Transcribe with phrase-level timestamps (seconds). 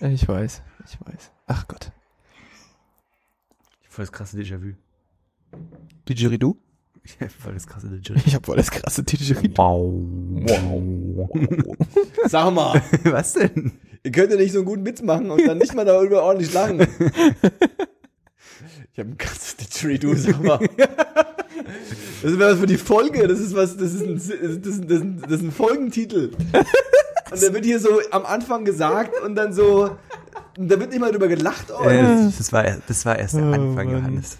[0.00, 1.30] Ich weiß, ich weiß.
[1.46, 1.92] Ach Gott.
[3.88, 4.74] Voll das krasse Déjà-vu.
[6.08, 6.56] Didgeridoo?
[7.20, 8.20] Ja, voll das krasse Déjà-vu.
[8.26, 9.54] Ich hab voll das krasse Didgeridoo.
[10.46, 11.30] Wow.
[12.26, 13.72] Sag mal, Was denn?
[14.02, 16.52] ihr könnt ja nicht so einen guten Witz machen und dann nicht mal darüber ordentlich
[16.52, 16.86] lachen.
[18.92, 20.60] Ich habe ein ganzes Didgeridoo, sag mal.
[20.78, 24.74] Das ist was für die Folge, das ist was, das ist ein, das ist, das
[24.76, 26.30] ist ein, das ist ein Folgentitel.
[27.34, 29.90] Und der wird hier so am Anfang gesagt und dann so,
[30.56, 31.66] da wird nicht mal drüber gelacht.
[31.76, 34.38] Oh, Äh, das, war, das war erst der Anfang, Johannes.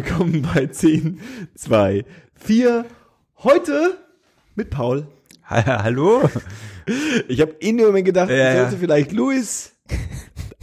[0.00, 1.20] Willkommen bei 10,
[1.54, 2.84] 2, 4.
[3.42, 3.96] Heute
[4.54, 5.06] mit Paul.
[5.48, 6.28] Ha- Hallo?
[7.28, 8.60] Ich habe in dem Moment gedacht, Ja, ich ja.
[8.64, 9.72] sollte vielleicht Luis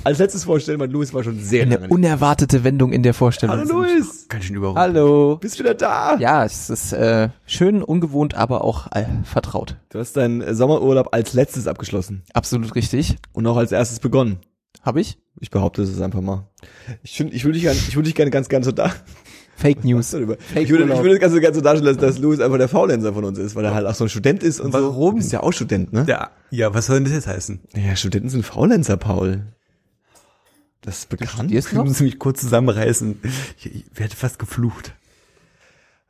[0.03, 3.57] als letztes vorstellen, weil Luis war schon sehr Eine lange unerwartete Wendung in der Vorstellung.
[3.57, 4.77] Hallo Luis, Ganz schön überholt.
[4.77, 5.37] Hallo.
[5.41, 6.15] bist wieder da.
[6.17, 9.77] Ja, es ist äh, schön, ungewohnt, aber auch äh, vertraut.
[9.89, 13.15] Du hast deinen Sommerurlaub als letztes abgeschlossen Absolut richtig.
[13.31, 14.37] und auch als erstes begonnen.
[14.83, 15.17] Hab ich?
[15.39, 16.47] Ich behaupte es einfach mal.
[17.01, 18.93] Ich, find, ich würde dich, ich würde dich gerne ganz gerne so da.
[19.55, 20.11] Fake News.
[20.11, 20.37] Darüber.
[20.55, 23.13] Ich würde, ich würde das Ganze ganz so darstellen lassen, dass Louis einfach der Faulenzer
[23.13, 24.81] von uns ist, weil er halt auch so ein Student ist und so.
[24.81, 25.11] Warum?
[25.11, 26.05] Du bist ja auch Student, ne?
[26.07, 27.61] Ja, ja, was soll denn das jetzt heißen?
[27.75, 29.43] Ja, Studenten sind Faulenzer, Paul.
[30.81, 31.31] Das ist bekannt.
[31.31, 33.19] studierst Ich muss mich kurz zusammenreißen.
[33.57, 34.93] Ich, ich werde fast geflucht.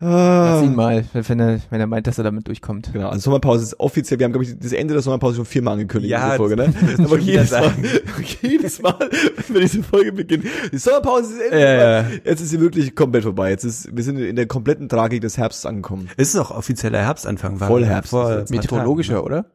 [0.03, 0.55] Ah.
[0.55, 2.91] Lass ihn mal, wenn er, wenn er meint, dass er damit durchkommt.
[2.93, 5.73] Genau, also Sommerpause ist offiziell, wir haben, glaube ich, das Ende der Sommerpause schon viermal
[5.73, 6.73] angekündigt Ja, in dieser Folge, ne?
[7.05, 7.71] Aber jedes Mal,
[8.41, 9.09] jedes Mal,
[9.47, 12.15] wenn diese Folge beginnt, die Sommerpause ist endlich Ja, vorbei.
[12.23, 12.31] ja.
[12.31, 13.49] Jetzt ist sie wirklich komplett vorbei.
[13.51, 16.09] Jetzt ist, wir sind in der kompletten Tragik des Herbstes angekommen.
[16.17, 17.59] Es ist auch offizieller Herbstanfang.
[17.59, 18.11] war ein jetzt.
[18.11, 19.45] paar Meteorologischer, Tagen, oder?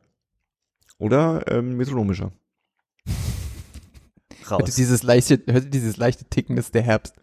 [0.98, 2.32] Oder ähm, metronomischer.
[4.50, 4.56] Ne?
[4.58, 4.74] Hört ihr Raus.
[4.76, 7.14] dieses leichte, hört ihr dieses leichte Ticken, das ist der Herbst.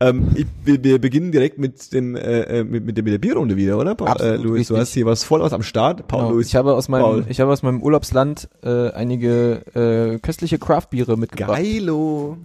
[0.00, 3.18] Ähm, ich, wir, wir beginnen direkt mit dem äh, äh, mit, mit, der, mit der
[3.18, 3.94] Bierrunde wieder, oder?
[3.94, 4.08] Paul?
[4.08, 4.76] Absolut äh, Luis, du richtig.
[4.78, 6.06] hast hier was voll was am Start.
[6.08, 6.32] Paul, Genau.
[6.34, 6.48] Luis.
[6.48, 7.24] Ich habe aus meinem, Paul.
[7.28, 9.62] ich habe aus meinem Urlaubsland äh, einige
[10.14, 11.58] äh, köstliche Craftbiere mitgebracht.
[11.58, 12.38] Geilo.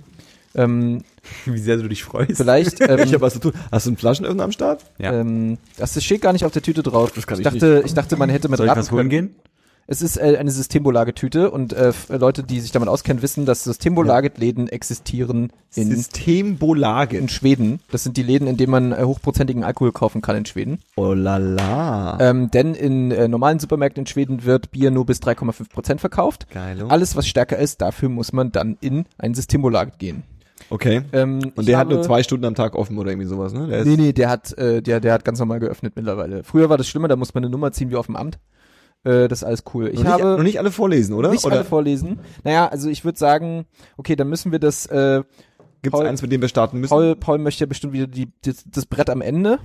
[0.55, 1.03] Ähm,
[1.45, 2.37] Wie sehr du dich freust.
[2.37, 3.53] vielleicht, Ich ähm, habe was zu tun.
[3.71, 4.85] Hast du einen Flaschenöffner am Start?
[4.97, 5.13] Ja.
[5.13, 7.11] ähm, das steht gar nicht auf der Tüte drauf.
[7.13, 9.35] Das kann ich ich dachte, ich dachte, man hätte mit Soll ich was holen gehen?
[9.91, 14.67] Es ist äh, eine Systembolage-Tüte und äh, Leute, die sich damit auskennen, wissen, dass Systembolage-Läden
[14.67, 17.17] existieren in, Systembolage.
[17.17, 17.79] in Schweden.
[17.89, 20.77] Das sind die Läden, in denen man äh, hochprozentigen Alkohol kaufen kann in Schweden.
[20.95, 22.19] Oh la la.
[22.19, 26.45] Ähm, denn in äh, normalen Supermärkten in Schweden wird Bier nur bis 3,5 Prozent verkauft.
[26.53, 26.89] Geilo.
[26.89, 30.21] Alles, was stärker ist, dafür muss man dann in ein Systembolag gehen.
[30.69, 31.01] Okay.
[31.13, 33.67] Ähm, Und der hat habe- nur zwei Stunden am Tag offen oder irgendwie sowas, ne?
[33.67, 36.43] Der Nee, nee, der hat, äh, der, der hat ganz normal geöffnet mittlerweile.
[36.43, 38.39] Früher war das schlimmer, da musste man eine Nummer ziehen wie auf dem Amt.
[39.03, 39.89] Äh, das ist alles cool.
[39.93, 41.31] Ich noch, habe nicht, noch nicht alle vorlesen, oder?
[41.31, 42.19] nicht oder alle vorlesen.
[42.43, 43.65] Naja, also ich würde sagen,
[43.97, 45.23] okay, dann müssen wir das, äh,
[45.81, 46.89] gibt's Paul- eins, mit dem wir starten müssen?
[46.91, 49.59] Paul, Paul möchte ja bestimmt wieder die, das, das Brett am Ende.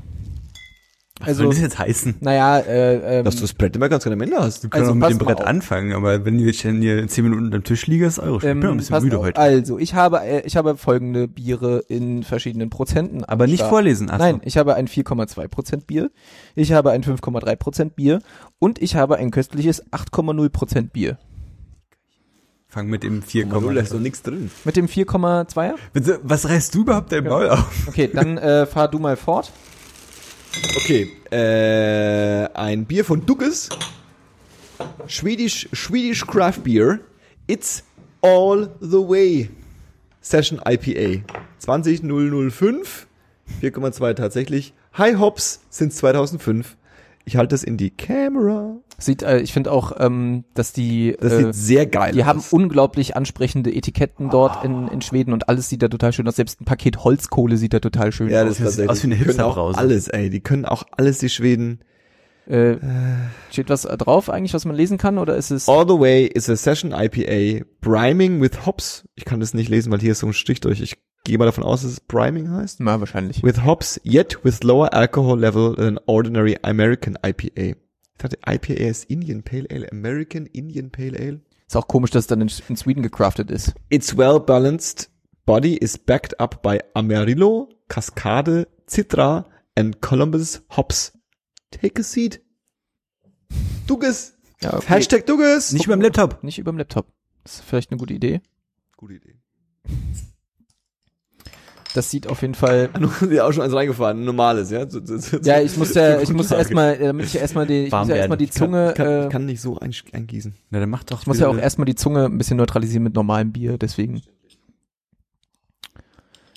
[1.20, 2.16] Was Also, soll das jetzt heißen?
[2.20, 4.64] naja, äh, ähm, Dass du das Brett immer ganz gerne am Ende hast.
[4.64, 5.46] Wir können also auch mit dem Brett auf.
[5.46, 8.40] anfangen, aber wenn ich dann hier in 10 Minuten unter dem Tisch liege, ist eure
[8.40, 8.50] Schuld.
[8.50, 9.24] ähm, Ich bin ein bisschen müde auf.
[9.26, 9.40] heute.
[9.40, 13.18] Also, ich habe, äh, ich habe folgende Biere in verschiedenen Prozenten.
[13.22, 14.08] am aber nicht vorlesen.
[14.10, 14.18] Ach.
[14.18, 16.10] Nein, ich habe ein 4,2 Prozent Bier,
[16.56, 18.18] ich habe ein 5,3 Prozent Bier
[18.58, 21.18] und ich habe ein köstliches 8,0 Prozent Bier.
[22.66, 24.50] Fang mit dem 4, Komm, da ist doch nichts drin.
[24.64, 25.74] Mit dem 4,2er?
[25.92, 27.86] Bitte, Was reißt du überhaupt dein Maul auf?
[27.86, 29.52] Okay, dann äh, fahr du mal fort.
[30.76, 33.68] Okay, äh, ein Bier von Duckes.
[35.08, 37.00] Swedish, Swedish Craft Beer.
[37.46, 37.82] It's
[38.20, 39.50] all the way.
[40.20, 41.22] Session IPA.
[41.58, 43.06] 20005.
[43.60, 44.74] 4,2 tatsächlich.
[44.96, 46.76] High Hops sind 2005.
[47.24, 48.76] Ich halte das in die Kamera.
[48.98, 52.26] Sieht, äh, ich finde auch, ähm, dass die, Das äh, sieht sehr geil die aus.
[52.28, 56.36] haben unglaublich ansprechende Etiketten dort in, in Schweden und alles sieht da total schön aus.
[56.36, 58.58] Selbst ein Paket Holzkohle sieht da total schön ja, aus.
[58.58, 59.78] das ist sieht aus wie eine Die können auch Hipsterbrause.
[59.78, 60.30] alles, ey.
[60.30, 61.80] Die können auch alles, die Schweden.
[62.46, 62.76] Äh,
[63.50, 65.66] steht was äh, drauf eigentlich, was man lesen kann oder ist es?
[65.68, 67.64] All the way is a Session IPA.
[67.80, 69.08] Priming with Hops.
[69.14, 70.80] Ich kann das nicht lesen, weil hier ist so ein Strich durch.
[70.82, 72.80] Ich gehe mal davon aus, dass es Priming heißt.
[72.80, 73.42] Na, wahrscheinlich.
[73.42, 77.76] With hops, yet with lower alcohol level than ordinary American IPA.
[78.14, 81.40] Ich dachte, IPA ist Indian Pale Ale, American Indian Pale Ale.
[81.66, 83.74] Ist auch komisch, dass es dann in, in Sweden gecraftet ist.
[83.90, 85.10] Its well balanced
[85.46, 91.12] body is backed up by Amarillo, Cascade, Citra and Columbus hops.
[91.70, 92.40] Take a seat.
[93.86, 94.36] Duges.
[94.62, 94.86] Ja, okay.
[94.86, 95.72] Hashtag Duges.
[95.72, 96.42] Nicht beim Laptop.
[96.42, 97.12] Nicht über dem Laptop.
[97.42, 98.40] Das ist vielleicht eine gute Idee.
[98.96, 99.36] Gute Idee.
[101.94, 102.88] Das sieht auf jeden Fall.
[102.98, 104.90] Du hast dir auch schon eins reingefahren, ein normales, ja?
[104.90, 106.58] So, so, so, Ja, ich muss ja, ich muss Grundlage.
[106.62, 109.30] erstmal, damit ich erstmal die, ich muss ja erstmal die Zunge, Ich kann, äh, ich
[109.30, 110.54] kann nicht so ein, eingießen.
[110.70, 111.20] Na, dann mach doch.
[111.22, 114.22] ich muss ja auch erstmal die Zunge ein bisschen neutralisieren mit normalem Bier, deswegen.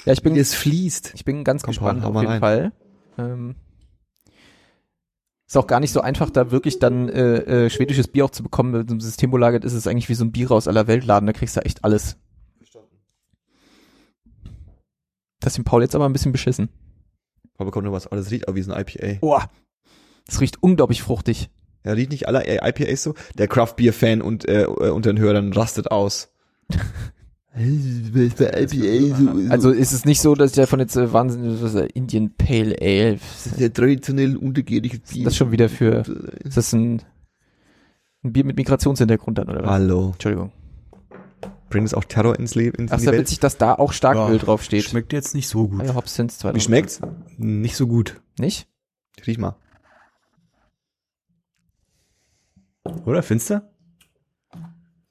[0.06, 1.12] Ja, ich bin, Es fließt.
[1.14, 2.40] ich bin ganz Komm, gespannt auf jeden rein.
[2.40, 2.72] Fall.
[3.20, 3.56] Ähm,
[5.46, 8.42] ist auch gar nicht so einfach, da wirklich dann äh, äh, schwedisches Bier auch zu
[8.42, 8.72] bekommen.
[8.72, 11.34] Mit einem Systembolaget ist es eigentlich wie so ein Bier aus aller Welt Laden, da
[11.34, 12.18] kriegst du echt alles.
[15.40, 16.70] Das ist dem Paul jetzt aber ein bisschen beschissen.
[17.58, 19.20] Aber kommt noch was, aber das riecht auch wie so ein IPA.
[19.20, 19.50] Boah,
[20.26, 21.50] das riecht unglaublich fruchtig.
[21.84, 23.14] Ja, riecht nicht alle IPAs so.
[23.38, 26.34] Der Craft Beer Fan und äh, unter den Hörern rastet aus.
[29.50, 32.76] Also ist es nicht so, dass ich davon jetzt äh, wahnsinnig was, äh, Indian Pale
[32.80, 33.18] Ale.
[33.60, 36.04] der traditionell untergärige ist das schon wieder für?
[36.44, 37.02] Ist das ein,
[38.24, 39.72] ein Bier mit Migrationshintergrund dann oder was?
[39.72, 40.12] Hallo.
[40.14, 40.52] Entschuldigung.
[41.70, 43.20] Bringt es auch Terror ins Leben, ins Ach, Welt?
[43.20, 44.84] witzig, dass da auch Starköl Ja, drauf steht.
[44.86, 45.84] Schmeckt jetzt nicht so gut.
[45.86, 46.56] Ja, Hops since 2000.
[46.56, 47.02] Wie schmeckt's?
[47.38, 48.22] Nicht so gut.
[48.40, 48.68] Nicht?
[49.26, 49.56] Riech mal.
[53.06, 53.62] Oder, findest du?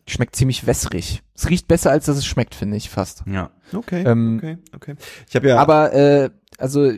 [0.09, 1.23] Schmeckt ziemlich wässrig.
[1.35, 3.25] Es riecht besser, als dass es schmeckt, finde ich fast.
[3.27, 3.51] Ja.
[3.73, 4.95] Okay, Ähm, okay, okay.
[5.29, 6.93] Ich habe ja, Aber äh, also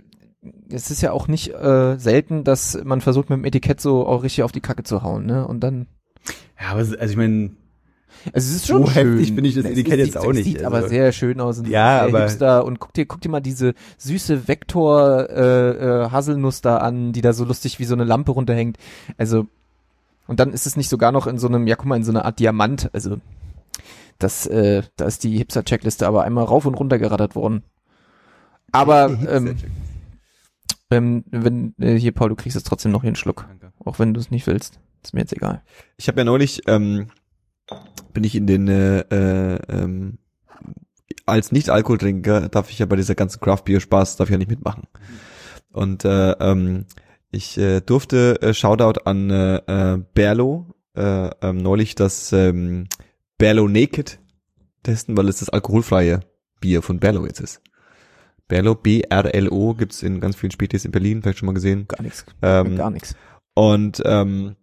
[0.70, 4.22] es ist ja auch nicht äh, selten, dass man versucht mit dem Etikett so auch
[4.22, 5.46] richtig auf die Kacke zu hauen, ne?
[5.46, 5.88] Und dann
[6.60, 7.56] Ja, aber also ich meine,
[8.32, 9.12] Also es ist So schon schön.
[9.18, 11.12] heftig finde ich das Es Etikett sieht- jetzt auch es nicht, Sieht also- aber sehr
[11.12, 11.58] schön aus.
[11.58, 12.64] und Ja, sehr aber- Hipster.
[12.64, 15.70] Und guck dir, guck dir mal diese süße Vektor äh,
[16.04, 18.76] äh, Haselnuss da an, die da so lustig wie so eine Lampe runterhängt.
[19.16, 19.46] Also
[20.26, 22.12] und dann ist es nicht sogar noch in so einem, ja guck mal, in so
[22.12, 22.90] einer Art Diamant.
[22.92, 23.16] Also
[24.18, 27.62] das, äh, da ist die Hipster-Checkliste aber einmal rauf und runter gerattert worden.
[28.72, 29.56] Aber ähm,
[30.90, 33.72] ähm, wenn äh, hier Paul, du kriegst jetzt trotzdem noch hier einen Schluck, Danke.
[33.84, 34.78] auch wenn du es nicht willst.
[35.02, 35.62] Ist mir jetzt egal.
[35.96, 37.06] ich habe ja neulich, ähm,
[38.12, 40.18] bin ich in den, äh, äh, ähm,
[41.26, 44.50] als Nicht-Alkoholtrinker darf ich ja bei dieser ganzen Craft Beer Spaß, darf ich ja nicht
[44.50, 44.84] mitmachen.
[45.72, 46.86] Und äh, ähm,
[47.30, 52.88] ich äh, durfte äh, Shoutout an äh, äh, Berlo äh, ähm, neulich das ähm,
[53.36, 54.18] Berlo Naked
[54.82, 56.20] testen, weil es das alkoholfreie
[56.60, 57.60] Bier von Berlo jetzt ist.
[58.48, 61.86] Berlo, B-R-L-O, gibt's in ganz vielen Spätis in Berlin, vielleicht schon mal gesehen.
[61.86, 62.24] Gar nichts.
[62.40, 63.14] Ähm, gar nichts.
[63.54, 64.56] und ähm,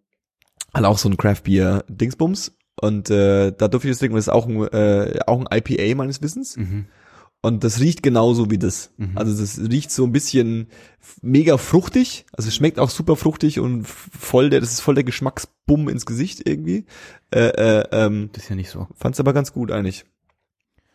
[0.73, 4.25] halt auch so ein Craft Beer Dingsbums und äh, da durfte ich das trinken, das
[4.27, 6.85] ist auch ein, äh, auch ein IPA meines Wissens Mhm.
[7.41, 8.91] und das riecht genauso wie das.
[8.97, 9.11] Mhm.
[9.17, 10.67] Also das riecht so ein bisschen
[11.21, 15.03] mega fruchtig, also es schmeckt auch super fruchtig und voll der, das ist voll der
[15.03, 16.85] Geschmacksbumm ins Gesicht irgendwie.
[17.31, 17.47] Äh,
[17.81, 18.87] äh, ähm, Das ist ja nicht so.
[18.95, 20.05] fand's aber ganz gut eigentlich.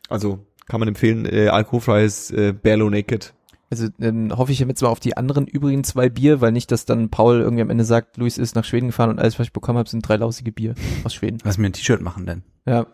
[0.09, 3.32] Also kann man empfehlen, äh, alkoholfreies äh, Berlo Naked.
[3.70, 6.87] Also dann hoffe ich jetzt mal auf die anderen übrigen zwei Bier, weil nicht, dass
[6.87, 9.52] dann Paul irgendwie am Ende sagt, Luis ist nach Schweden gefahren und alles, was ich
[9.52, 10.75] bekommen habe, sind drei lausige Bier
[11.05, 11.38] aus Schweden.
[11.44, 12.43] Lass mir ein T-Shirt machen denn.
[12.67, 12.87] Ja.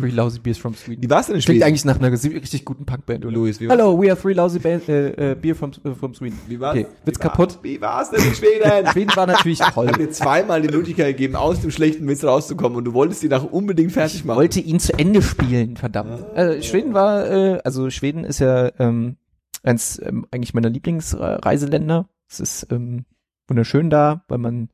[0.00, 1.02] Three lousy beers from Sweden.
[1.02, 1.62] Wie war's denn in Klingt Schweden?
[1.68, 3.32] eigentlich nach einer richtig guten Punkband, oder?
[3.34, 3.78] Luis, wie war's?
[3.78, 6.38] Hello, we are three lousy ba äh, äh, beer from, äh, from Sweden.
[6.48, 6.76] Wie war's?
[6.76, 7.58] Okay, wird's Wie war- kaputt?
[7.62, 8.86] Wie war's denn in Schweden?
[8.92, 9.86] Schweden war natürlich toll.
[9.86, 13.22] Ich habe dir zweimal die Möglichkeit gegeben, aus dem schlechten Witz rauszukommen und du wolltest
[13.22, 14.36] die nach unbedingt fertig Ich machen.
[14.38, 16.22] wollte ihn zu Ende spielen, verdammt.
[16.36, 19.16] Äh, Schweden war, äh, also Schweden ist ja ähm,
[19.62, 22.08] eins ähm, eigentlich meiner Lieblingsreiseländer.
[22.28, 23.04] Es ist ähm,
[23.48, 24.70] wunderschön da, weil man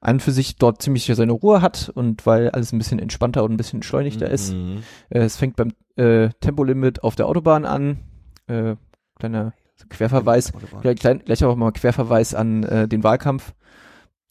[0.00, 3.44] an und für sich dort ziemlich seine Ruhe hat und weil alles ein bisschen entspannter
[3.44, 4.52] und ein bisschen entschleunigter ist.
[4.52, 4.82] Mhm.
[5.10, 7.98] Äh, es fängt beim äh, Tempolimit auf der Autobahn an.
[8.46, 8.76] Äh,
[9.18, 9.52] kleiner
[9.88, 10.52] Querverweis.
[10.96, 13.54] Klein, gleich auch mal Querverweis an äh, den Wahlkampf.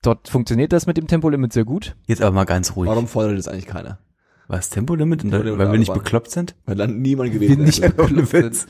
[0.02, 1.96] Dort funktioniert das mit dem Tempolimit sehr gut.
[2.08, 2.90] Jetzt aber mal ganz ruhig.
[2.90, 4.00] Warum fordert das eigentlich keiner?
[4.50, 5.24] Was, Tempolimit?
[5.24, 6.56] Und da, Tempolimit weil wir nicht bekloppt sind?
[6.66, 8.68] Weil dann niemand gewählt Wir nicht bekloppt sind.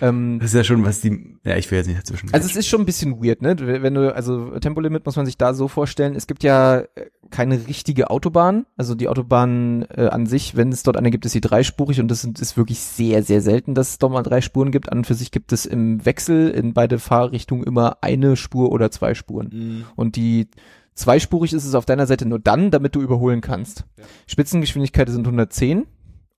[0.00, 2.28] Ähm, Das ist ja schon, was die, ja, ich will jetzt nicht dazwischen.
[2.34, 3.54] Also es ist schon ein bisschen weird, ne?
[3.56, 6.86] Wenn du, also Tempolimit muss man sich da so vorstellen, es gibt ja äh,
[7.30, 8.66] keine richtige Autobahn.
[8.76, 12.08] Also die Autobahn äh, an sich, wenn es dort eine gibt, ist sie dreispurig und
[12.08, 14.90] das sind, ist wirklich sehr, sehr selten, dass es dort mal drei Spuren gibt.
[14.90, 18.90] An und für sich gibt es im Wechsel in beide Fahrrichtungen immer eine Spur oder
[18.90, 19.50] zwei Spuren.
[19.52, 19.84] Mhm.
[19.94, 20.48] Und die
[20.94, 23.84] zweispurig ist es auf deiner Seite nur dann, damit du überholen kannst.
[24.26, 25.86] Spitzengeschwindigkeit sind 110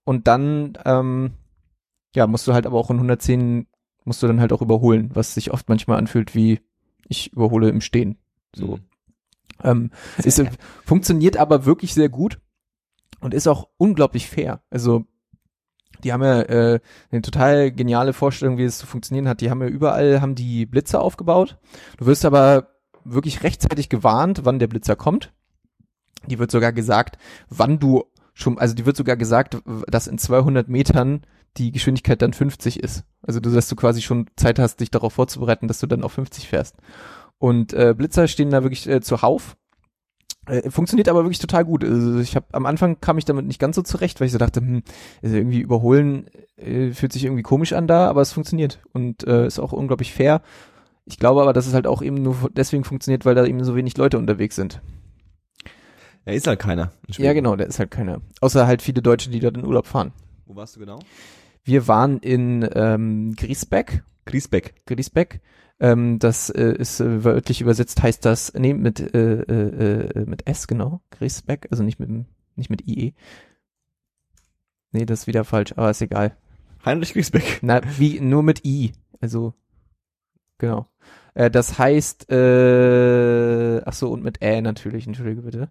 [0.05, 1.33] und dann ähm,
[2.15, 3.67] ja, musst du halt aber auch in 110
[4.05, 6.61] musst du dann halt auch überholen, was sich oft manchmal anfühlt wie
[7.09, 8.19] ich überhole im Stehen.
[8.55, 8.77] So.
[8.77, 8.81] Mhm.
[9.63, 10.43] Ähm, ist,
[10.85, 12.39] funktioniert aber wirklich sehr gut
[13.21, 14.63] und ist auch unglaublich fair.
[14.71, 15.05] Also
[16.03, 16.81] die haben ja äh,
[17.11, 19.41] eine total geniale Vorstellung, wie es zu funktionieren hat.
[19.41, 21.59] Die haben ja überall haben die Blitze aufgebaut.
[21.97, 22.74] Du wirst aber
[23.05, 25.33] wirklich rechtzeitig gewarnt, wann der Blitzer kommt.
[26.27, 27.19] Die wird sogar gesagt,
[27.49, 31.23] wann du schon, also die wird sogar gesagt, dass in 200 Metern
[31.57, 33.05] die Geschwindigkeit dann 50 ist.
[33.23, 36.13] Also du, dass du quasi schon Zeit hast, dich darauf vorzubereiten, dass du dann auf
[36.13, 36.77] 50 fährst.
[37.39, 39.57] Und äh, Blitzer stehen da wirklich äh, zuhauf.
[40.47, 41.85] Äh, funktioniert aber wirklich total gut.
[41.85, 44.39] Also ich habe am Anfang kam ich damit nicht ganz so zurecht, weil ich so
[44.39, 44.83] dachte, hm,
[45.23, 49.47] also irgendwie überholen äh, fühlt sich irgendwie komisch an da, aber es funktioniert und äh,
[49.47, 50.43] ist auch unglaublich fair.
[51.07, 53.77] Ich glaube aber, dass es halt auch eben nur deswegen funktioniert, weil da eben so
[53.77, 54.81] wenig Leute unterwegs sind.
[56.25, 56.93] Ja, ist halt keiner.
[57.09, 58.23] Ja, genau, da ist halt keiner.
[58.41, 60.13] Außer halt viele Deutsche, die dort in Urlaub fahren.
[60.47, 60.99] Wo warst du genau?
[61.63, 64.03] Wir waren in ähm, Griesbeck.
[64.25, 64.75] Griesbeck.
[64.87, 65.41] Griesbeck.
[65.81, 70.47] Ähm, das äh, ist äh, wörtlich übersetzt heißt das, nee, mit, äh, äh, äh, mit
[70.47, 71.01] S, genau.
[71.11, 72.09] Griesbeck, also nicht mit,
[72.57, 73.13] nicht mit IE.
[74.93, 76.37] Nee, das ist wieder falsch, aber ist egal.
[76.85, 77.59] Heinrich Griesbeck.
[77.63, 78.93] Na, wie, nur mit I.
[79.21, 79.55] Also,
[80.59, 80.89] genau.
[81.35, 85.69] Äh, das heißt, äh, ach so, und mit Ä natürlich, entschuldige bitte.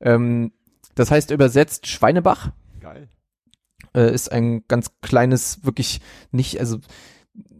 [0.00, 0.52] Ähm,
[0.94, 2.50] das heißt übersetzt Schweinebach
[2.80, 3.08] Geil.
[3.94, 6.00] äh, ist ein ganz kleines, wirklich
[6.30, 6.78] nicht, also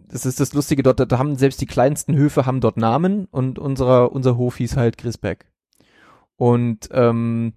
[0.06, 3.58] das ist das Lustige dort, da haben selbst die kleinsten Höfe haben dort Namen und
[3.58, 5.46] unserer, unser Hof hieß halt Grisbeck.
[6.36, 7.54] Und ähm,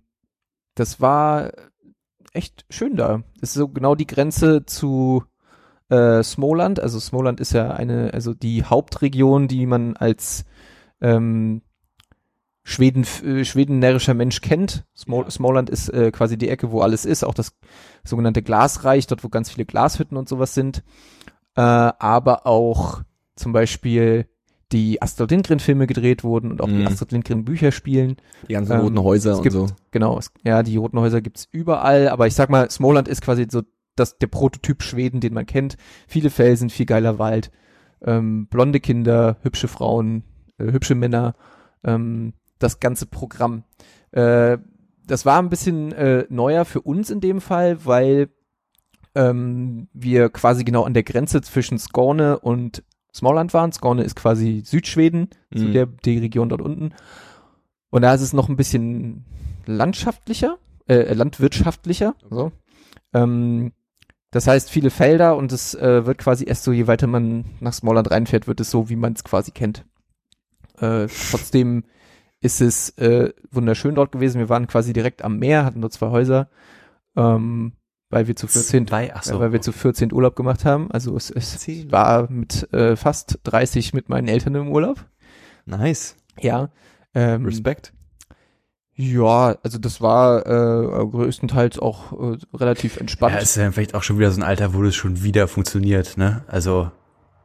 [0.75, 1.51] das war
[2.33, 3.23] echt schön da.
[3.39, 5.23] Das ist so genau die Grenze zu
[5.89, 6.79] äh, Smoland.
[6.79, 10.45] Also Smoland ist ja eine, also die Hauptregion, die man als
[11.01, 11.61] ähm,
[12.63, 14.85] Schweden, äh, schwedennärrischer Mensch kennt.
[14.95, 15.31] Smol Ja.
[15.31, 17.53] Smoland ist äh, quasi die Ecke, wo alles ist, auch das
[18.03, 20.83] sogenannte Glasreich, dort wo ganz viele Glashütten und sowas sind.
[21.55, 23.01] Äh, aber auch
[23.37, 24.27] zum Beispiel
[24.73, 26.87] die Astrid Lindgren Filme gedreht wurden und auch die Mhm.
[26.87, 28.17] Astrid Lindgren Bücher spielen.
[28.49, 29.67] Die ganzen Ähm, roten Häuser und gibt- so.
[29.91, 33.47] Genau, es, ja, die roten Häuser gibt's überall, aber ich sag mal, Smoland ist quasi
[33.49, 33.61] so
[33.99, 35.77] das, der Prototyp Schweden, den man kennt.
[36.07, 37.51] Viele Felsen, viel geiler Wald,
[38.01, 40.23] ähm, blonde Kinder, hübsche Frauen,
[40.57, 41.35] äh, hübsche Männer,
[41.83, 43.63] ähm, das ganze Programm.
[44.11, 44.57] Äh,
[45.05, 48.29] das war ein bisschen äh, neuer für uns in dem Fall, weil
[49.15, 53.71] ähm, wir quasi genau an der Grenze zwischen Skåne und Småland waren.
[53.71, 55.71] Skåne ist quasi Südschweden, so Mhm.
[55.73, 56.93] der, die Region dort unten.
[57.89, 59.25] Und da ist es noch ein bisschen
[59.65, 62.15] landschaftlicher, äh, landwirtschaftlicher.
[62.29, 62.51] So.
[63.13, 63.71] Ähm,
[64.31, 67.73] das heißt, viele Felder und es äh, wird quasi erst so, je weiter man nach
[67.73, 69.85] Smallland reinfährt, wird es so, wie man es quasi kennt.
[70.79, 71.85] Äh, trotzdem
[72.41, 74.39] ist es äh, wunderschön dort gewesen.
[74.39, 76.49] Wir waren quasi direkt am Meer, hatten nur zwei Häuser,
[77.15, 77.73] ähm,
[78.09, 79.39] weil wir zu 14, Zwei, so.
[79.39, 80.91] weil wir zu 14 Urlaub gemacht haben.
[80.91, 85.05] Also es, es war mit äh, fast 30 mit meinen Eltern im Urlaub.
[85.65, 86.15] Nice.
[86.39, 86.69] Ja.
[87.13, 87.93] Ähm, Respekt.
[88.99, 93.35] Ja, also das war äh, größtenteils auch äh, relativ entspannt.
[93.35, 95.47] Ja, es ist ja vielleicht auch schon wieder so ein Alter, wo das schon wieder
[95.47, 96.43] funktioniert, ne?
[96.47, 96.89] Also,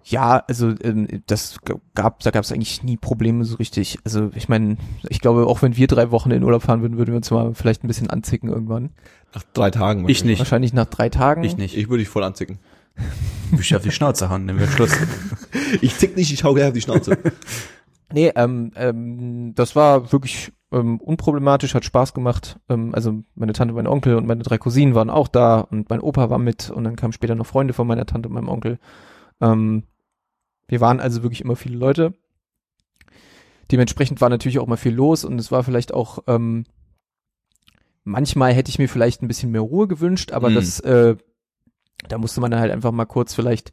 [0.05, 1.59] Ja, also ähm, das
[1.95, 3.99] gab, da gab es eigentlich nie Probleme so richtig.
[4.03, 4.79] Also ich meine,
[5.11, 7.53] ich glaube, auch wenn wir drei Wochen in Urlaub fahren würden, würden wir uns mal
[7.55, 8.89] vielleicht ein bisschen anzicken irgendwann.
[9.35, 10.09] Nach drei Tagen.
[10.09, 10.39] ich nicht.
[10.39, 11.45] Wahrscheinlich nach drei Tagen.
[11.45, 11.77] Ich nicht.
[11.77, 12.59] Ich würde dich voll anzicken.
[13.61, 14.93] Ich auf die Schnauze hauen, dann wird Schluss.
[15.83, 17.19] Ich zick nicht, ich hau gleich auf die Schnauze.
[18.11, 22.59] Nee, ähm, ähm, das war wirklich ähm, unproblematisch, hat Spaß gemacht.
[22.69, 26.01] Ähm, also meine Tante, mein Onkel und meine drei Cousinen waren auch da und mein
[26.01, 28.79] Opa war mit und dann kamen später noch Freunde von meiner Tante und meinem Onkel.
[29.41, 29.85] Ähm,
[30.69, 32.15] wir waren also wirklich immer viele Leute.
[33.71, 36.65] Dementsprechend war natürlich auch mal viel los und es war vielleicht auch ähm,
[38.05, 40.55] manchmal hätte ich mir vielleicht ein bisschen mehr Ruhe gewünscht, aber Mhm.
[40.55, 41.17] das äh,
[42.09, 43.73] da musste man dann halt einfach mal kurz vielleicht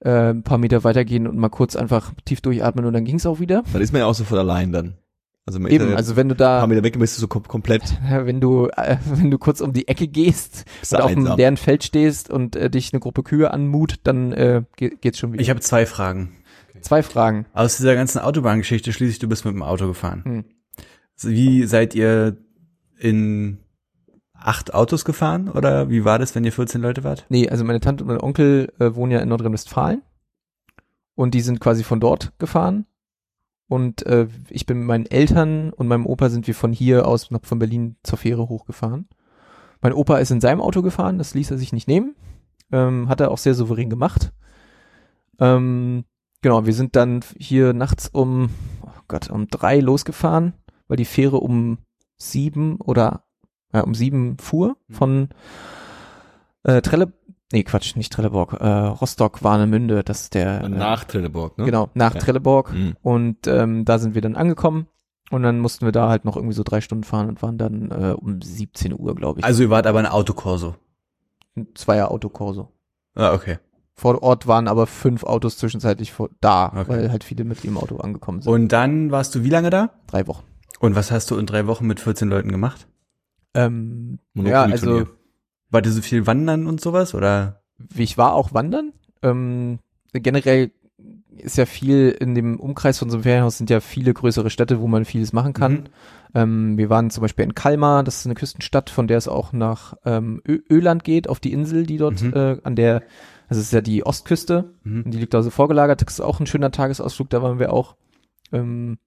[0.00, 3.40] äh, ein paar Meter weitergehen und mal kurz einfach tief durchatmen und dann ging's auch
[3.40, 3.62] wieder.
[3.72, 4.94] Dann ist man ja auch sofort allein dann.
[5.44, 8.68] Also Eben, also wenn du da, Meter weg bist du so kom komplett wenn du,
[8.76, 12.54] äh, wenn du kurz um die Ecke gehst und auf einem leeren Feld stehst und
[12.54, 15.42] äh, dich eine Gruppe Kühe anmut, dann äh, ge geht's schon wieder.
[15.42, 16.36] Ich habe zwei Fragen.
[16.80, 17.46] Zwei Fragen.
[17.54, 20.22] Aus dieser ganzen Autobahngeschichte schließlich, du bist mit dem Auto gefahren.
[20.24, 20.44] Hm.
[21.22, 22.36] Wie seid ihr
[22.98, 23.58] in
[24.32, 27.26] acht Autos gefahren oder wie war das, wenn ihr 14 Leute wart?
[27.28, 30.02] Nee, also meine Tante und mein Onkel äh, wohnen ja in Nordrhein-Westfalen
[31.14, 32.86] und die sind quasi von dort gefahren
[33.72, 37.30] und äh, ich bin mit meinen Eltern und meinem Opa sind wir von hier aus
[37.30, 39.08] noch von Berlin zur Fähre hochgefahren.
[39.80, 42.14] Mein Opa ist in seinem Auto gefahren, das ließ er sich nicht nehmen,
[42.70, 44.34] ähm, hat er auch sehr souverän gemacht.
[45.40, 46.04] Ähm,
[46.42, 48.50] genau, wir sind dann hier nachts um,
[48.82, 50.52] oh Gott, um drei losgefahren,
[50.86, 51.78] weil die Fähre um
[52.18, 53.24] sieben oder
[53.72, 55.30] ja, um sieben fuhr von
[56.64, 57.14] äh, Trelle,
[57.52, 61.64] nee Quatsch, nicht Trelleborg, äh, Rostock Warnemünde, das ist der äh, Nach Trelleborg, ne?
[61.64, 62.20] genau nach Ja.
[62.20, 62.96] Trelleborg Mhm.
[63.02, 64.86] und ähm, da sind wir dann angekommen
[65.30, 67.90] und dann mussten wir da halt noch irgendwie so drei Stunden fahren und waren dann
[67.90, 69.44] äh, um 17 Uhr, glaube ich.
[69.44, 70.74] Also ihr wart aber ein Autokorso.
[71.56, 72.70] ein Zweier Autokorso.
[73.14, 73.58] Ah, okay.
[73.94, 76.84] vor Ort waren aber fünf Autos zwischenzeitlich vor, da, Okay.
[76.88, 78.52] weil halt viele mit ihrem Auto angekommen sind.
[78.52, 79.90] Und dann warst du wie lange da?
[80.06, 80.44] Drei Wochen.
[80.80, 82.88] Und was hast du in drei Wochen mit 14 Leuten gemacht?
[83.54, 85.06] Ähm, Monopoly ja, also Turnier.
[85.72, 87.58] War dir so viel Wandern und sowas oder?
[87.78, 88.92] wie ich war auch wandern.
[89.22, 89.78] Ähm,
[90.12, 90.70] generell
[91.36, 94.80] ist ja viel in dem Umkreis von so einem Ferienhaus sind ja viele größere Städte,
[94.80, 95.72] wo man vieles machen kann.
[95.72, 95.84] Mhm.
[96.34, 99.52] Ähm, wir waren zum Beispiel in Kalmar, das ist eine Küstenstadt, von der es auch
[99.52, 102.32] nach ähm, Ö Öland geht, auf die Insel, die dort Mhm.
[102.34, 103.02] äh, an der,
[103.48, 105.10] das ist ja die Ostküste, Mhm.
[105.10, 106.02] die liegt da so vorgelagert.
[106.06, 107.96] Das ist auch ein schöner Tagesausflug, da waren wir auch.
[108.52, 108.98] Ähm,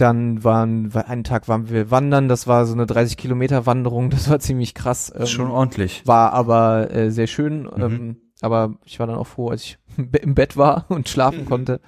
[0.00, 4.10] dann waren, war- einen Tag waren wir wandern, das war so eine 30 Kilometer Wanderung,
[4.10, 5.12] das war ziemlich krass.
[5.16, 6.02] Ähm, schon ordentlich.
[6.06, 7.68] war aber äh, sehr schön.
[7.76, 9.78] Ähm, aber ich war dann auch froh, als ich
[10.22, 11.46] im Bett war und schlafen Mhm.
[11.46, 11.80] konnte.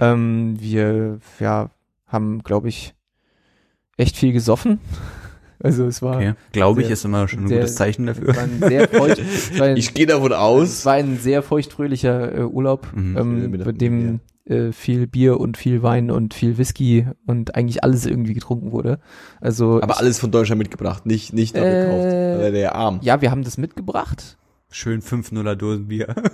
[0.00, 1.70] Ähm, wir ja,
[2.06, 2.94] haben, glaube ich,
[3.96, 4.80] echt viel gesoffen.
[5.62, 6.34] Also es war, Okay.
[6.52, 8.36] Glaube ich, ist immer schon ein sehr- gutes Zeichen es dafür.
[8.36, 10.84] war ein sehr feucht, es war ein, Ich gehe davon es aus.
[10.84, 13.16] war ein sehr feuchtfröhlicher äh, Urlaub, Mhm.
[13.16, 18.06] ähm, bei dem äh, viel Bier und viel Wein und viel Whisky und eigentlich alles
[18.06, 18.98] irgendwie getrunken wurde.
[19.40, 22.52] Also Aber ich, alles von Deutschland mitgebracht, nicht, nicht da Äh, gekauft.
[22.54, 23.00] Der ja arm.
[23.02, 24.36] ja, wir haben das mitgebracht.
[24.70, 26.14] Schön 5 Nuller Dosen Bier.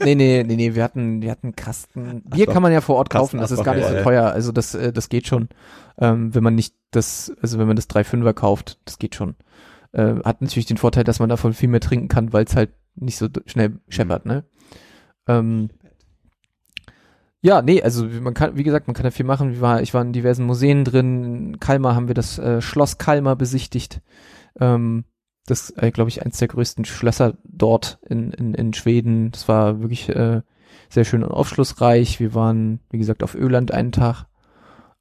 [0.00, 2.22] Nee, nee, nee, nee, wir hatten, wir hatten Kasten.
[2.24, 2.52] Bier doch.
[2.52, 4.26] kann man ja vor Ort kaufen, Kasten das ist gar nicht ja, so teuer.
[4.26, 5.48] Also das, äh, das geht schon.
[5.98, 9.34] Ähm, wenn man nicht das, also wenn man das 3,5er kauft, das geht schon.
[9.92, 12.70] Äh, hat natürlich den Vorteil, dass man davon viel mehr trinken kann, weil es halt
[12.94, 14.44] nicht so schnell scheppert, ne?
[15.26, 15.70] Ähm,
[17.40, 19.52] ja, nee, also man kann, wie gesagt, man kann da viel machen.
[19.52, 21.24] Ich war, ich war in diversen Museen drin.
[21.24, 24.00] In Kalmar haben wir das äh, Schloss Kalmar besichtigt.
[24.58, 25.04] Ähm,
[25.46, 29.30] das, äh, glaube ich, eins der größten Schlösser dort in, in, in Schweden.
[29.30, 30.42] Das war wirklich äh,
[30.88, 32.18] sehr schön und aufschlussreich.
[32.18, 34.26] Wir waren, wie gesagt, auf Öland einen Tag.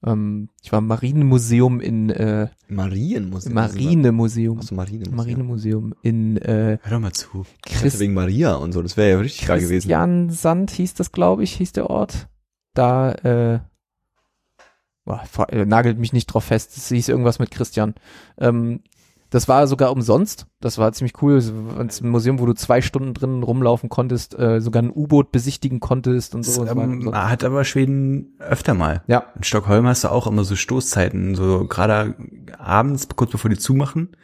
[0.06, 3.54] Ähm, ich war im Marinemuseum in äh, Marienmuseum.
[3.54, 4.60] Marinemuseum.
[4.60, 5.16] Achso, Marinemuseum.
[5.16, 7.46] Marinemuseum in äh, Hör doch mal zu.
[7.64, 9.88] Christ wegen Maria und so, das wäre ja richtig geil gewesen.
[9.88, 12.28] Christian Sand hieß das, glaube ich, hieß der Ort.
[12.74, 13.60] Da, äh,
[15.04, 16.78] boah, äh, nagelt mich nicht drauf fest.
[16.78, 17.96] Es hieß irgendwas mit Christian.
[18.38, 18.82] Ähm,
[19.30, 20.48] das war sogar umsonst.
[20.60, 21.38] Das war ziemlich cool.
[21.38, 25.32] Es war ein Museum, wo du zwei Stunden drin rumlaufen konntest, äh, sogar ein U-Boot
[25.32, 26.64] besichtigen konntest und so.
[26.64, 27.20] Das, ähm, umsonst.
[27.20, 29.04] hat aber Schweden öfter mal.
[29.08, 32.16] ja, In Stockholm hast du auch immer so Stoßzeiten, so gerade
[32.58, 34.16] abends, kurz bevor die zumachen,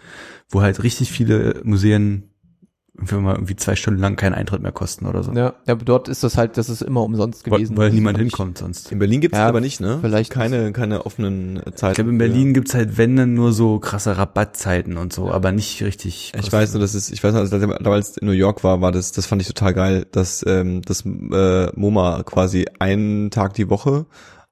[0.49, 2.32] wo halt richtig viele Museen
[2.95, 5.31] irgendwie mal irgendwie zwei Stunden lang keinen Eintritt mehr kosten oder so.
[5.31, 7.75] ja, ja, aber dort ist das halt, das ist immer umsonst weil, gewesen.
[7.75, 8.91] weil Das niemand hinkommt sonst.
[8.91, 9.97] In Berlin gibt's Ja, das aber nicht, ne?
[9.99, 11.91] vielleicht keine, keine offenen Zeiten.
[11.91, 15.51] Ich glaube, in Berlin gibt's halt, wenn dann nur so krasse Rabattzeiten und so, aber
[15.51, 16.33] nicht richtig.
[16.39, 18.79] Ich weiß nur, dass es, ich weiß noch, als ich damals in New York war,
[18.81, 23.55] war das, das fand ich total geil, dass ähm, das äh, MoMA quasi einen Tag
[23.55, 24.05] die Woche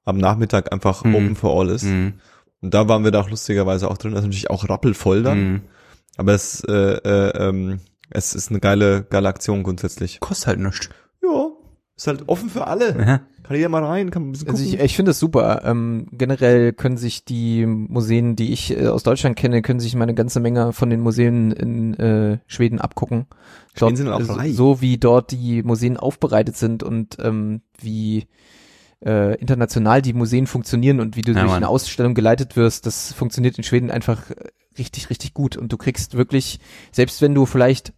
[0.04, 1.14] am Nachmittag einfach Mhm.
[1.16, 1.84] open for all ist.
[1.84, 2.14] Mhm.
[2.62, 4.14] Und da waren wir da auch lustigerweise auch drin.
[4.14, 5.40] Das ist natürlich auch rappelvoll dann.
[5.52, 5.62] Mhm.
[6.18, 7.80] Aber es, äh, äh, ähm,
[8.12, 10.20] es ist eine geile, geile Aktion grundsätzlich.
[10.20, 10.90] Kostet halt nichts.
[11.24, 11.50] Ja,
[11.96, 12.98] ist halt offen für alle.
[13.00, 13.22] Ja.
[13.44, 14.80] Kann jeder mal rein, kann ein bisschen Also gucken.
[14.80, 15.64] ich, ich finde es super.
[15.66, 20.04] Ähm, generell können sich die Museen, die ich äh, aus Deutschland kenne, können sich mal
[20.04, 23.26] eine ganze Menge von den Museen in äh, Schweden abgucken.
[23.76, 24.56] Schweden sind auch so, reich.
[24.56, 28.28] so wie dort die Museen aufbereitet sind und ähm, wie
[29.06, 31.58] äh, international die Museen funktionieren und wie du Ja, durch Mann.
[31.58, 34.36] eine Ausstellung geleitet wirst, das funktioniert in Schweden einfach äh,
[34.78, 35.58] richtig, richtig gut.
[35.58, 36.60] Und du kriegst wirklich,
[36.92, 37.94] selbst wenn du vielleicht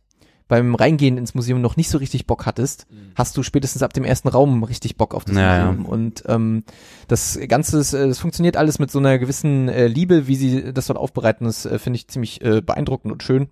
[0.47, 4.03] beim Reingehen ins Museum noch nicht so richtig Bock hattest, hast du spätestens ab dem
[4.03, 5.71] ersten Raum richtig Bock auf das Ja, ja.
[5.71, 5.85] Museum.
[5.85, 6.63] Und ähm,
[7.07, 10.73] das Ganze, ist, äh, das funktioniert alles mit so einer gewissen äh, Liebe, wie sie
[10.73, 11.45] das dort aufbereiten.
[11.45, 13.49] Das äh, finde ich ziemlich äh, beeindruckend und schön.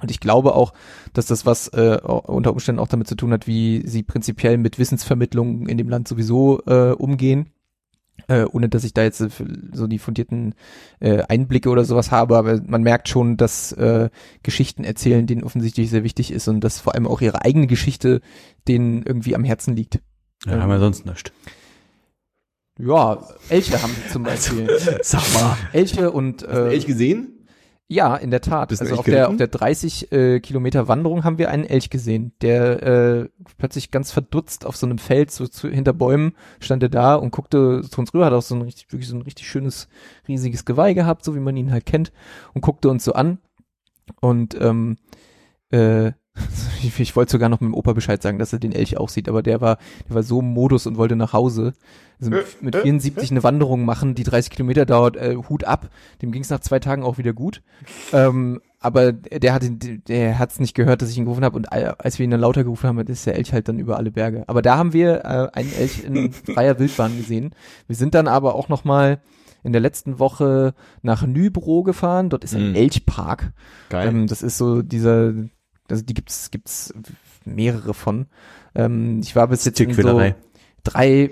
[0.00, 0.74] Und ich glaube auch,
[1.14, 4.78] dass das was äh, unter Umständen auch damit zu tun hat, wie sie prinzipiell mit
[4.78, 7.50] Wissensvermittlung in dem Land sowieso äh, umgehen.
[8.28, 9.28] Äh, ohne dass ich da jetzt äh,
[9.72, 10.54] so die fundierten
[10.98, 14.10] äh, Einblicke oder sowas habe, aber man merkt schon, dass äh,
[14.42, 18.20] Geschichten erzählen denen offensichtlich sehr wichtig ist und dass vor allem auch ihre eigene Geschichte
[18.66, 20.00] denen irgendwie am Herzen liegt.
[20.44, 21.30] Ja, haben wir sonst nichts.
[22.78, 24.68] Ja, Elche haben sie zum Beispiel.
[25.02, 25.56] Sag mal.
[25.72, 27.35] Elche und äh, Elch gesehen?
[27.88, 28.70] Ja, in der Tat.
[28.70, 32.32] Bist Also auf der, auf der 30 äh, Kilometer Wanderung haben wir einen Elch gesehen,
[32.40, 36.88] der äh, plötzlich ganz verdutzt auf so einem Feld, so zu, hinter Bäumen, stand er
[36.88, 39.46] da und guckte zu uns rüber, hat auch so ein richtig, wirklich so ein richtig
[39.48, 39.88] schönes,
[40.26, 42.12] riesiges Geweih gehabt, so wie man ihn halt kennt,
[42.54, 43.38] und guckte uns so an.
[44.20, 44.96] Und ähm,
[45.70, 46.12] äh,
[46.82, 49.08] ich, ich wollte sogar noch mit dem Opa Bescheid sagen, dass er den Elch auch
[49.08, 51.74] sieht, aber der war, der war so im Modus und wollte nach Hause.
[52.18, 55.90] Also mit, mit 74 eine Wanderung machen, die 30 Kilometer dauert, äh, Hut ab.
[56.22, 57.62] Dem ging es nach zwei Tagen auch wieder gut.
[58.12, 59.64] Ähm, aber der hat
[60.08, 61.56] der hat's nicht gehört, dass ich ihn gerufen habe.
[61.56, 64.10] Und als wir ihn dann lauter gerufen haben, ist der Elch halt dann über alle
[64.12, 64.44] Berge.
[64.46, 67.50] Aber da haben wir äh, einen Elch in freier Wildbahn gesehen.
[67.86, 69.20] Wir sind dann aber auch noch mal
[69.62, 72.30] in der letzten Woche nach Nybro gefahren.
[72.30, 72.76] Dort ist ein Mhm.
[72.76, 73.52] Elchpark.
[73.88, 74.08] Geil.
[74.08, 75.32] Ähm, das ist so dieser,
[75.90, 76.92] also die gibt's, gibt's
[77.44, 78.26] mehrere von.
[78.74, 80.02] Ähm, ich war bis jetzt in so
[80.84, 81.30] drei,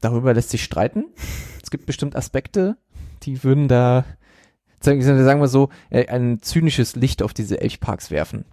[0.00, 1.06] darüber lässt sich streiten.
[1.62, 2.76] Es gibt bestimmt Aspekte,
[3.24, 4.04] die würden da,
[4.78, 8.44] sagen sagen wir so, äh, ein zynisches Licht auf diese Elchparks werfen.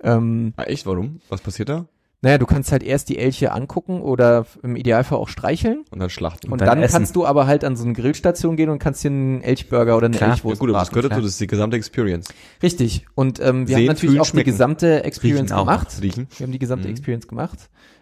[0.00, 0.86] Ähm, Ah, echt?
[0.86, 1.20] Warum?
[1.28, 1.86] Was passiert da?
[2.22, 5.84] Naja, du kannst halt erst die Elche angucken oder im Idealfall auch streicheln.
[5.90, 6.50] Und dann schlachten.
[6.52, 6.92] Und, dann dann, essen.
[6.94, 10.06] kannst du aber halt an so eine Grillstation gehen und kannst dir einen Elchburger oder
[10.06, 10.28] eine Klar.
[10.30, 12.28] ja, Elchwurst gut, aber das gehört dazu, das ist die gesamte Experience.
[12.62, 13.06] Richtig.
[13.16, 14.50] Und ähm, wir Sehen, haben natürlich fühlen, auch die schmecken.
[14.50, 15.66] gesamte Experience Riechen auch.
[15.66, 15.88] gemacht.
[16.00, 16.28] Riechen.
[16.38, 16.92] Wir haben die gesamte Mhm.
[16.94, 17.58] Experience gemacht.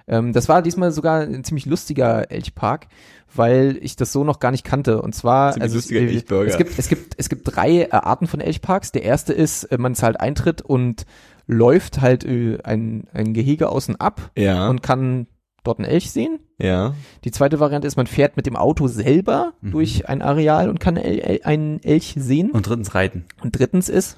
[0.06, 2.88] Ähm, das war diesmal sogar ein ziemlich lustiger Elchpark,
[3.34, 5.00] weil ich das so noch gar nicht kannte.
[5.02, 6.50] Und zwar, Ziemlich also lustiger es, Elchburger.
[6.50, 8.92] es gibt, es gibt, es gibt drei äh, Arten von Elchparks.
[8.92, 11.06] Der erste ist, äh, man zahlt Eintritt und
[11.50, 14.68] läuft halt äh, ein, ein Gehege außen ab Ja.
[14.68, 15.26] und kann
[15.64, 16.38] dort einen Elch sehen.
[16.58, 16.94] ja.
[17.24, 19.72] Die zweite Variante ist, man fährt mit dem Auto selber Mhm.
[19.72, 22.50] durch ein Areal und kann El El einen Elch sehen.
[22.52, 23.24] Und drittens reiten.
[23.42, 24.16] Und drittens ist,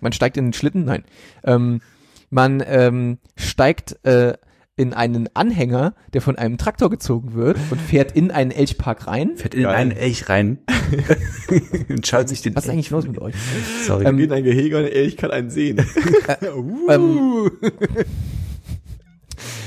[0.00, 1.04] man steigt in den Schlitten, nein,
[1.44, 1.80] ähm,
[2.30, 4.34] man ähm, steigt äh,
[4.76, 9.36] in einen Anhänger, der von einem Traktor gezogen wird und fährt in einen Elchpark rein.
[9.36, 9.74] Fährt in Geil.
[9.74, 10.58] einen Elch rein
[11.88, 13.34] und schaut sich den Was ist eigentlich los mit euch?
[13.86, 14.04] Sorry.
[14.04, 15.84] Ähm, Geht in ein Gehege und ich kann einen sehen.
[16.88, 17.50] Ähm,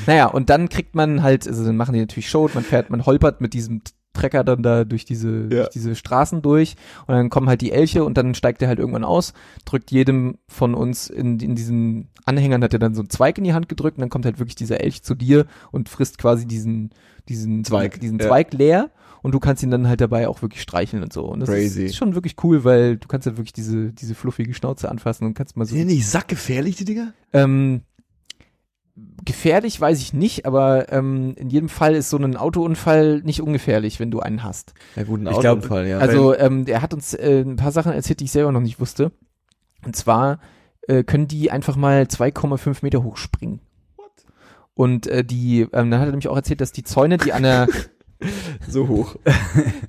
[0.05, 3.05] naja, und dann kriegt man halt, also dann machen die natürlich Show, man fährt, man
[3.05, 3.81] holpert mit diesem
[4.17, 6.75] Trecker dann da durch diese, durch diese Straßen durch
[7.07, 9.33] und dann kommen halt die Elche und dann steigt er halt irgendwann aus,
[9.65, 13.45] drückt jedem von uns in, in diesen Anhängern hat er dann so einen Zweig in
[13.45, 16.45] die Hand gedrückt und dann kommt halt wirklich dieser Elch zu dir und frisst quasi
[16.45, 16.89] diesen,
[17.29, 18.27] diesen Zweig, diesen ja.
[18.27, 21.25] Zweig leer und du kannst ihn dann halt dabei auch wirklich streicheln und so.
[21.25, 21.85] Und das Crazy.
[21.85, 25.25] Ist, ist schon wirklich cool, weil du kannst halt wirklich diese, diese fluffige Schnauze anfassen
[25.25, 27.13] und kannst mal so Sind die nicht sackgefährlich, die Dinger?
[27.33, 27.81] ähm,
[29.27, 33.99] gefährlich weiß ich nicht, aber ähm, in jedem Fall ist so ein Autounfall nicht ungefährlich,
[33.99, 34.73] wenn du einen hast.
[34.95, 35.99] Ja gut, ein Ich glaub, Autounfall, ja.
[35.99, 38.79] Also ähm, der hat uns äh, ein paar Sachen erzählt, die ich selber noch nicht
[38.79, 39.11] wusste.
[39.85, 40.39] Und zwar
[40.87, 43.59] äh, können die einfach mal 2,5 Meter hoch springen.
[44.73, 47.43] Und äh, die, ähm, dann hat er nämlich auch erzählt, dass die Zäune, die an
[47.43, 47.67] der,
[48.67, 49.17] so hoch.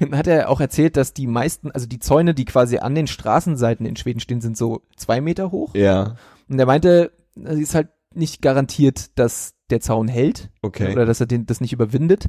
[0.01, 3.07] dann hat er auch erzählt, dass die meisten, also die Zäune, die quasi an den
[3.07, 5.75] Straßenseiten in Schweden stehen, sind so zwei Meter hoch.
[5.75, 6.17] Ja,
[6.49, 7.13] Und er meinte,
[7.45, 7.89] es ist halt
[8.19, 10.93] nicht garantiert, dass der Zaun hält okay.
[10.93, 12.27] oder dass er den, das nicht überwindet.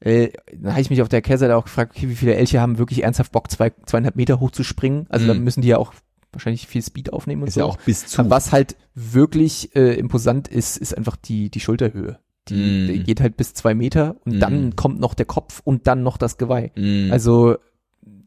[0.00, 2.78] Äh, dann habe ich mich auf der Kehrseite auch gefragt, okay, wie viele Elche haben
[2.78, 5.06] wirklich ernsthaft Bock, zwei, zweieinhalb Meter hoch zu springen?
[5.08, 5.44] Also da Mhm.
[5.44, 5.92] müssen die ja auch
[6.32, 7.60] wahrscheinlich viel Speed aufnehmen und Ist so.
[7.60, 8.20] ja auch bis zu.
[8.20, 12.18] Aber was halt wirklich äh, imposant ist, ist einfach die, die Schulterhöhe.
[12.48, 12.86] Die, Mm.
[12.88, 14.40] die geht halt bis zwei Meter und Mm.
[14.40, 16.72] dann kommt noch der Kopf und dann noch das Geweih.
[16.74, 17.12] Mhm.
[17.12, 17.56] Also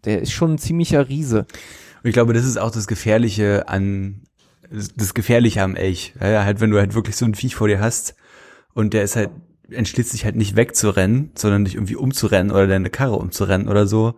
[0.06, 1.40] der ist schon ein ziemlicher Riese.
[1.40, 4.22] Und ich glaube, das ist auch das Gefährliche an,
[4.96, 6.14] das Gefährliche am Elch.
[6.20, 8.16] Ja, halt, wenn du halt wirklich so ein Viech vor dir hast
[8.74, 9.30] und der ist halt,
[9.70, 14.16] entschließt sich halt nicht wegzurennen, sondern dich irgendwie umzurennen oder deine Karre umzurennen oder so,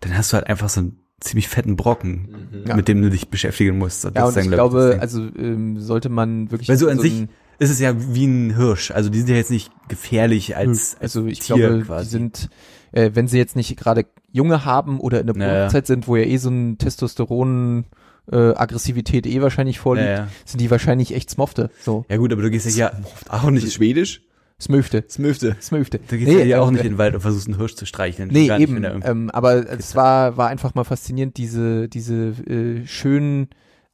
[0.00, 2.76] dann hast du halt einfach so einen ziemlich fetten Brocken, Ja.
[2.76, 4.04] mit dem du dich beschäftigen musst.
[4.04, 6.96] Ja, und dann, ich glaub glaube, das also ähm, sollte man wirklich Weil so an
[6.96, 7.26] so sich
[7.58, 8.90] ist es ja wie ein Hirsch.
[8.90, 12.04] Also die sind ja jetzt nicht gefährlich als, als also ich Tier glaube, quasi.
[12.04, 12.50] die sind,
[12.92, 15.64] äh, wenn sie jetzt nicht gerade Junge haben oder in der Naja.
[15.64, 17.84] Brutzeit sind, wo ja eh so ein Testosteron
[18.30, 20.28] äh, Aggressivität eh wahrscheinlich vorliegt, ja, ja.
[20.44, 21.70] sind die wahrscheinlich echt Smofte.
[21.80, 24.22] So, ja gut, aber du gehst ja hier auch nicht, Schwedisch?
[24.60, 25.04] Smöfte.
[25.08, 25.56] Smöfte.
[25.60, 25.98] Smöfte.
[25.98, 28.30] du gehst ja hier auch nicht in den Wald und versuchst einen Hirsch zu streicheln.
[28.32, 28.82] Nee, eben.
[28.84, 33.48] Ähm, aber es war, war einfach mal faszinierend, diese, diese äh, schönen,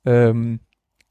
[0.04, 0.60] ähm,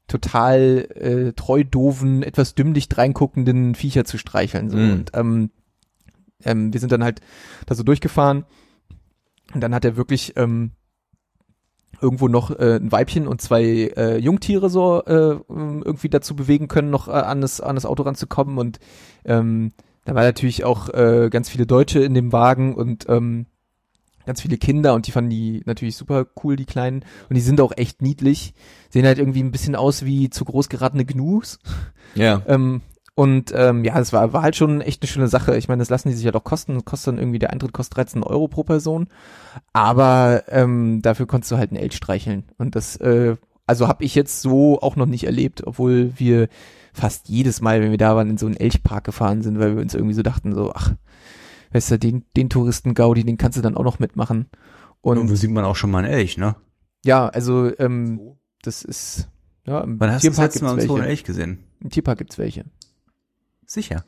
[0.06, 4.70] total äh, treu doofen, etwas dümmlicht reinguckenden Viecher zu streicheln.
[4.70, 4.76] So.
[4.76, 4.92] Mhm.
[4.92, 5.50] Und ähm,
[6.44, 7.20] ähm, wir sind dann halt
[7.66, 8.44] da so durchgefahren
[9.52, 10.72] und dann hat er wirklich ähm,
[12.00, 16.90] irgendwo noch äh, ein Weibchen und zwei äh, Jungtiere so äh, irgendwie dazu bewegen können,
[16.90, 18.78] noch äh, an, das, an das Auto ranzukommen und
[19.24, 19.72] ähm,
[20.04, 23.46] da war natürlich auch äh, ganz viele Deutsche in dem Wagen und ähm,
[24.26, 27.04] ganz viele Kinder und die fanden die natürlich super cool, die Kleinen.
[27.28, 28.54] Und die sind auch echt niedlich.
[28.88, 31.58] Sehen halt irgendwie ein bisschen aus wie zu groß geratene Gnus.
[32.14, 32.42] Ja.
[32.46, 32.82] Ähm,
[33.20, 35.54] und ähm, ja, es war, war halt schon echt eine schöne Sache.
[35.58, 36.72] Ich meine, das lassen die sich halt auch kosten.
[36.72, 39.08] Das kostet dann irgendwie, der Eintritt kostet 13 Euro pro Person.
[39.74, 42.44] Aber ähm, dafür konntest du halt einen Elch streicheln.
[42.56, 46.48] Und das, äh, also habe ich jetzt so auch noch nicht erlebt, obwohl wir
[46.94, 49.82] fast jedes Mal, wenn wir da waren, in so einen Elchpark gefahren sind, weil wir
[49.82, 50.94] uns irgendwie so dachten, so, ach,
[51.72, 54.46] weißt du, den, den Touristen-Gaudi, den kannst du dann auch noch mitmachen.
[55.02, 56.56] Und Irgendwo sieht man auch schon mal einen Elch, ne?
[57.04, 59.28] ja, also ähm, das ist,
[59.66, 61.04] ja, im Wann hast du das Tierpark letzte Mal so einen.
[61.04, 61.58] Elch gesehen?
[61.80, 62.64] Im Tierpark gibt's welche.
[63.70, 64.04] Sicher.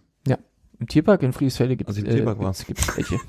[0.83, 2.53] Im Tierpark in Friedrichsfelde gibt's, Als ich im Tierpark war.
[2.53, 3.21] gibt's, gibt's welche.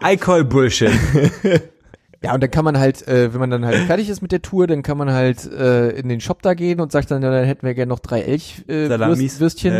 [0.08, 0.92] I call Bullshit.
[2.22, 4.40] Ja, und dann kann man halt, äh, wenn man dann halt fertig ist mit der
[4.40, 7.30] Tour, dann kann man halt äh, in den Shop da gehen und sagt dann, ja,
[7.30, 8.96] dann hätten wir gerne noch drei Elch äh, Ja,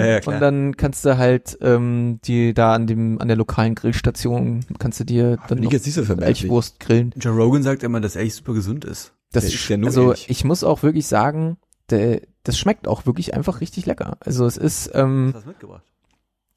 [0.07, 4.65] ja, und dann kannst du halt ähm, die da an dem an der lokalen Grillstation
[4.79, 6.03] kannst du dir dann noch jetzt nicht so.
[6.03, 7.15] Elchwurst grillen.
[7.17, 9.15] Joe Rogan sagt immer, dass Elch super gesund ist.
[9.33, 10.27] Das, Der ist ja nur also ähnlich.
[10.29, 11.57] ich muss auch wirklich sagen,
[11.91, 14.17] der, das schmeckt auch wirklich einfach richtig lecker.
[14.21, 15.83] Also es ist, ähm, hast du mitgebracht?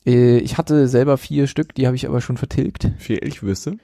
[0.05, 2.91] äh, ich hatte selber vier Stück, die habe ich aber schon vertilgt.
[2.97, 3.77] Vier Elchwürste.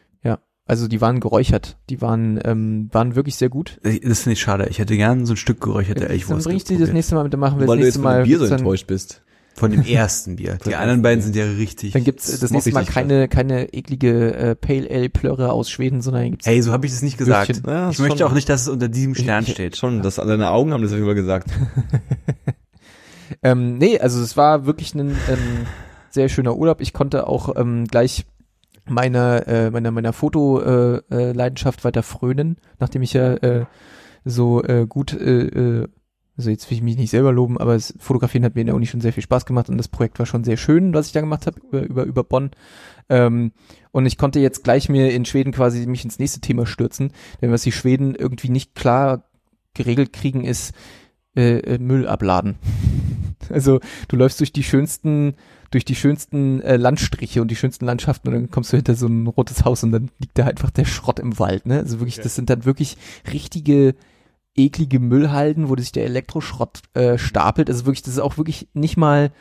[0.67, 3.79] Also die waren geräuchert, die waren, ähm, waren wirklich sehr gut.
[3.83, 4.65] Das finde ich schade.
[4.67, 6.45] Ich hätte gern so ein Stück geräucherte Dann Elchwurst.
[6.45, 8.01] bringe ich dir das nächste Mal mit, dann machen wir Weil du das jetzt nächste
[8.01, 8.23] von dem Mal.
[8.23, 9.21] Bier so gibt's dann, enttäuscht bist.
[9.55, 10.57] Von dem ersten Bier.
[10.65, 11.93] Die anderen beiden sind ja richtig.
[11.93, 16.01] dann gibt's das Das nächste Mal keine, keine eklige äh, Pale Ale Plörre aus Schweden,
[16.01, 17.61] sondern gibt's Hey, so habe ich es nicht gesagt.
[17.65, 19.77] Ja, ich möchte auch nicht, dass es unter diesem Stern ich- steht.
[19.77, 21.49] Schon, das deine Augen haben das Fall gesagt.
[23.41, 25.65] Ähm, nee, also es war wirklich ein ähm,
[26.09, 26.81] sehr schöner Urlaub.
[26.81, 28.25] Ich konnte auch ähm, gleich
[28.87, 33.65] meiner äh, meiner meiner Foto-Leidenschaft äh, Leidenschaft weiter frönen, nachdem ich ja äh,
[34.23, 35.87] so äh, gut äh, äh,
[36.37, 38.75] also jetzt will ich mich nicht selber loben, aber das Fotografieren hat mir in der
[38.75, 41.13] Uni schon sehr viel Spaß gemacht und das Projekt war schon sehr schön, was ich
[41.13, 42.51] da gemacht habe über, über, über Bonn.
[43.07, 43.51] Ähm,
[43.91, 47.51] und ich konnte jetzt gleich mir in Schweden quasi mich ins nächste Thema stürzen, denn
[47.51, 49.23] was die Schweden irgendwie nicht klar
[49.73, 50.73] geregelt kriegen, ist
[51.35, 52.55] äh, äh, Müll abladen.
[53.49, 55.35] Also du läufst durch die schönsten,
[55.69, 59.05] durch die schönsten äh, Landstriche und die schönsten Landschaften und dann kommst du hinter so
[59.05, 61.67] ein rotes Haus und dann liegt da einfach der Schrott im Wald.
[61.67, 61.77] Ne?
[61.77, 62.97] Also wirklich, das sind dann wirklich
[63.31, 63.93] richtige
[64.55, 67.69] eklige Müllhalden, wo sich der Elektroschrott äh, stapelt.
[67.69, 69.31] Also wirklich, das ist auch wirklich nicht mal,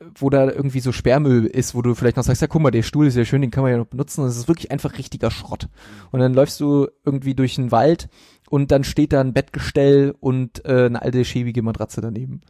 [0.00, 2.70] äh, wo da irgendwie so Sperrmüll ist, wo du vielleicht noch sagst, ja guck mal,
[2.70, 4.24] der Stuhl ist ja schön, den kann man ja noch benutzen.
[4.24, 5.68] Das ist wirklich einfach richtiger Schrott.
[6.10, 8.08] Und dann läufst du irgendwie durch den Wald
[8.48, 12.40] und dann steht da ein Bettgestell und äh, eine alte schäbige Matratze daneben.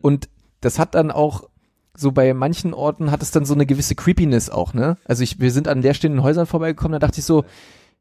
[0.00, 0.28] Und
[0.60, 1.48] das hat dann auch
[1.98, 4.98] so bei manchen Orten hat es dann so eine gewisse Creepiness auch, ne?
[5.06, 7.44] Also ich, wir sind an der stehenden Häusern vorbeigekommen, da dachte ich so,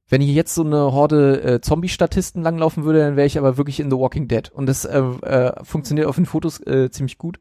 [0.08, 3.80] wenn hier jetzt so eine Horde äh, Zombie-Statisten langlaufen würde, dann wäre ich aber wirklich
[3.80, 4.50] in The Walking Dead.
[4.50, 7.40] Und das äh, äh, funktioniert auf den Fotos äh, ziemlich gut.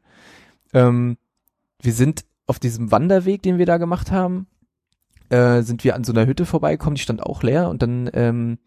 [0.73, 1.17] Ähm,
[1.81, 4.47] wir sind auf diesem Wanderweg, den wir da gemacht haben,
[5.29, 8.57] äh, sind wir an so einer Hütte vorbeigekommen, die stand auch leer und dann ähm,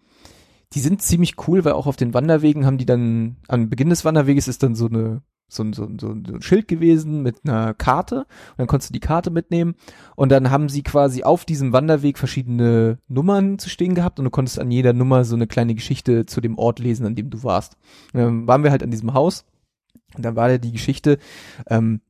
[0.74, 4.04] die sind ziemlich cool, weil auch auf den Wanderwegen haben die dann, am Beginn des
[4.04, 7.74] Wanderweges ist dann so eine, so ein, so ein, so ein Schild gewesen mit einer
[7.74, 8.20] Karte.
[8.20, 9.74] Und dann konntest du die Karte mitnehmen.
[10.14, 14.18] Und dann haben sie quasi auf diesem Wanderweg verschiedene Nummern zu stehen gehabt.
[14.18, 17.14] Und du konntest an jeder Nummer so eine kleine Geschichte zu dem Ort lesen, an
[17.14, 17.76] dem du warst.
[18.14, 19.46] Ähm, waren wir halt an diesem Haus.
[20.14, 21.18] Und dann war da die Geschichte,
[21.68, 22.00] ähm,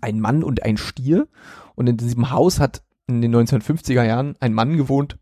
[0.00, 1.26] ein Mann und ein Stier.
[1.74, 5.18] Und in diesem Haus hat in den 1950er Jahren ein Mann gewohnt,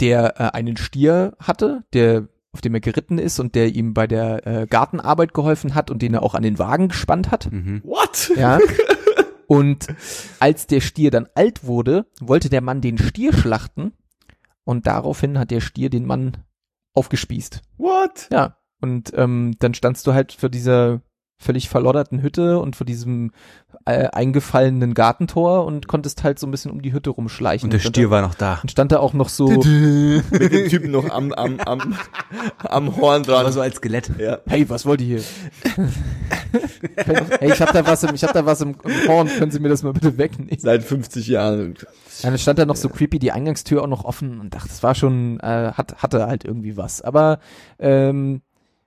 [0.00, 4.06] der äh, einen Stier hatte, der auf dem er geritten ist und der ihm bei
[4.06, 7.50] der äh, Gartenarbeit geholfen hat und den er auch an den Wagen gespannt hat.
[7.52, 7.82] Mhm.
[7.84, 8.32] What?
[8.36, 8.58] Ja.
[9.46, 9.88] Und
[10.40, 13.92] als der Stier dann alt wurde, wollte der Mann den Stier schlachten
[14.64, 16.38] und daraufhin hat der Stier den Mann
[16.94, 17.60] aufgespießt.
[17.76, 18.28] What?
[18.32, 18.56] Ja.
[18.80, 21.02] Und ähm, dann standst du halt vor dieser
[21.36, 23.32] völlig verlodderten Hütte und vor diesem
[23.86, 27.66] äh, eingefallenen Gartentor und konntest halt so ein bisschen um die Hütte rumschleichen.
[27.66, 28.60] Und der Stier war noch da.
[28.62, 29.64] und stand da auch noch so, Mit
[30.32, 31.94] dem Typen noch am, am, am,
[32.58, 33.40] am Horn dran.
[33.40, 34.10] Aber so als Skelett.
[34.18, 34.38] ja.
[34.46, 35.24] hey, was wollt ihr hier?
[37.40, 39.60] hey, ich hab da was im, ich hab da was im, im Horn, können Sie
[39.60, 40.58] mir das mal bitte wegnehmen?
[40.58, 41.74] Seit 50 Jahren.
[42.22, 44.82] Ja, dann stand da noch so creepy die Eingangstür auch noch offen und dachte, das
[44.82, 47.02] war schon, äh, hat, hatte halt irgendwie was.
[47.02, 47.38] Aber
[47.78, 48.40] ähm,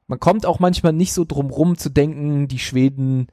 [0.07, 3.27] man kommt auch manchmal nicht so drum rum zu denken, die Schweden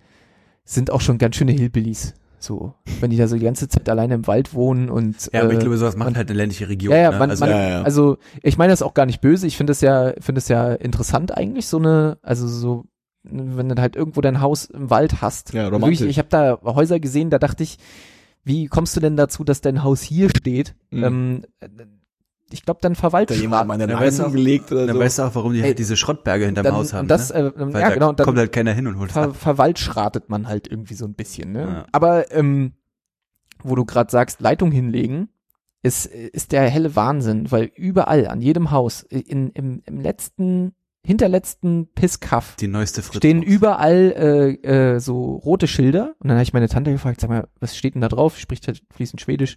[0.65, 2.15] sind auch schon ganz schöne Hillbillies.
[2.39, 5.53] So, wenn die da so die ganze Zeit alleine im Wald wohnen und Ja, aber
[5.53, 6.93] ich äh, glaube, sowas macht halt eine ländliche Region.
[6.93, 7.19] ja, ja, ne?
[7.19, 7.83] man, also, man, ja, ja.
[7.83, 9.47] also ich meine das auch gar nicht böse.
[9.47, 12.85] Ich finde es ja, finde es ja interessant eigentlich so eine, also so,
[13.23, 15.55] wenn du halt irgendwo dein Haus im Wald hast.
[15.55, 16.01] Ja, Also romantisch.
[16.01, 17.79] Wirklich, ich habe da Häuser gesehen, da dachte ich,
[18.45, 20.75] wie kommst du denn dazu, dass dein Haus hier steht?
[20.91, 21.05] Mhm.
[21.05, 21.43] Ähm,
[22.51, 23.37] ich glaube, dann Da Verwaltung.
[23.37, 25.01] jemand meine Ja, weißt du auch- gelegt oder dann so.
[25.03, 27.09] weißt du auch, warum die Ey, halt diese Schrottberge hinterm dann, Haus haben.
[27.09, 27.39] das, ne?
[27.41, 29.37] äh, Weil ja da genau, dann kommt halt keiner hin und holt es ver ab.
[29.37, 31.53] verwaltschratet man halt irgendwie so ein bisschen.
[31.53, 31.61] Ne?
[31.63, 31.87] Ja.
[31.93, 32.73] Aber ähm,
[33.63, 35.29] wo du gerade sagst, Leitung hinlegen,
[35.83, 40.73] ist, ist der helle Wahnsinn, weil überall, an jedem Haus, in, im, im letzten,
[41.05, 43.19] hinterletzten Pisskaff Die neueste Fritz.
[43.19, 46.15] stehen überall äh, äh, so rote Schilder.
[46.21, 48.39] Und dann habe ich meine Tante gefragt, sag mal, was steht denn da drauf?
[48.39, 49.57] Spricht halt fließend Schwedisch.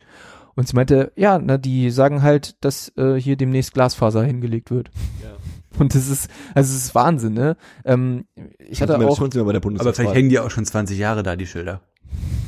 [0.57, 4.89] Und sie meinte, ja, na, die sagen halt, dass äh, hier demnächst Glasfaser hingelegt wird.
[5.23, 5.29] Ja.
[5.79, 7.55] Und das ist, also es ist Wahnsinn, ne?
[7.85, 8.25] Ähm,
[8.57, 11.21] ich hatte wir- auch, schon bei der aber vielleicht hängen die auch schon 20 Jahre
[11.23, 11.81] da, die Schilder.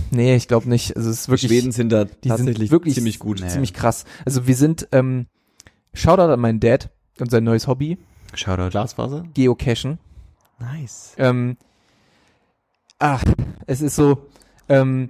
[0.09, 0.97] nee, ich glaube nicht.
[0.97, 3.39] Also es ist Die wirklich, Schweden sind da die tatsächlich sind wirklich ziemlich gut.
[3.41, 3.47] Nee.
[3.47, 4.05] ziemlich krass.
[4.25, 5.27] Also wir sind, ähm,
[5.93, 7.99] Shoutout an meinen Dad und sein neues Hobby,
[8.33, 8.69] Shoutout.
[8.71, 9.23] Glasfaser?
[9.35, 9.99] Geocachen.
[10.59, 11.13] Nice.
[11.17, 11.57] Ähm,
[12.97, 13.23] ach,
[13.67, 14.27] es ist so,
[14.67, 15.09] ähm,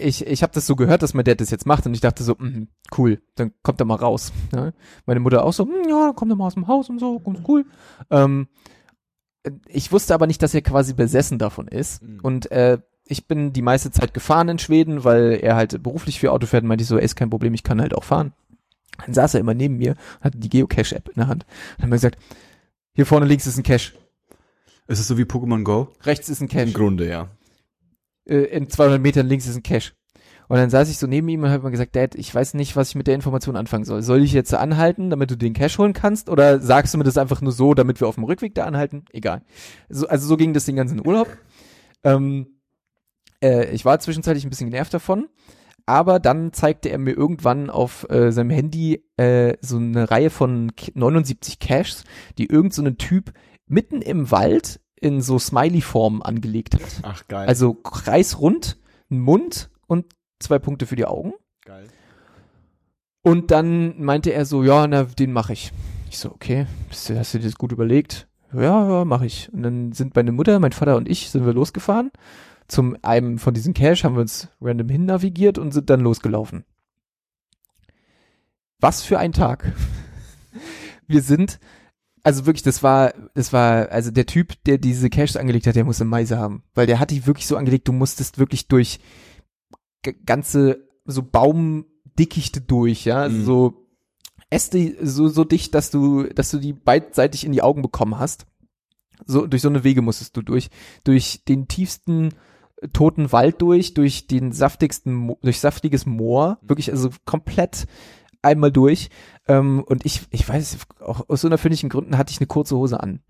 [0.00, 2.22] ich, ich habe das so gehört, dass mein Dad das jetzt macht und ich dachte
[2.24, 4.32] so, mhm, cool, dann kommt er mal raus.
[4.52, 4.72] Ne?
[5.06, 7.18] Meine Mutter auch so, "Hm, ja, dann kommt er mal aus dem Haus und so,
[7.20, 7.64] ganz cool.
[8.10, 8.48] Ähm,
[9.68, 12.02] ich wusste aber nicht, dass er quasi besessen davon ist.
[12.02, 12.20] Mhm.
[12.22, 16.30] Und äh, ich bin die meiste Zeit gefahren in Schweden, weil er halt beruflich für
[16.32, 18.32] Auto fährt und meinte ich so, ey, ist kein Problem, ich kann halt auch fahren.
[19.04, 21.96] Dann saß er immer neben mir, hatte die Geocache-App in der Hand und hat mir
[21.96, 22.18] gesagt,
[22.92, 23.92] hier vorne links ist ein Cache,
[24.88, 25.88] Ist es so wie Pokémon Go?
[26.02, 27.28] rechts ist ein Im Cache, Grunde, ja.
[28.28, 29.92] Äh, in 200 Metern links ist ein Cache.
[30.48, 32.74] Und dann saß ich so neben ihm und habe mir gesagt, Dad, ich weiß nicht,
[32.74, 34.02] was ich mit der Information anfangen soll.
[34.02, 36.28] Soll ich jetzt anhalten, damit du den Cache holen kannst?
[36.28, 39.04] Oder sagst du mir das einfach nur so, damit wir auf dem Rückweg da anhalten?
[39.12, 39.42] Egal.
[39.88, 41.28] So, also so ging das den ganzen Urlaub.
[42.02, 42.58] Ähm,
[43.40, 45.28] äh, ich war zwischenzeitlich ein bisschen genervt davon.
[45.86, 50.74] Aber dann zeigte er mir irgendwann auf äh, seinem Handy äh, so eine Reihe von
[50.76, 52.04] K- 79 Caches,
[52.38, 53.32] die irgend so Typ
[53.66, 56.82] mitten im Wald in so Smiley-Form angelegt hat.
[57.02, 57.48] Ach, geil.
[57.48, 58.78] Also kreisrund,
[59.10, 60.06] ein Mund und
[60.38, 61.32] zwei Punkte für die Augen.
[61.64, 61.86] geil.
[63.22, 65.72] Und dann meinte er so, ja, na, den mache ich.
[66.08, 66.66] Ich so, okay,
[67.06, 68.26] du- hast du dir das gut überlegt?
[68.52, 69.52] Ja, ja, mache ich.
[69.52, 72.10] Und dann sind meine Mutter, mein Vater und ich sind wir losgefahren.
[72.66, 76.64] Zum einem von diesen Cache haben wir uns random hin navigiert und sind dann losgelaufen.
[78.80, 79.72] Was für ein Tag.
[81.06, 81.60] Wir sind,
[82.22, 85.84] also wirklich, das war, das war, also der Typ, der diese Caches angelegt hat, der
[85.84, 86.62] musste Meise haben.
[86.74, 89.00] Weil der hat die wirklich so angelegt, du musstest wirklich durch
[90.26, 93.44] ganze, so Baumdickichte durch, ja, also Mhm.
[93.44, 93.86] so
[94.50, 98.46] Äste so, so dicht, dass du, dass du die beidseitig in die Augen bekommen hast.
[99.26, 100.70] So, durch so eine Wege musstest du durch,
[101.04, 102.30] durch den tiefsten
[102.80, 107.86] äh, toten Wald durch, durch den saftigsten, durch saftiges Moor, wirklich also komplett
[108.42, 109.10] einmal durch.
[109.50, 113.20] Ähm, und ich, ich weiß, auch aus unerfindlichen Gründen hatte ich eine kurze Hose an.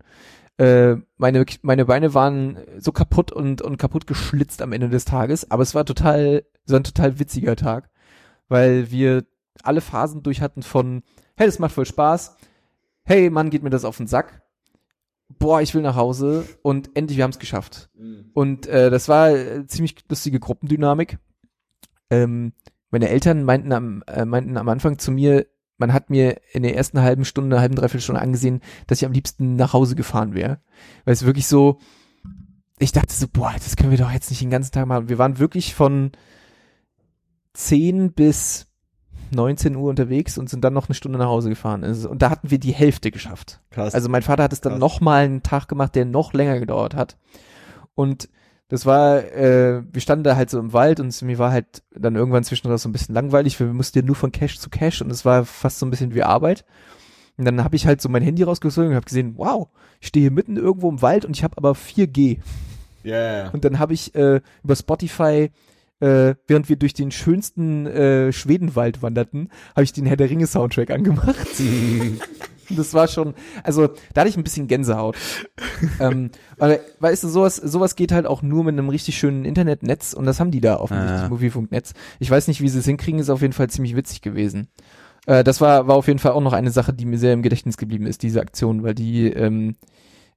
[0.57, 5.49] Äh, meine, meine Beine waren so kaputt und, und kaputt geschlitzt am Ende des Tages,
[5.49, 7.89] aber es war total, war ein total witziger Tag,
[8.49, 9.25] weil wir
[9.63, 11.01] alle Phasen durch hatten von,
[11.37, 12.35] hey, das macht voll Spaß,
[13.01, 14.43] hey, Mann, geht mir das auf den Sack,
[15.39, 17.89] boah, ich will nach Hause und endlich, wir haben es geschafft.
[18.33, 21.17] Und äh, das war äh, ziemlich lustige Gruppendynamik.
[22.11, 22.53] Ähm,
[22.91, 25.47] meine Eltern meinten am, äh, meinten am Anfang zu mir,
[25.81, 29.11] man hat mir in der ersten halben Stunde, halben, dreiviertel Stunde angesehen, dass ich am
[29.11, 30.59] liebsten nach Hause gefahren wäre.
[31.03, 31.79] Weil es wirklich so,
[32.79, 35.09] ich dachte so, boah, das können wir doch jetzt nicht den ganzen Tag machen.
[35.09, 36.11] Wir waren wirklich von
[37.53, 38.67] 10 bis
[39.33, 41.83] 19 Uhr unterwegs und sind dann noch eine Stunde nach Hause gefahren.
[41.83, 43.61] Also, und da hatten wir die Hälfte geschafft.
[43.71, 43.93] Krass.
[43.93, 44.79] Also mein Vater hat es dann Krass.
[44.79, 47.17] noch mal einen Tag gemacht, der noch länger gedauert hat.
[47.95, 48.29] Und
[48.71, 52.15] das war, äh, wir standen da halt so im Wald und mir war halt dann
[52.15, 55.03] irgendwann zwischendurch so ein bisschen langweilig, weil wir mussten ja nur von Cache zu Cache
[55.03, 56.63] und es war fast so ein bisschen wie Arbeit.
[57.35, 59.67] Und dann habe ich halt so mein Handy rausgezogen und habe gesehen, wow,
[59.99, 62.37] ich stehe hier mitten irgendwo im Wald und ich habe aber 4G.
[63.03, 63.49] Ja, ja, ja.
[63.49, 65.51] Und dann habe ich äh, über Spotify,
[65.99, 70.47] äh, während wir durch den schönsten äh, Schwedenwald wanderten, habe ich den Herr der Ringe
[70.47, 71.35] Soundtrack angemacht.
[72.75, 75.15] Das war schon, also da hatte ich ein bisschen Gänsehaut.
[75.99, 80.25] ähm, weißt du, sowas, sowas geht halt auch nur mit einem richtig schönen Internetnetz und
[80.25, 81.29] das haben die da offensichtlich, Ah.
[81.29, 81.93] Mobilfunknetz.
[82.19, 84.67] Ich weiß nicht, wie sie es hinkriegen, ist auf jeden Fall ziemlich witzig gewesen.
[85.25, 87.41] Äh, das war, war auf jeden Fall auch noch eine Sache, die mir sehr im
[87.43, 89.75] Gedächtnis geblieben ist, diese Aktion, weil die, ähm,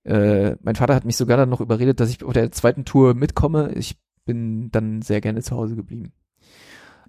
[0.05, 3.15] äh, mein Vater hat mich sogar dann noch überredet, dass ich auf der zweiten Tour
[3.15, 3.73] mitkomme.
[3.75, 6.13] Ich bin dann sehr gerne zu Hause geblieben.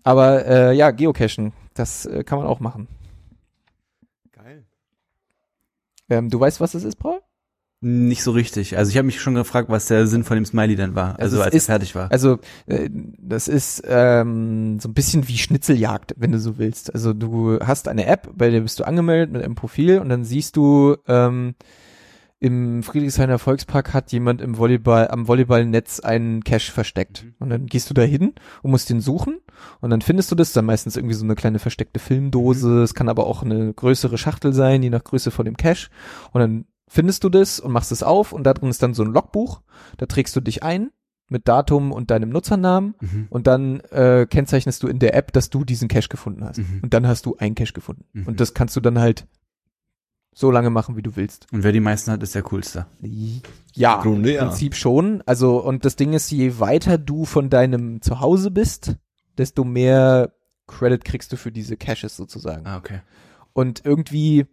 [0.03, 2.88] Aber äh, ja, Geocachen, das äh, kann man auch machen.
[4.31, 4.63] Geil.
[6.09, 7.19] Ähm, du weißt, was das ist, Paul?
[7.81, 8.77] Nicht so richtig.
[8.77, 11.19] Also ich habe mich schon gefragt, was der Sinn von dem Smiley dann war.
[11.19, 12.11] Also Also, es als ist- er fertig war.
[12.11, 16.93] Also äh, das ist ähm, so ein bisschen wie Schnitzeljagd, wenn du so willst.
[16.93, 20.23] Also du hast eine App, bei der bist du angemeldet mit einem Profil und dann
[20.23, 21.53] siehst du ähm,
[22.39, 27.33] im Friedrichshainer Volkspark hat jemand im Volleyball am Volleyballnetz einen Cache versteckt Mhm.
[27.39, 29.39] und dann gehst du da hin und musst den suchen
[29.81, 32.83] und dann findest du das dann meistens irgendwie so eine kleine versteckte Filmdose.
[32.83, 35.89] Es kann aber auch eine größere Schachtel sein, je nach Größe von dem Cache
[36.33, 39.03] und dann findest du das und machst es auf und da drin ist dann so
[39.03, 39.61] ein Logbuch.
[39.97, 40.91] Da trägst du dich ein
[41.27, 43.27] mit Datum und deinem Nutzernamen Mhm.
[43.31, 46.59] und dann äh, kennzeichnest du in der App, dass du diesen Cache gefunden hast.
[46.59, 46.81] Mhm.
[46.83, 48.05] Und dann hast du einen Cache gefunden.
[48.13, 48.27] Mhm.
[48.27, 49.25] Und das kannst du dann halt
[50.37, 51.47] so lange machen, wie du willst.
[51.53, 52.85] Und wer die meisten hat, ist der coolste.
[53.73, 54.45] Ja, Im Grunde, im ja.
[54.45, 55.23] Prinzip schon.
[55.25, 58.97] Also, und das Ding ist, je weiter du von deinem Zuhause bist,
[59.37, 60.33] desto mehr
[60.67, 62.67] Credit kriegst du für diese Caches sozusagen.
[62.67, 62.99] Ah, okay.
[63.53, 64.45] Und irgendwie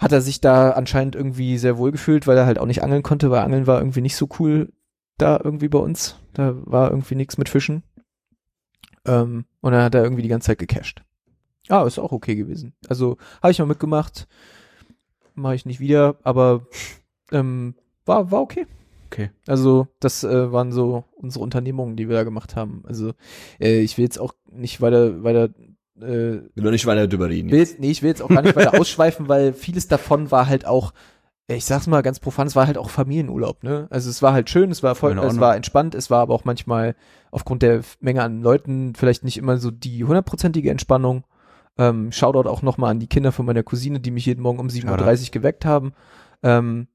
[0.00, 3.04] hat er sich da anscheinend irgendwie sehr wohl gefühlt, weil er halt auch nicht angeln
[3.04, 4.72] konnte, weil Angeln war irgendwie nicht so cool
[5.18, 6.16] da irgendwie bei uns.
[6.32, 7.84] Da war irgendwie nichts mit Fischen.
[9.06, 11.04] Ähm, und dann hat er irgendwie die ganze Zeit gecached.
[11.68, 12.74] Ah, ist auch okay gewesen.
[12.88, 14.26] Also habe ich mal mitgemacht.
[15.34, 16.66] Mache ich nicht wieder, aber
[17.32, 17.74] ähm,
[18.04, 18.66] war, war okay.
[19.06, 19.30] Okay.
[19.46, 22.82] Also das äh, waren so unsere Unternehmungen, die wir da gemacht haben.
[22.86, 23.12] Also
[23.60, 25.50] äh, ich will jetzt auch nicht weiter, weiter
[26.00, 27.50] äh, Will nicht weiter drüber reden.
[27.50, 30.66] will nee, ich will jetzt auch gar nicht weiter ausschweifen, weil vieles davon war halt
[30.66, 30.92] auch,
[31.46, 33.86] ich sag's mal ganz profan, es war halt auch Familienurlaub, ne?
[33.90, 36.34] Also es war halt schön, es war voll, In es war entspannt, es war aber
[36.34, 36.96] auch manchmal
[37.30, 41.24] aufgrund der Menge an Leuten vielleicht nicht immer so die hundertprozentige Entspannung.
[41.76, 44.68] Ähm, Shoutout auch nochmal an die Kinder von meiner Cousine, die mich jeden Morgen um
[44.68, 45.92] 7.30 Uhr geweckt haben.
[46.42, 46.88] Ähm,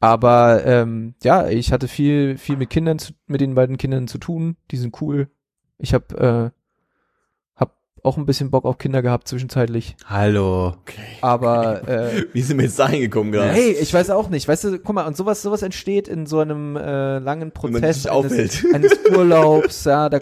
[0.00, 4.18] aber ähm, ja, ich hatte viel, viel mit Kindern, zu, mit den beiden Kindern zu
[4.18, 4.56] tun.
[4.70, 5.30] Die sind cool.
[5.78, 6.61] Ich habe äh,
[8.04, 9.94] auch ein bisschen Bock auf Kinder gehabt zwischenzeitlich.
[10.06, 10.74] Hallo.
[11.20, 13.52] Aber äh, Wie sind wir jetzt da hingekommen gerade?
[13.52, 14.48] hey, ich weiß auch nicht.
[14.48, 18.64] Weißt du, guck mal, und sowas, sowas entsteht in so einem äh, langen Prozess eines,
[18.74, 19.84] eines Urlaubs.
[19.84, 20.18] Ja, da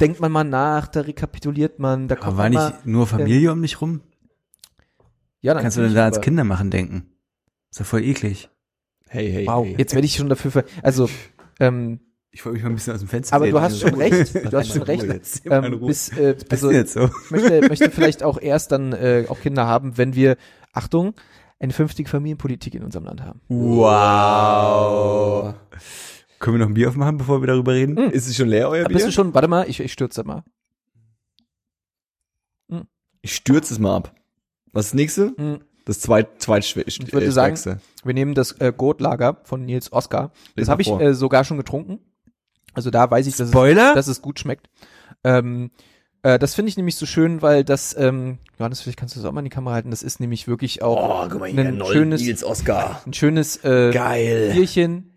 [0.00, 3.06] denkt man mal nach, da rekapituliert man, da kommt Aber war man nicht mal, nur
[3.06, 4.02] Familie um dich rum?
[5.40, 7.06] ja, Kannst du denn da ans aber- Kinder machen denken?
[7.70, 8.50] Ist ja voll eklig.
[9.08, 9.74] Hey, hey, Wow, hey.
[9.78, 11.08] jetzt werde ich schon dafür ver also
[11.60, 12.00] ähm,
[12.34, 14.56] Ich wollte mich mal ein bisschen aus dem Fenster aber du hast schon recht, du
[14.56, 15.04] hast schon recht.
[15.44, 17.10] Ähm, bis, äh, also jetzt so?
[17.24, 20.36] ich möchte, möchte vielleicht auch erst dann äh, auch Kinder haben, wenn wir,
[20.72, 21.14] Achtung,
[21.60, 23.40] eine vernünftige Familienpolitik in unserem Land haben.
[23.48, 25.54] Wow.
[26.38, 27.98] Können wir noch ein Bier aufmachen, bevor wir darüber reden?
[27.98, 28.10] Hm.
[28.10, 29.06] Ist es schon leer, euer Bist Bier?
[29.06, 30.42] du schon, warte mal, ich, ich stürze mal.
[33.22, 34.14] Ich stürze es mal ab.
[34.72, 35.34] Was ist das nächste?
[35.36, 35.60] Hm.
[35.84, 37.84] Das zweit, zweitschwer, Ich würde sagen, stärkste.
[38.04, 40.32] Wir nehmen das äh, Goat-Lager von Nils Oskar.
[40.56, 41.98] Das habe ich äh, sogar schon getrunken.
[42.74, 43.94] Also da weiß ich, dass es, Spoiler?
[43.94, 44.68] dass es gut schmeckt.
[45.24, 45.70] Ähm,
[46.22, 49.28] äh, das finde ich nämlich so schön, weil das, ähm, Johannes, vielleicht kannst du das
[49.28, 49.90] auch mal in die Kamera halten.
[49.90, 53.02] Das ist nämlich wirklich auch Oh, guck mal ein schönes, Oscar.
[53.06, 54.52] ein schönes äh, Geil.
[54.54, 55.12] Bierchen.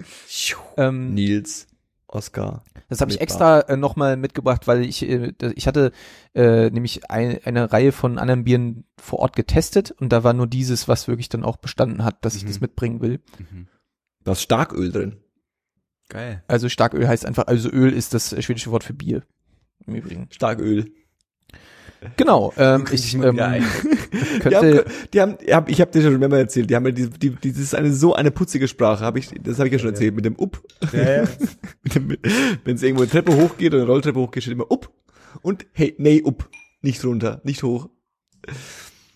[0.78, 1.68] Ähm, Nils
[2.08, 2.64] Oscar.
[2.88, 5.92] Das habe ich extra äh, nochmal mitgebracht, weil ich, äh, ich hatte
[6.34, 10.48] äh, nämlich ein, eine Reihe von anderen Bieren vor Ort getestet und da war nur
[10.48, 12.48] dieses, was wirklich dann auch bestanden hat, dass ich Mhm.
[12.48, 13.20] das mitbringen will.
[13.40, 13.68] Mhm.
[14.24, 15.18] Da ist Starköl drin.
[16.10, 16.44] Geil.
[16.48, 19.24] Also Starköl heißt einfach, also Öl ist das schwedische Wort für Bier.
[19.88, 20.28] Im Übrigen.
[20.32, 20.92] Starköl.
[22.18, 23.64] Genau, ähm, ich ähm, ein.
[24.12, 26.86] Die haben, könnte, die haben, ich habe ich hab dir schon mehrmals erzählt, die haben
[26.86, 29.68] ja die, die, die, das ist eine so eine putzige Sprache, habe ich, das habe
[29.68, 30.62] ich ja schon erzählt, mit dem Up.
[31.84, 32.18] Mit dem-
[32.64, 34.92] Wenn es irgendwo eine Treppe hochgeht oder eine Rolltreppe hochgeht, steht immer Up.
[35.42, 36.48] Und hey, nee, Up.
[36.82, 37.90] Nicht runter, nicht hoch.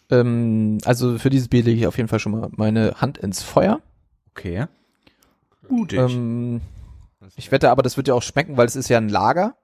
[0.10, 3.44] ähm, also für dieses Bier lege ich auf jeden Fall schon mal meine Hand ins
[3.44, 3.82] Feuer.
[4.32, 4.66] Okay.
[5.70, 6.00] Mutig.
[6.00, 6.62] Ähm,
[7.36, 9.58] ich wette aber, das wird ja auch schmecken, weil es ist ja ein Lager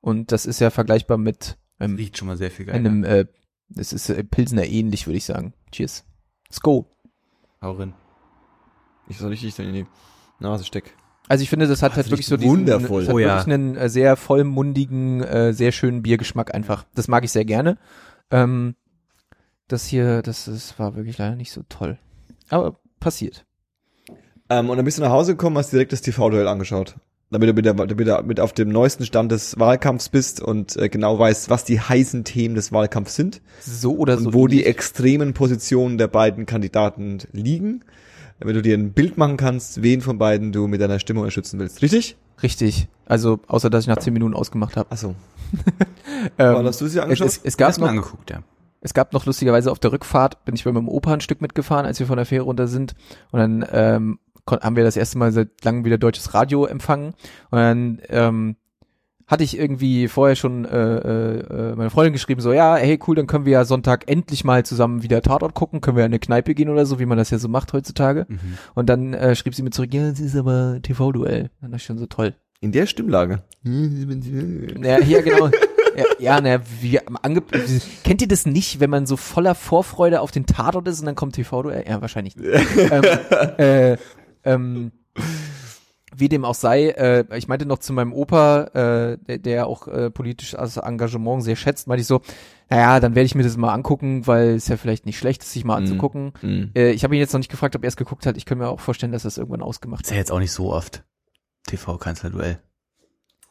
[0.00, 2.78] und das ist ja vergleichbar mit ähm, Riecht schon mal sehr viel geiler.
[2.78, 3.26] einem, äh,
[3.76, 5.52] es ist äh, Pilsner ähnlich, würde ich sagen.
[5.72, 6.04] Cheers.
[6.48, 6.86] Let's go.
[7.60, 7.94] Hau rein.
[9.08, 9.86] Ich soll richtig in die
[10.40, 10.96] Nase steck.
[11.28, 13.02] Also ich finde, das hat Ah, halt wirklich so diesen, wundervoll.
[13.02, 13.36] Es hat Oh ja.
[13.38, 16.84] wirklich einen äh, sehr vollmundigen, äh, sehr schönen Biergeschmack einfach.
[16.94, 17.78] Das mag ich sehr gerne.
[18.30, 18.76] Ähm,
[19.68, 21.98] das hier, das, das war wirklich leider nicht so toll.
[22.48, 23.45] Aber passiert.
[24.48, 26.96] Ähm, und dann bist du nach Hause gekommen, hast direkt das TV-Duell angeschaut.
[27.30, 30.76] Damit du mit, der, damit du mit auf dem neuesten Stand des Wahlkampfs bist und
[30.76, 34.34] äh, genau weißt, was die heißen Themen des Wahlkampfs sind So oder und so.
[34.34, 34.68] wo die ähnlich.
[34.68, 37.84] extremen Positionen der beiden Kandidaten liegen,
[38.38, 41.58] damit du dir ein Bild machen kannst, wen von beiden du mit deiner Stimmung erschützen
[41.58, 41.82] willst.
[41.82, 42.16] Richtig?
[42.44, 42.86] Richtig.
[43.06, 44.90] Also, außer dass ich nach zehn Minuten ausgemacht habe.
[44.90, 45.14] Achso.
[46.38, 47.28] Ähm, Wann hast du sie es, angeschaut?
[47.28, 48.42] es, es, gab du mal noch, angeguckt, ja.
[48.80, 51.84] es gab noch lustigerweise auf der Rückfahrt, bin ich bei meinem Opa ein Stück mitgefahren,
[51.86, 52.94] als wir von der Fähre runter sind.
[53.32, 57.14] Und dann ähm, haben wir das erste Mal seit langem wieder deutsches Radio empfangen.
[57.50, 58.56] Und dann ähm,
[59.26, 63.16] hatte ich irgendwie vorher schon äh, äh, äh, meine Freundin geschrieben, so, ja, hey, cool,
[63.16, 66.20] dann können wir ja Sonntag endlich mal zusammen wieder Tatort gucken, können wir in eine
[66.20, 68.26] Kneipe gehen oder so, wie man das ja so macht heutzutage.
[68.28, 68.58] Mhm.
[68.74, 71.50] Und dann äh, schrieb sie mir zurück, ja, es ist aber TV-Duell.
[71.60, 72.34] Dann dachte ich schon so toll.
[72.60, 73.42] In der Stimmlage.
[73.64, 75.50] Ja, hier genau.
[75.96, 77.42] Ja, ja na, wie ange
[78.04, 81.14] Kennt ihr das nicht, wenn man so voller Vorfreude auf den Tatort ist und dann
[81.16, 81.84] kommt TV-Duell?
[81.88, 82.48] Ja, wahrscheinlich nicht.
[82.90, 83.04] ähm,
[83.58, 83.96] äh,
[84.46, 84.92] ähm,
[86.18, 89.86] wie dem auch sei, äh, ich meinte noch zu meinem Opa, äh, der, der auch
[89.88, 92.22] äh, politisches Engagement sehr schätzt, meinte ich so,
[92.70, 95.52] naja, dann werde ich mir das mal angucken, weil es ja vielleicht nicht schlecht ist,
[95.52, 95.86] sich mal Mhm.
[95.86, 96.32] anzugucken.
[96.40, 96.70] Mhm.
[96.74, 98.36] Äh, ich habe ihn jetzt noch nicht gefragt, ob er es geguckt hat.
[98.38, 100.72] Ich könnte mir auch vorstellen, dass das irgendwann ausgemacht Ist ja jetzt auch nicht so
[100.72, 101.04] oft.
[101.68, 102.60] TV-Kanzlerduell.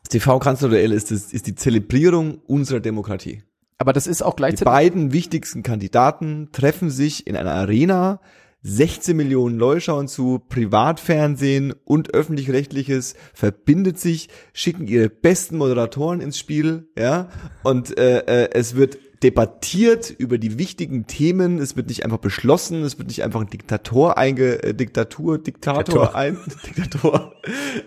[0.04, 3.44] Das TV-Kanzlerduell ist, das, ist die Zelebrierung unserer Demokratie.
[3.78, 8.22] Aber das ist auch Die gleichzeitig beiden wichtigsten Kandidaten treffen sich in einer Arena.
[8.68, 16.40] 16 Millionen Leute schauen zu, Privatfernsehen und öffentlich-rechtliches verbindet sich, schicken ihre besten Moderatoren ins
[16.40, 17.30] Spiel, ja,
[17.62, 22.84] und äh, äh, es wird debattiert über die wichtigen Themen, es wird nicht einfach beschlossen,
[22.84, 26.16] es wird nicht einfach ein Diktator einge, äh, Diktatur, Diktator, Diktator.
[26.16, 27.34] ein Diktator,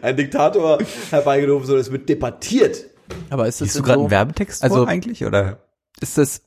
[0.01, 0.79] ein Diktator
[1.11, 2.85] herbeigerufen, sondern es wird debattiert.
[3.31, 4.03] Aber ist das denn gerade so?
[4.03, 5.59] einen Werbetext Also- vor eigentlich, oder?
[6.01, 6.43] ist das,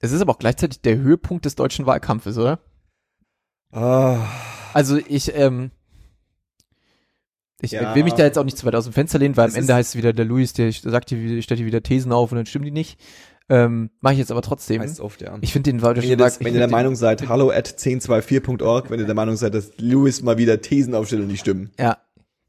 [0.00, 2.58] es ist aber auch gleichzeitig der Höhepunkt des deutschen Wahlkampfes, oder?
[3.72, 4.18] Ah.
[4.74, 5.70] Also ich, ähm,
[7.60, 7.94] ich Ja.
[7.94, 9.60] will mich da jetzt auch nicht zu weit aus dem Fenster lehnen, weil Das am
[9.60, 12.32] Ende ist- heißt es wieder, der Luis, der sagt hier, stellt hier wieder Thesen auf
[12.32, 12.98] und dann stimmen die nicht.
[13.48, 14.80] Ähm, Mache ich jetzt aber trotzdem.
[14.80, 15.36] Heißt oft, ja.
[15.40, 17.66] Ich finde den Wenn ihr, das, ich wenn ihr der den- Meinung seid, hallo at
[17.78, 21.70] 1024.org, wenn ihr der Meinung seid, dass Lewis mal wieder Thesen aufstellt und die stimmen.
[21.78, 21.98] Ja,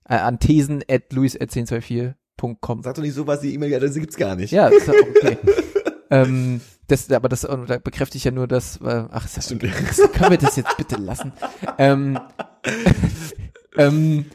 [0.07, 2.83] äh, an thesen at luis at 1024.com.
[2.83, 4.51] Sag doch nicht so was, die E-Mail-Adresse gibt's gar nicht.
[4.51, 5.37] Ja, ist ja auch okay.
[6.13, 9.61] ähm, das, aber das da bekräftigt ja nur das, äh, ach, das, Stimmt.
[10.13, 11.33] können wir das jetzt bitte lassen?
[11.77, 12.19] ähm,
[13.77, 14.25] ähm,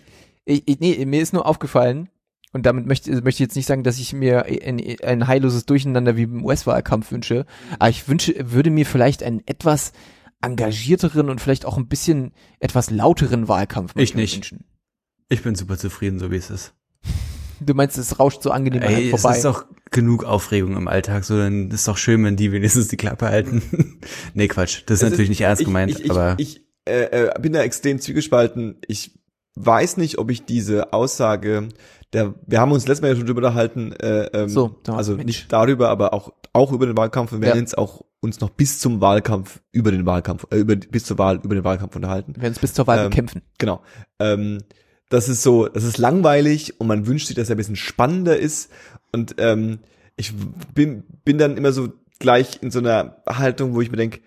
[0.44, 2.08] ich, ich, nee, mir ist nur aufgefallen,
[2.52, 6.16] und damit möchte, möchte ich jetzt nicht sagen, dass ich mir ein, ein heilloses Durcheinander
[6.16, 7.44] wie im US-Wahlkampf wünsche,
[7.78, 9.92] aber ich wünsche, würde mir vielleicht einen etwas
[10.40, 14.36] engagierteren und vielleicht auch ein bisschen etwas lauteren Wahlkampf Ich nicht.
[14.36, 14.64] wünschen.
[15.28, 16.74] Ich bin super zufrieden, so wie es ist.
[17.60, 19.36] Du meinst, es rauscht so angenehm an Ey, es vorbei.
[19.36, 22.96] ist doch genug Aufregung im Alltag, so dann ist doch schön, wenn die wenigstens die
[22.96, 23.62] Klappe halten.
[24.34, 27.26] nee, Quatsch, das ist Es natürlich nicht ernst ich, gemeint, ich, ich, aber ich äh,
[27.26, 28.76] äh, bin da extrem zwiegespalten.
[28.86, 29.18] Ich
[29.56, 31.68] weiß nicht, ob ich diese Aussage,
[32.12, 35.12] der, wir haben uns letztes Mal ja schon drüber unterhalten, äh, ähm, So, da- also
[35.16, 35.26] Mensch.
[35.26, 37.32] nicht darüber, aber auch auch über den Wahlkampf.
[37.32, 37.60] Wir werden Ja.
[37.60, 41.38] jetzt auch uns noch bis zum Wahlkampf über den Wahlkampf, äh, über bis zur Wahl
[41.42, 42.34] über den Wahlkampf unterhalten.
[42.36, 43.42] Wir werden es bis zur Wahl Ähm, bekämpfen.
[43.58, 43.80] Genau.
[44.18, 44.58] Ähm,
[45.08, 48.36] das ist so, das ist langweilig und man wünscht sich, dass er ein bisschen spannender
[48.36, 48.70] ist.
[49.12, 49.78] Und ähm,
[50.16, 50.32] ich
[50.74, 51.88] bin, bin dann immer so
[52.18, 54.20] gleich in so einer Haltung, wo ich mir denke,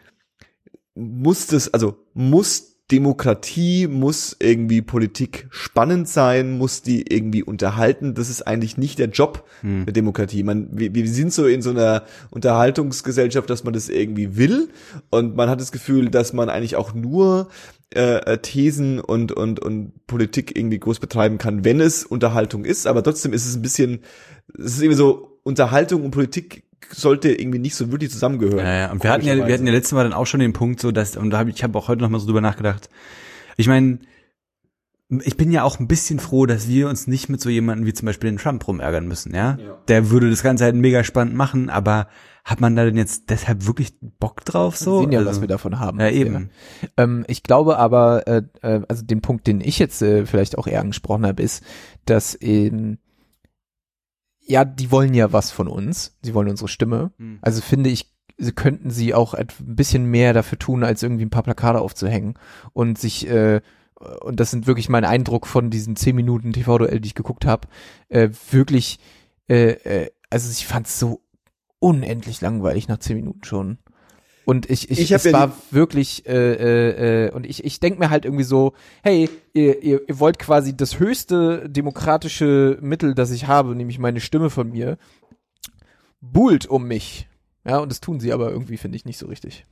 [0.95, 8.15] muss das, also muss Demokratie, muss irgendwie Politik spannend sein, muss die irgendwie unterhalten.
[8.15, 9.85] Das ist eigentlich nicht der Job Hm.
[9.85, 10.43] der Demokratie.
[10.43, 14.69] Man, wir, wir sind so in so einer Unterhaltungsgesellschaft, dass man das irgendwie will
[15.09, 17.47] und man hat das Gefühl, dass man eigentlich auch nur
[17.93, 22.87] äh, äh, Thesen und, und, und Politik irgendwie groß betreiben kann, wenn es Unterhaltung ist,
[22.87, 23.99] aber trotzdem ist es ein bisschen,
[24.57, 28.59] es ist irgendwie so, Unterhaltung und Politik sollte irgendwie nicht so wirklich zusammengehören.
[28.59, 28.91] Ja, ja.
[28.91, 30.91] Und wir hatten ja, wir hatten ja letztes Mal dann auch schon den Punkt, so
[30.91, 32.89] dass, und da habe ich, ich habe auch heute noch mal so drüber nachgedacht.
[33.57, 33.99] Ich meine,
[35.23, 37.93] ich bin ja auch ein bisschen froh, dass wir uns nicht mit so jemandem wie
[37.93, 39.57] zum Beispiel den Trump rumärgern müssen, ja?
[39.59, 39.77] Ja.
[39.89, 42.07] Der würde das Ganze halt mega spannend machen, aber
[42.45, 44.93] hat man da denn jetzt deshalb wirklich Bock drauf so?
[44.93, 45.99] wir sehen ja, Also- was wir davon haben.
[45.99, 46.49] Ja, eben.
[46.97, 50.65] Ähm, ich glaube aber, äh, äh, also den Punkt, den ich jetzt äh, vielleicht auch
[50.65, 51.63] eher angesprochen habe, ist,
[52.05, 52.97] dass ähm,
[54.39, 56.17] ja, die wollen ja was von uns.
[56.23, 57.11] Sie wollen unsere Stimme.
[57.17, 57.39] Hm.
[57.41, 61.29] Also finde ich, sie könnten sie auch ein bisschen mehr dafür tun, als irgendwie ein
[61.29, 62.35] paar Plakate aufzuhängen
[62.73, 63.61] und sich äh,
[64.21, 67.67] und das sind wirklich mein Eindruck von diesen zehn Minuten TV-Duell, die ich geguckt habe,
[68.09, 68.99] äh, wirklich,
[69.49, 71.21] äh, äh, also ich fand es so
[71.79, 73.77] unendlich langweilig nach zehn Minuten schon.
[74.45, 77.99] Und ich, ich, Ich es ja war wirklich, äh, äh, äh, und ich, ich denke
[77.99, 78.73] mir halt irgendwie so,
[79.03, 84.19] hey, ihr, ihr, ihr wollt quasi das höchste demokratische Mittel, das ich habe, nämlich meine
[84.19, 84.97] Stimme von mir,
[86.21, 87.27] buhlt um mich.
[87.65, 89.65] Ja, und das tun sie aber irgendwie, finde ich, nicht so richtig.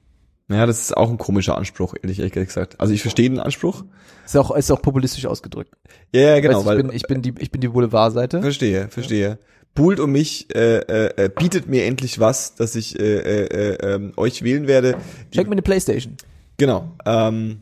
[0.49, 2.79] Ja, das ist auch ein komischer Anspruch, ehrlich, ehrlich gesagt.
[2.79, 3.83] Also ich verstehe den Anspruch.
[4.25, 5.71] Ist auch, ist auch populistisch ausgedrückt.
[6.11, 8.41] Ja, ja, genau, weißt, weil ich, bin, ich bin die, ich bin die Boulevardseite.
[8.41, 9.37] verstehe, verstehe.
[9.75, 13.93] Buhlt um mich, äh, äh, äh, bietet mir endlich was, dass ich äh, äh, äh,
[13.93, 14.97] ähm, euch wählen werde.
[15.31, 16.17] Die, Schenk mir eine Playstation.
[16.57, 16.91] Genau.
[17.05, 17.59] Ähm,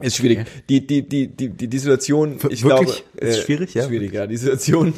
[0.00, 0.46] ist schwierig.
[0.68, 3.04] Die, die, die, die, die, die Situation, ich wirklich?
[3.14, 3.86] glaube, Ist schwierig, ja?
[3.86, 4.26] Schwierig, ja.
[4.26, 4.92] Die Situation,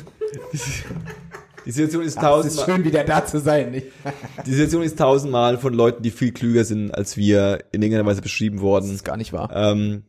[1.68, 3.88] die Situation ist tausendmal, wieder da zu sein, nicht?
[4.46, 8.22] die Situation ist tausendmal von Leuten, die viel klüger sind als wir, in irgendeiner Weise
[8.22, 8.94] beschrieben Das worden.
[8.94, 9.50] ist gar nicht wahr.
[9.54, 10.04] Ähm,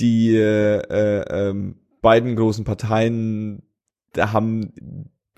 [0.00, 1.54] die äh, äh,
[2.00, 3.62] beiden großen Parteien
[4.16, 4.72] haben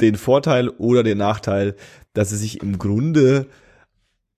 [0.00, 1.76] den Vorteil oder den Nachteil,
[2.14, 3.46] dass sie sich im Grunde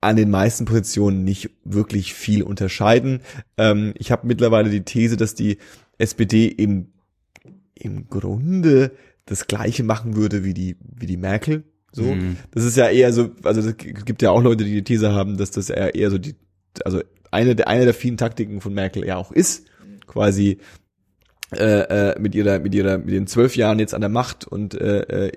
[0.01, 3.21] an den meisten Positionen nicht wirklich viel unterscheiden.
[3.57, 5.57] Ähm, ich habe mittlerweile die These, dass die
[5.97, 6.91] SPD im,
[7.75, 8.91] im Grunde
[9.25, 11.63] das Gleiche machen würde wie die, wie die Merkel.
[11.91, 12.03] So.
[12.03, 12.37] Mhm.
[12.51, 15.37] Das ist ja eher so, also es gibt ja auch Leute, die die These haben,
[15.37, 16.35] dass das eher, eher so die,
[16.83, 17.01] also
[17.31, 19.67] eine der, eine der vielen Taktiken von Merkel ja auch ist,
[20.07, 20.59] quasi
[21.57, 24.73] äh, äh, mit ihrer, mit ihrer, mit den zwölf Jahren jetzt an der Macht und
[24.73, 25.31] äh, äh,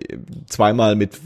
[0.49, 1.19] zweimal mit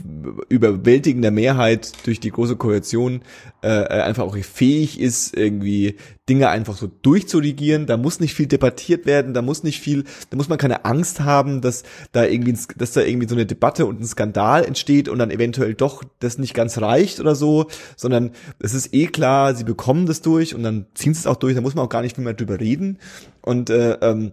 [0.49, 3.21] überwältigender Mehrheit durch die große Koalition
[3.63, 7.85] äh, äh, einfach auch fähig ist, irgendwie Dinge einfach so durchzuregieren.
[7.85, 11.19] Da muss nicht viel debattiert werden, da muss nicht viel, da muss man keine Angst
[11.19, 15.19] haben, dass da irgendwie, dass da irgendwie so eine Debatte und ein Skandal entsteht und
[15.19, 19.63] dann eventuell doch das nicht ganz reicht oder so, sondern es ist eh klar, sie
[19.63, 22.01] bekommen das durch und dann ziehen sie es auch durch, da muss man auch gar
[22.01, 22.97] nicht mehr drüber reden.
[23.41, 24.31] Und äh, ähm,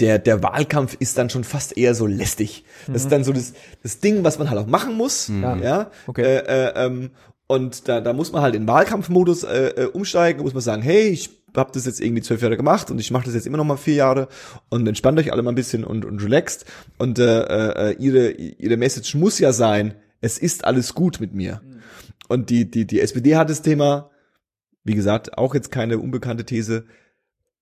[0.00, 2.64] der, der Wahlkampf ist dann schon fast eher so lästig.
[2.86, 5.28] Das ist dann so das, das Ding, was man halt auch machen muss.
[5.28, 5.56] Ja.
[5.56, 5.90] Ja.
[6.06, 6.22] Okay.
[6.22, 7.10] Äh, äh, ähm,
[7.46, 11.08] und da, da muss man halt in Wahlkampfmodus äh, äh, umsteigen, muss man sagen, hey,
[11.08, 13.64] ich habe das jetzt irgendwie zwölf Jahre gemacht und ich mache das jetzt immer noch
[13.64, 14.28] mal vier Jahre
[14.68, 16.66] und entspannt euch alle mal ein bisschen und, und relaxt.
[16.98, 21.62] Und äh, äh, ihre, ihre Message muss ja sein, es ist alles gut mit mir.
[22.28, 24.10] Und die, die, die SPD hat das Thema,
[24.84, 26.84] wie gesagt, auch jetzt keine unbekannte These,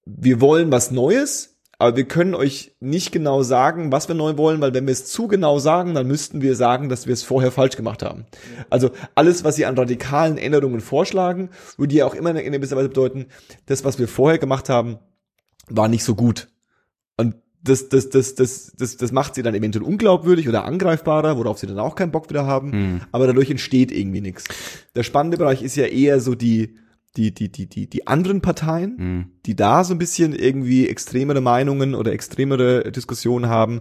[0.04, 4.60] wir wollen was Neues, aber wir können euch nicht genau sagen, was wir neu wollen,
[4.60, 7.52] weil wenn wir es zu genau sagen, dann müssten wir sagen, dass wir es vorher
[7.52, 8.24] falsch gemacht haben.
[8.70, 12.88] Also alles, was sie an radikalen Änderungen vorschlagen, würde ja auch immer in gewisser Weise
[12.88, 13.26] bedeuten,
[13.66, 14.98] das, was wir vorher gemacht haben,
[15.68, 16.48] war nicht so gut.
[17.18, 21.58] Und das, das, das, das, das, das macht sie dann eventuell unglaubwürdig oder angreifbarer, worauf
[21.58, 22.70] sie dann auch keinen Bock wieder haben.
[23.12, 24.44] Aber dadurch entsteht irgendwie nichts.
[24.94, 26.76] Der spannende Bereich ist ja eher so die,
[27.16, 31.94] die, die, die, die, die anderen Parteien, die da so ein bisschen irgendwie extremere Meinungen
[31.94, 33.80] oder extremere Diskussionen haben.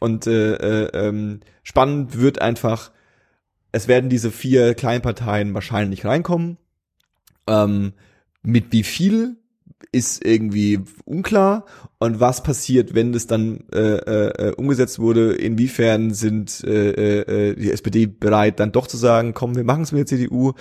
[0.00, 2.92] Und äh, äh, ähm, spannend wird einfach,
[3.72, 6.58] es werden diese vier Kleinparteien wahrscheinlich reinkommen.
[7.46, 7.92] Ähm,
[8.42, 9.36] mit wie viel
[9.92, 11.64] ist irgendwie unklar
[11.98, 17.70] und was passiert, wenn das dann äh, äh, umgesetzt wurde, inwiefern sind äh, äh, die
[17.70, 20.52] SPD bereit, dann doch zu sagen, komm, wir machen es mit der CDU,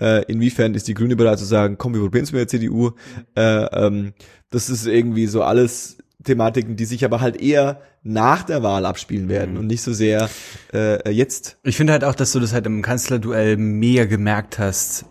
[0.00, 2.90] äh, inwiefern ist die Grüne bereit zu sagen, komm, wir probieren es mit der CDU.
[3.34, 4.12] Äh, ähm,
[4.50, 9.28] das ist irgendwie so alles Thematiken, die sich aber halt eher nach der Wahl abspielen
[9.28, 10.28] werden und nicht so sehr
[10.72, 11.58] äh, jetzt.
[11.64, 15.04] Ich finde halt auch, dass du das halt im Kanzlerduell mega gemerkt hast.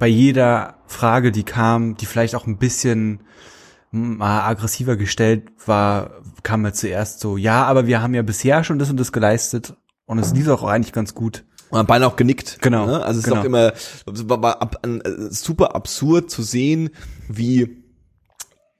[0.00, 3.20] Bei jeder Frage, die kam, die vielleicht auch ein bisschen
[3.90, 8.78] mal aggressiver gestellt war, kam mir zuerst so, ja, aber wir haben ja bisher schon
[8.78, 9.76] das und das geleistet
[10.06, 11.44] und es lief auch eigentlich ganz gut.
[11.68, 12.58] Und haben beinahe auch genickt.
[12.62, 13.04] Genau, Ne?
[13.04, 13.36] Also es genau.
[13.36, 13.72] ist auch immer
[14.12, 16.90] es war, war ab, an, äh, super absurd zu sehen,
[17.28, 17.79] wie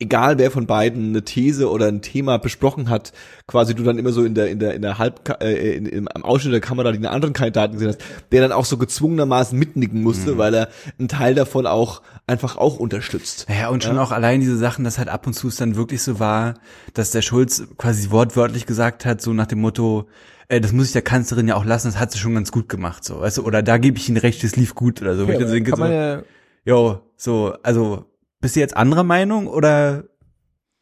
[0.00, 3.12] egal wer von beiden eine These oder ein Thema besprochen hat,
[3.46, 6.08] quasi du dann immer so in der in der in der Halb äh, in, in,
[6.12, 8.00] am Ausschnitt der Kamera den anderen Kandidaten gesehen hast,
[8.32, 12.78] der dann auch so gezwungenermaßen mitnicken musste, weil er einen Teil davon auch einfach auch
[12.78, 13.46] unterstützt.
[13.48, 16.02] Ja, und schon auch allein diese Sachen, dass halt ab und zu es dann wirklich
[16.02, 16.54] so war,
[16.94, 20.08] dass der Schulz quasi wortwörtlich gesagt hat, so nach dem Motto,
[20.48, 22.68] äh, das muss ich der Kanzlerin ja auch lassen, das hat sie schon ganz gut
[22.68, 25.26] gemacht, so, weißt du, oder da gebe ich ihnen recht, das lief gut oder so.
[25.26, 26.22] Wo ich dann denke, kann man so, ja,
[26.64, 28.09] jo, so, also,
[28.40, 30.04] bist du jetzt anderer Meinung oder,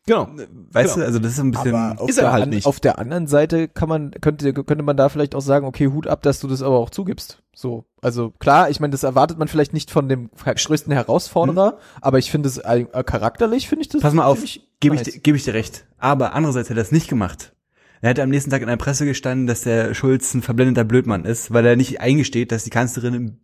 [0.06, 0.26] Genau.
[0.72, 1.00] weißt Genau.
[1.00, 2.66] du, also das ist ein bisschen, aber auf Ist er der, halt an, nicht.
[2.66, 6.06] auf der anderen Seite kann man, könnte, könnte man da vielleicht auch sagen, okay, Hut
[6.06, 7.42] ab, dass du das aber auch zugibst.
[7.54, 7.84] So.
[8.00, 12.30] Also klar, ich meine, das erwartet man vielleicht nicht von dem größten Herausforderer, aber ich
[12.30, 14.00] finde es äh, charakterlich, finde ich das.
[14.00, 14.38] pass mal auf,
[14.80, 15.12] gebe ich, nice.
[15.14, 15.84] dir- gebe ich dir recht.
[15.98, 17.52] Aber andererseits hat er das nicht gemacht.
[18.00, 21.24] Er hat am nächsten Tag in der Presse gestanden, dass der Schulz ein verblendeter Blödmann
[21.24, 23.40] ist, weil er nicht eingesteht, dass die Kanzlerin ein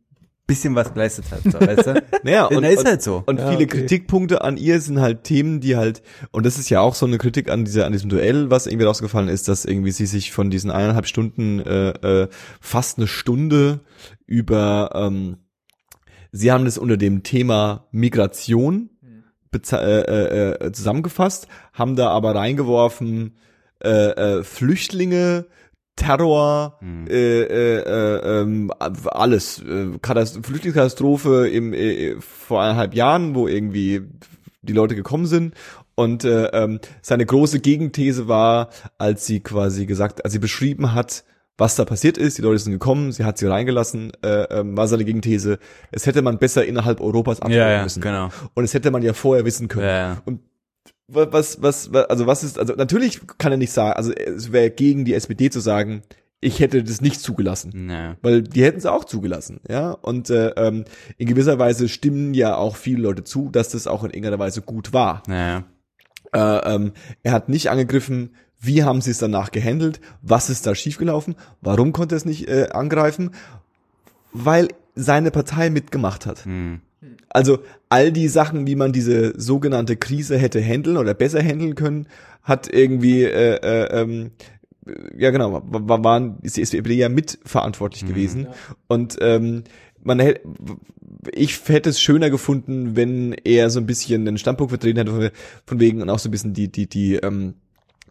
[0.46, 2.02] bisschen was geleistet hat, so, weißt du?
[2.22, 3.22] Naja, und, und, ist halt so.
[3.26, 3.80] Und Ja, viele okay.
[3.80, 7.16] Kritikpunkte an ihr sind halt Themen, die halt, und das ist ja auch so eine
[7.18, 10.50] Kritik an dieser, an diesem Duell, was irgendwie rausgefallen ist, dass irgendwie sie sich von
[10.50, 11.90] diesen eineinhalb Stunden äh,
[12.24, 12.28] äh,
[12.60, 13.80] fast eine Stunde
[14.26, 15.38] über, ähm,
[16.32, 18.90] sie haben das unter dem Thema Migration
[19.52, 23.36] beze- äh, äh, zusammengefasst, haben da aber reingeworfen
[23.82, 23.88] äh,
[24.38, 25.46] äh, Flüchtlinge,
[25.96, 26.78] Terror,
[27.08, 29.60] äh, äh, äh, ähm, alles.
[29.62, 34.02] Äh, Katast Flüchtlingskatastrophe im, äh, vor eineinhalb Jahren, wo irgendwie
[34.62, 35.54] die Leute gekommen sind.
[35.94, 41.24] Und äh, ähm, seine große Gegenthese war, als sie quasi gesagt, als sie beschrieben hat,
[41.56, 44.88] was da passiert ist, die Leute sind gekommen, sie hat sie reingelassen, äh, ähm, war
[44.88, 45.60] seine Gegenthese,
[45.92, 48.00] es hätte man besser innerhalb Europas abhalten Ja, ja, müssen.
[48.00, 48.30] genau.
[48.54, 49.86] Und es hätte man ja vorher wissen können.
[49.86, 50.22] Ja, ja.
[50.24, 50.40] Und
[51.08, 54.52] wa- was, was, wa- also was ist, also natürlich kann er nicht sagen, also es
[54.52, 56.02] wäre gegen die SPD zu sagen,
[56.40, 57.86] ich hätte das nicht zugelassen.
[57.86, 58.16] Naja.
[58.20, 59.92] Weil die hätten es auch zugelassen, ja.
[59.92, 60.84] Und äh, ähm,
[61.16, 64.60] in gewisser Weise stimmen ja auch viele Leute zu, dass das auch in irgendeiner Weise
[64.60, 65.22] gut war.
[65.26, 65.64] Naja.
[66.34, 66.92] Äh, ähm,
[67.22, 71.92] er hat nicht angegriffen, wie haben sie es danach gehandelt, was ist da schiefgelaufen, warum
[71.92, 73.30] konnte er es nicht äh, angreifen,
[74.32, 76.44] weil seine Partei mitgemacht hat.
[76.44, 76.80] Hm.
[77.28, 82.06] Also all die Sachen, wie man diese sogenannte Krise hätte handeln oder besser handeln können,
[82.42, 84.30] hat irgendwie äh, äh, ähm,
[85.16, 88.46] ja genau, wa- wa- waren ist die SPD ja mitverantwortlich gewesen.
[88.88, 89.64] Und ähm,
[90.02, 90.42] man hätte
[91.34, 95.30] ich hätte es schöner gefunden, wenn er so ein bisschen den Standpunkt vertreten hätte von,
[95.66, 97.54] von wegen und auch so ein bisschen die die die ähm,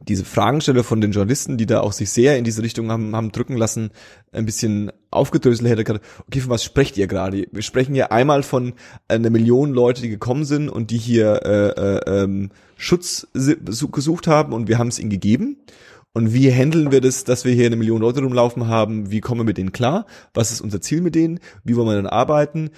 [0.02, 3.32] diese Fragenstelle von den Journalisten, die da auch sich sehr in diese Richtung haben, haben
[3.32, 3.92] drücken lassen,
[4.32, 5.84] ein bisschen aufgedröselt hätte.
[5.84, 7.48] gesagt, Okay, von was sprecht ihr gerade?
[7.52, 8.74] Wir sprechen ja einmal von
[9.08, 14.52] einer Million Leute, die gekommen sind und die hier äh, äh, ähm, Schutz gesucht haben
[14.52, 15.58] und wir haben es ihnen gegeben.
[16.14, 19.10] Und wie handeln wir das, dass wir hier eine Million Leute rumlaufen haben?
[19.10, 20.06] Wie kommen wir mit denen klar?
[20.34, 21.40] Was ist unser Ziel mit denen?
[21.64, 22.70] Wie wollen wir dann arbeiten?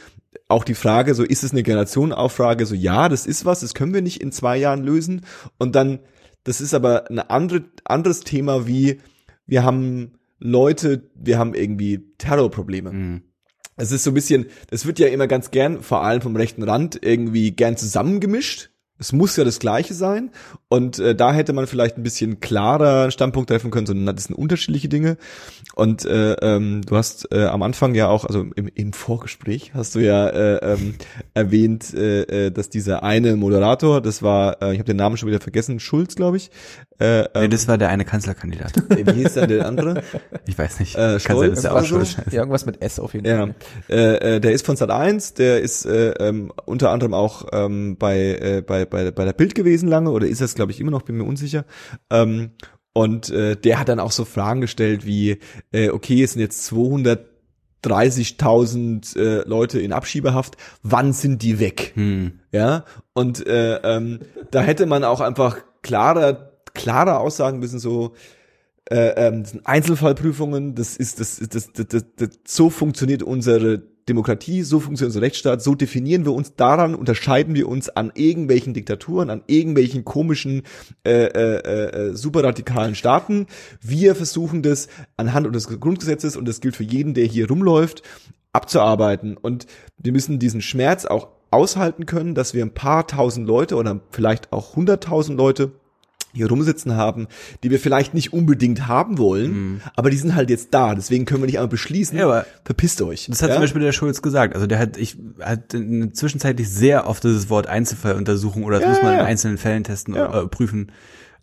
[0.48, 2.66] Auch die Frage, so ist es eine Generationenauffrage?
[2.66, 5.26] So ja, das ist was, das können wir nicht in zwei Jahren lösen.
[5.58, 6.00] Und dann,
[6.46, 9.02] das ist aber ein andere, anderes Thema wie,
[9.46, 12.92] wir haben Leute, wir haben irgendwie Terrorprobleme.
[12.92, 13.22] Hm.
[13.78, 16.64] Es ist so ein bisschen, das wird ja immer ganz gern, vor allem vom rechten
[16.64, 18.70] Rand, irgendwie gern zusammengemischt.
[18.98, 20.32] Es muss ja das Gleiche sein.
[20.70, 24.26] Und äh, da hätte man vielleicht ein bisschen klarer einen Standpunkt treffen können, sondern das
[24.26, 25.18] sind unterschiedliche Dinge.
[25.76, 29.96] Und äh, ähm, du hast äh, am Anfang ja auch, also im, im Vorgespräch hast
[29.96, 30.96] du ja äh, ähm,
[31.34, 35.28] erwähnt, äh, äh, dass dieser eine Moderator, das war, äh, ich habe den Namen schon
[35.28, 36.50] wieder vergessen, Schulz, glaube ich,
[37.00, 38.72] Äh, Nee, ähm, das war der eine Kanzlerkandidat.
[38.90, 40.02] wie hieß denn der andere?
[40.48, 40.96] Ich weiß nicht.
[40.96, 42.00] Äh, dass der oder auch so?
[42.00, 42.06] Ja,
[42.40, 43.56] irgendwas mit S auf jeden Ja, Fall.
[43.90, 47.98] äh, äh, der ist von Sat 1, der ist äh, ähm, unter anderem auch ähm,
[47.98, 50.92] bei, äh, bei, bei, bei der Bild gewesen lange, oder ist das, glaube ich, immer
[50.92, 51.66] noch, bin mir unsicher.
[52.10, 52.52] Ähm,
[52.94, 55.40] und äh, der hat dann auch so Fragen gestellt wie,
[55.74, 61.92] äh, okay, es sind jetzt 230.000 äh, Leute in Abschiebehaft, wann sind die weg?
[61.96, 62.40] Hm.
[62.52, 64.20] Ja, und äh, ähm,
[64.52, 68.14] da hätte man auch einfach klarer, klarer aussagen müssen, so,
[68.90, 74.80] äh, ähm, Einzelfallprüfungen, das ist, das, das, das, das, das, so funktioniert unsere Demokratie, so
[74.80, 79.42] funktioniert unser Rechtsstaat, so definieren wir uns, daran unterscheiden wir uns an irgendwelchen Diktaturen, an
[79.48, 80.62] irgendwelchen komischen,
[81.04, 83.48] äh, äh, äh, superradikalen Staaten.
[83.82, 88.04] Wir versuchen das anhand unseres Grundgesetzes, und das gilt für jeden, der hier rumläuft,
[88.54, 89.36] abzuarbeiten.
[89.36, 89.66] Und
[89.98, 94.54] wir müssen diesen Schmerz auch aushalten können, dass wir ein paar tausend Leute oder vielleicht
[94.54, 95.72] auch hunderttausend Leute
[96.36, 97.28] hier rumsitzen haben,
[97.64, 100.94] die wir vielleicht nicht unbedingt haben wollen, aber die sind halt jetzt da.
[100.96, 103.28] Deswegen können wir nicht einmal beschließen, Ja, aber verpisst euch.
[103.30, 103.56] Das hat ja?
[103.56, 104.54] zum Beispiel der Schulz gesagt.
[104.56, 108.90] Also der hat, ich hat in- zwischenzeitlich sehr oft dieses Wort Einzelfalluntersuchung oder das Ja,
[108.90, 110.30] muss man ja, in einzelnen Fällen testen Ja.
[110.30, 110.92] oder äh, prüfen.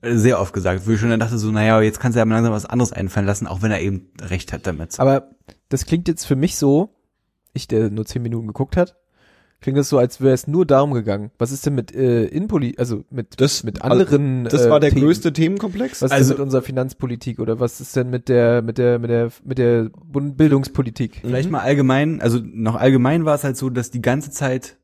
[0.03, 2.25] äh, Sehr oft gesagt, wo ich schon dann dachte so, naja, jetzt kannst du ja
[2.25, 4.99] mal langsam was anderes einfallen lassen, auch wenn er eben recht hat damit.
[5.01, 5.31] Aber
[5.69, 6.95] das klingt jetzt für mich so,
[7.55, 8.97] ich, der nur zehn Minuten geguckt hat,
[9.63, 11.31] klingt das so, als wäre es nur darum gegangen.
[11.39, 14.91] Was ist denn mit äh, Innenpoli, also mit, Das- mit anderen Das äh, war der
[14.91, 15.05] Themen?
[15.07, 16.03] größte Themenkomplex.
[16.03, 18.99] Was ist Also- denn mit unserer Finanzpolitik oder was ist denn mit der mit der
[18.99, 21.21] mit der mit der Bildungspolitik?
[21.23, 24.77] Vielleicht mal allgemein, also noch allgemein war es halt so, dass die ganze Zeit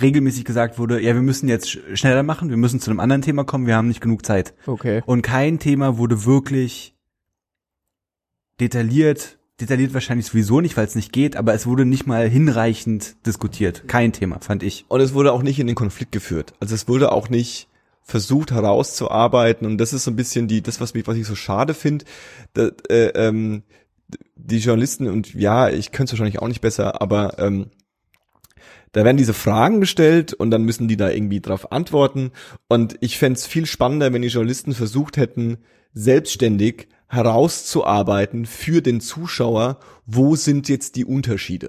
[0.00, 3.22] regelmäßig gesagt wurde, ja, wir müssen jetzt sch- schneller machen, wir müssen zu einem anderen
[3.22, 4.54] Thema kommen, wir haben nicht genug Zeit.
[4.66, 5.02] Okay.
[5.04, 6.94] Und kein Thema wurde wirklich
[8.60, 13.16] detailliert, detailliert wahrscheinlich sowieso nicht, weil es nicht geht, aber es wurde nicht mal hinreichend
[13.26, 13.86] diskutiert.
[13.88, 14.84] Kein Thema, fand ich.
[14.88, 16.54] Und es wurde auch nicht in den Konflikt geführt.
[16.60, 17.68] Also es wurde auch nicht
[18.02, 21.36] versucht herauszuarbeiten und das ist so ein bisschen die das was mich was ich so
[21.36, 22.04] schade finde
[22.56, 23.62] äh, ähm,
[24.34, 27.66] die Journalisten und ja ich könnte es wahrscheinlich auch nicht besser aber ähm,
[28.92, 32.32] da werden diese Fragen gestellt und dann müssen die da irgendwie drauf antworten
[32.68, 35.58] und ich fänd's es viel spannender wenn die Journalisten versucht hätten
[35.94, 41.68] selbstständig herauszuarbeiten für den Zuschauer, wo sind jetzt die Unterschiede?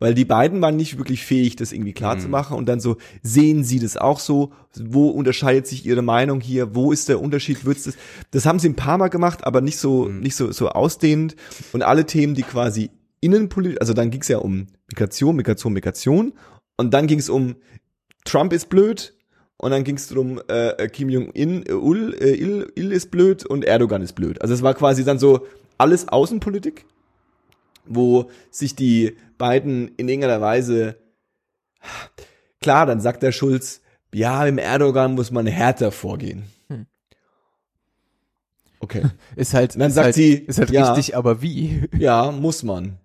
[0.00, 2.96] Weil die beiden waren nicht wirklich fähig, das irgendwie klar zu machen und dann so,
[3.22, 4.52] sehen sie das auch so?
[4.74, 6.74] Wo unterscheidet sich ihre Meinung hier?
[6.74, 7.64] Wo ist der Unterschied?
[7.64, 7.94] Wird's das?
[8.32, 11.36] Das haben sie ein paar Mal gemacht, aber nicht so, nicht so, so ausdehnend
[11.72, 16.32] und alle Themen, die quasi innenpolitisch, also dann ging's ja um Migration, Migration, Migration
[16.76, 17.54] und dann ging's um
[18.24, 19.14] Trump ist blöd
[19.62, 23.46] und dann ging es darum, äh, Kim Jong-un äh, Ul, äh, Il, Il ist blöd
[23.46, 24.42] und Erdogan ist blöd.
[24.42, 25.46] Also es war quasi dann so
[25.78, 26.84] alles Außenpolitik,
[27.86, 30.96] wo sich die beiden in irgendeiner Weise
[32.60, 33.82] klar, dann sagt der Schulz,
[34.12, 36.42] ja, im Erdogan muss man härter vorgehen.
[36.68, 36.86] Hm.
[38.80, 39.02] Okay.
[39.36, 40.92] Ist halt, dann ist sagt halt, sie, ist halt ja.
[40.92, 41.88] richtig, aber wie?
[41.96, 42.98] Ja, muss man.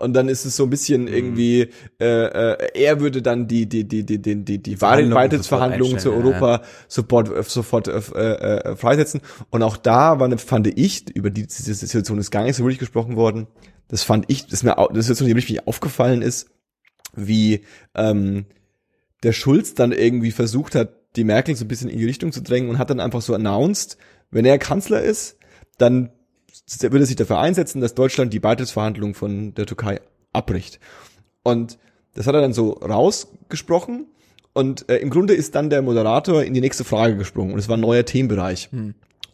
[0.00, 1.68] Und dann ist es so ein bisschen irgendwie,
[2.00, 6.12] äh, äh, er würde dann die die die die die die die Verhandlungen Beitrittsverhandlungen zu
[6.12, 9.20] Europa sofort äh, sofort äh, äh, freisetzen.
[9.50, 12.64] Und auch da war eine, fand ich über die diese Situation ist gar nicht so
[12.64, 13.46] wirklich gesprochen worden.
[13.88, 16.48] Das fand ich, das ist mir das ist so die richtig aufgefallen ist,
[17.14, 18.46] wie ähm,
[19.22, 22.40] der Schulz dann irgendwie versucht hat, die Merkel so ein bisschen in die Richtung zu
[22.40, 23.98] drängen und hat dann einfach so announced,
[24.30, 25.36] wenn er Kanzler ist,
[25.76, 26.10] dann
[26.80, 30.00] würde sich dafür einsetzen, dass Deutschland die Beitrittsverhandlungen von der Türkei
[30.32, 30.80] abbricht.
[31.42, 31.78] Und
[32.14, 34.06] das hat er dann so rausgesprochen
[34.52, 37.68] und äh, im Grunde ist dann der Moderator in die nächste Frage gesprungen und es
[37.68, 38.68] war ein neuer Themenbereich.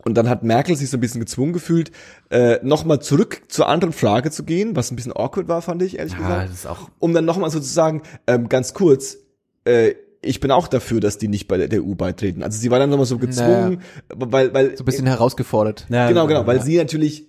[0.05, 1.91] Und dann hat Merkel sich so ein bisschen gezwungen gefühlt,
[2.31, 5.99] äh, nochmal zurück zur anderen Frage zu gehen, was ein bisschen awkward war, fand ich,
[5.99, 9.19] ehrlich Ja, gesagt das ist auch um dann nochmal sozusagen, ähm, ganz kurz,
[9.65, 9.95] äh,
[10.27, 12.43] ich bin auch dafür, dass die nicht bei der, EU beitreten.
[12.43, 13.81] Also sie war dann nochmal so gezwungen,
[14.15, 15.87] weil, weil So ein bisschen herausgefordert.
[15.89, 16.63] ja, genau, genau, weil ja.
[16.63, 17.27] sie natürlich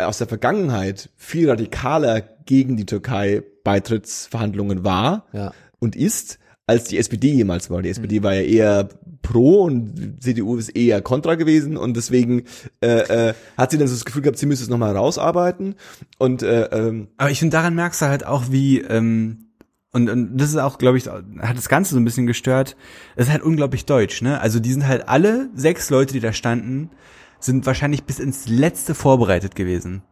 [0.00, 5.52] aus der Vergangenheit viel radikaler gegen die Türkei Beitrittsverhandlungen war Ja.
[5.78, 7.82] und ist, als die SPD jemals war.
[7.82, 8.88] Die SPD war ja eher
[9.22, 12.42] pro und die CDU ist eher kontra gewesen und deswegen
[12.80, 15.76] äh, äh, hat sie dann so das Gefühl gehabt, sie müsste es nochmal rausarbeiten
[16.18, 19.51] und äh, ähm, Aber ich finde, daran merkst du halt auch, wie, ähm,
[19.92, 22.76] und, und das ist auch, glaube ich, hat das Ganze so ein bisschen gestört.
[23.14, 24.40] Es ist halt unglaublich deutsch, ne?
[24.40, 26.90] Also die sind halt alle sechs Leute, die da standen,
[27.40, 30.02] sind wahrscheinlich bis ins Letzte vorbereitet gewesen.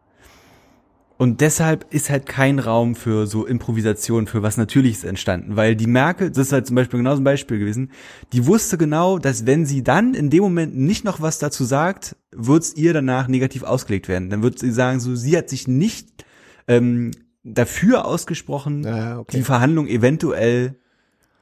[1.17, 5.55] Und deshalb ist halt kein Raum für so Improvisation, für was Natürliches entstanden.
[5.55, 7.91] Weil die Merkel, das ist halt zum Beispiel genau so ein Beispiel gewesen,
[8.33, 12.15] die wusste genau, dass wenn sie dann in dem Moment nicht noch was dazu sagt,
[12.31, 14.31] wird's ihr danach negativ ausgelegt werden.
[14.31, 16.25] Dann wird sie sagen, so, sie hat sich nicht
[16.67, 17.11] ähm,
[17.43, 19.37] dafür ausgesprochen, Ja, okay.
[19.37, 20.75] die Verhandlung eventuell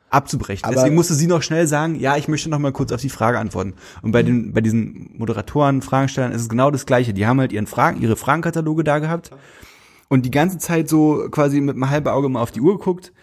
[0.10, 0.66] abzubrechen.
[0.66, 3.10] Aber- Deswegen musste sie noch schnell sagen, ja, ich möchte noch mal kurz auf die
[3.10, 3.76] Frage antworten.
[4.02, 7.14] Und bei den, bei diesen Moderatoren, Fragenstellern ist es genau das Gleiche.
[7.14, 9.32] Die haben halt ihren Fragen, ihre Fragenkataloge da gehabt
[10.08, 13.14] und die ganze Zeit so quasi mit einem halben Auge mal auf die Uhr geguckt.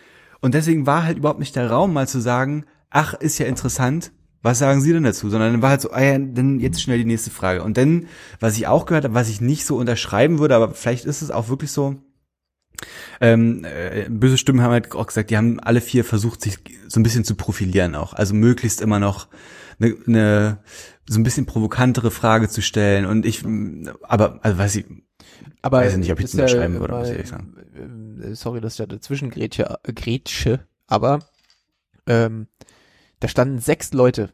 [0.41, 4.12] Und deswegen war halt überhaupt nicht der Raum, mal zu sagen, ach, ist ja interessant,
[4.43, 5.29] was sagen Sie denn dazu?
[5.29, 7.64] Sondern dann war halt so, ah ja, dann jetzt schnell die nächste Frage.
[7.64, 8.07] Und dann,
[8.39, 11.33] was ich auch gehört habe, was ich nicht so unterschreiben würde, aber vielleicht ist es
[11.33, 11.97] auch wirklich so,
[13.20, 16.59] ähm, äh, böse Stimmen haben halt auch gesagt, die haben alle vier versucht, sich
[16.89, 18.12] so ein bisschen zu profilieren auch.
[18.12, 19.29] Also möglichst immer noch
[19.79, 20.59] eine, eine
[21.09, 23.07] so ein bisschen provokantere Frage zu stellen.
[23.07, 23.45] Und ich,
[24.03, 24.87] aber, also weiß ich,
[25.62, 27.55] Aber Weiß ich nicht, ob ich ist das unterschreiben würde, muss ich ehrlich sagen.
[28.22, 31.20] äh, Sorry, dass ich da dazwischen grätsche, äh, grätsche aber
[32.07, 32.47] ähm,
[33.20, 34.33] da standen sechs Leute.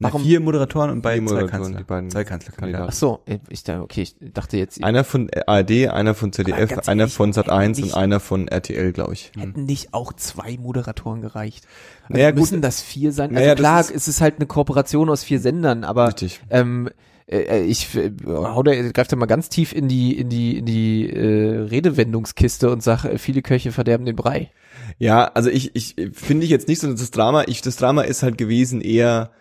[0.00, 1.78] Na, Warum- vier Moderatoren und bei Die zwei Moderatoren, Kanzler.
[1.78, 2.86] die beiden zwei Kanzlerkandidaten.
[2.88, 6.86] Ach so, äh, ich dachte, okay, ich dachte jetzt, Einer von ARD, einer von ZDF,
[6.86, 9.32] einer ehrlich, von Sat1 nicht- und einer von RTL, glaube ich.
[9.36, 11.66] hätten nicht auch zwei Moderatoren gereicht?
[12.04, 12.40] Also Naja, gut.
[12.40, 13.30] müssen das vier sein?
[13.30, 16.40] Also Naja, klar, ist- es ist halt eine Kooperation aus vier Sendern, aber Richtig.
[16.48, 16.88] ähm,
[17.26, 20.64] äh, ich äh, hau da, greift da mal ganz tief in die in die in
[20.64, 24.52] die äh, Redewendungskiste und sag, äh, viele Köche verderben den Brei.
[24.98, 27.42] Ja, also ich, ich finde ich jetzt nicht so das Drama.
[27.48, 29.32] Ich, das Drama ist halt gewesen eher,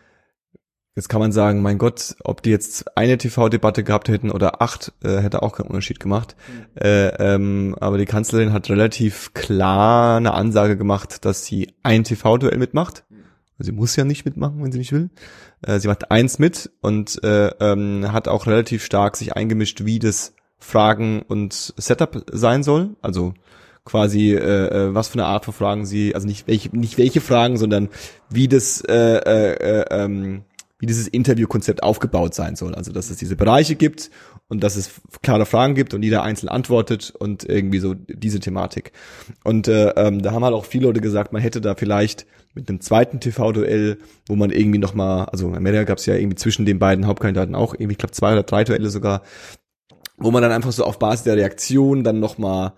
[0.97, 4.93] jetzt kann man sagen, mein Gott, ob die jetzt eine TV-Debatte gehabt hätten oder acht,
[5.03, 6.35] äh, hätte auch keinen Unterschied gemacht.
[6.73, 12.57] Äh, ähm, aber die Kanzlerin hat relativ klar eine Ansage gemacht, dass sie ein TV-Duell
[12.57, 13.05] mitmacht.
[13.59, 15.11] Sie muss ja nicht mitmachen, wenn sie nicht will.
[15.61, 19.99] Äh, sie macht eins mit und äh, ähm, hat auch relativ stark sich eingemischt, wie
[19.99, 22.95] das Fragen und Setup sein soll.
[23.03, 23.35] Also
[23.85, 27.21] quasi äh, äh, was für eine Art von Fragen sie, also nicht welche, nicht welche
[27.21, 27.89] Fragen, sondern
[28.31, 30.43] wie das äh, äh, äh, ähm,
[30.79, 32.75] wie dieses Interviewkonzept aufgebaut sein soll.
[32.75, 34.11] Also dass es diese Bereiche gibt
[34.47, 38.91] und dass es klare Fragen gibt und jeder einzeln antwortet und irgendwie so diese Thematik.
[39.43, 42.69] Und äh, ähm, da haben halt auch viele Leute gesagt, man hätte da vielleicht mit
[42.69, 43.97] einem zweiten TV-Duell,
[44.27, 47.07] wo man irgendwie noch mal, also in Amerika gab es ja irgendwie zwischen den beiden
[47.07, 49.23] Hauptkandidaten auch irgendwie, ich glaube zwei oder drei Duelle sogar,
[50.17, 52.73] wo man dann einfach so auf Basis der Reaktion dann noch mal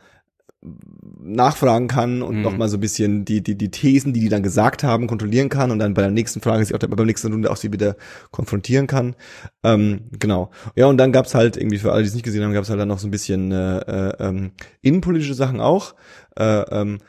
[1.21, 2.41] nachfragen kann und Mhm.
[2.41, 5.49] noch mal so ein bisschen die, die, die Thesen, die die dann gesagt haben, kontrollieren
[5.49, 7.95] kann und dann bei der nächsten Frage sich auch beim nächsten Runde auch sie wieder
[8.31, 9.15] konfrontieren kann.
[9.63, 10.51] Ähm, genau.
[10.75, 12.79] Ja, und dann gab's halt irgendwie, für alle, die es nicht gesehen haben, gab's halt
[12.79, 14.51] dann noch so ein bisschen äh, äh, ähm,
[14.81, 15.95] innenpolitische Sachen auch.
[16.37, 16.99] Äh, ähm,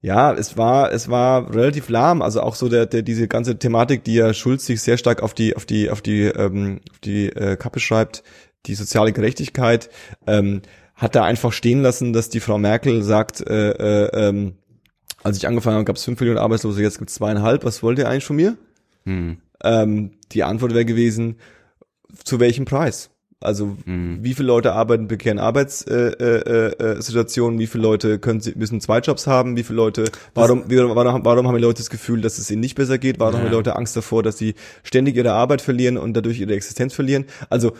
[0.00, 2.22] ja, es war, es war relativ lahm.
[2.22, 5.34] Also auch so der, der diese ganze Thematik, die ja Schulz sich sehr stark auf
[5.34, 8.24] die, auf die, auf die, ähm, auf die äh, Kappe schreibt,
[8.66, 9.90] die soziale Gerechtigkeit,
[10.26, 10.62] ähm,
[11.02, 14.52] hat er einfach stehen lassen, dass die Frau Merkel sagt, äh, äh, ähm,
[15.24, 17.64] als ich angefangen habe, gab es fünf Millionen Arbeitslose, jetzt gibt es zweieinhalb.
[17.64, 18.56] Was wollt ihr eigentlich von mir?
[19.04, 19.38] Hm.
[19.64, 21.36] Ähm, die Antwort wäre gewesen,
[22.24, 23.10] zu welchem Preis?
[23.40, 24.18] Also Hm.
[24.22, 27.58] wie viele Leute arbeiten prekären Arbeitssituationen, äh, äh, Situationen?
[27.58, 31.48] wie viele Leute können sie, müssen zwei Jobs haben, wie viele Leute, warum, warum, warum
[31.48, 33.40] haben die Leute das Gefühl, dass es ihnen nicht besser geht, warum Ja.
[33.40, 36.94] haben die Leute Angst davor, dass sie ständig ihre Arbeit verlieren und dadurch ihre Existenz
[36.94, 37.24] verlieren?
[37.50, 37.72] Also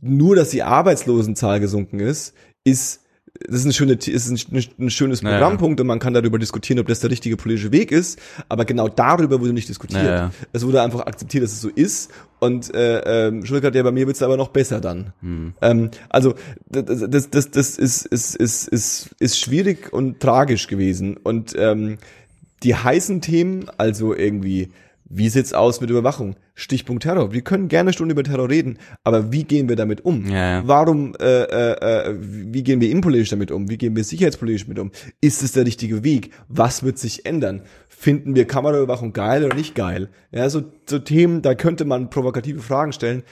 [0.00, 2.34] nur, dass die Arbeitslosenzahl gesunken ist,
[2.64, 3.00] ist
[3.48, 5.38] das ist, eine schöne, ist ein, ein schönes Naja.
[5.38, 8.88] Programmpunkt und man kann darüber diskutieren, ob das der richtige politische Weg ist, aber genau
[8.88, 10.02] darüber wurde nicht diskutiert.
[10.02, 10.30] Naja.
[10.52, 13.92] Es wurde einfach akzeptiert, dass es so ist und äh, ähm, Schulz hat ja bei
[13.92, 15.12] mir wird's aber noch besser dann.
[15.22, 15.54] Hm.
[15.62, 16.34] Ähm, also
[16.66, 21.98] das, das, das, das ist, ist, ist, ist, ist schwierig und tragisch gewesen und ähm,
[22.62, 24.70] die heißen Themen, also irgendwie,
[25.12, 26.36] wie sieht's aus mit Überwachung?
[26.54, 27.32] Stichpunkt Terror.
[27.32, 30.24] Wir können gerne eine Stunde über Terror reden, aber wie gehen wir damit um?
[30.26, 30.62] Ja, ja.
[30.64, 33.68] Warum, äh, äh, äh, wie gehen wir innenpolitisch damit um?
[33.68, 34.92] Wie gehen wir sicherheitspolitisch damit um?
[35.20, 36.30] Ist es der richtige Weg?
[36.48, 37.62] Was wird sich ändern?
[37.88, 40.10] Finden wir Kameraüberwachung geil oder nicht geil?
[40.30, 43.24] Ja, so, so Themen, da könnte man provokative Fragen stellen.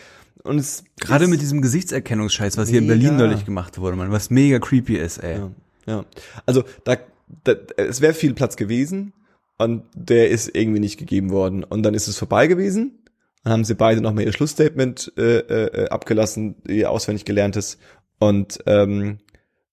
[0.42, 2.98] Und es Gerade mit diesem Gesichtserkennungsscheiß, was hier in Mega.
[2.98, 5.38] Berlin neulich gemacht wurde, man, was mega creepy ist, ey.
[5.38, 5.50] Ja,
[5.86, 6.04] ja.
[6.44, 6.96] Also da,
[7.44, 9.12] da es wäre viel Platz gewesen
[9.58, 11.64] und der ist irgendwie nicht gegeben worden.
[11.64, 13.04] Und dann ist es vorbei gewesen.
[13.42, 17.78] Dann haben sie beide nochmal ihr Schlussstatement äh, äh, abgelassen, ihr auswendig gelerntes.
[18.18, 19.18] Und ähm,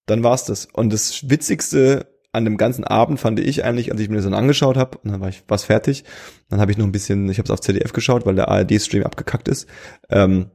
[0.07, 0.67] dann war's das.
[0.73, 4.33] Und das Witzigste an dem ganzen Abend fand ich eigentlich, als ich mir das dann
[4.33, 6.03] angeschaut habe, und dann war ich was fertig,
[6.49, 9.03] dann habe ich noch ein bisschen, ich habe es auf ZDF geschaut, weil der ARD-Stream
[9.03, 9.67] abgekackt ist,
[10.09, 10.51] ähm,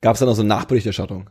[0.00, 1.28] gab es dann noch so eine Nachberichterstattung.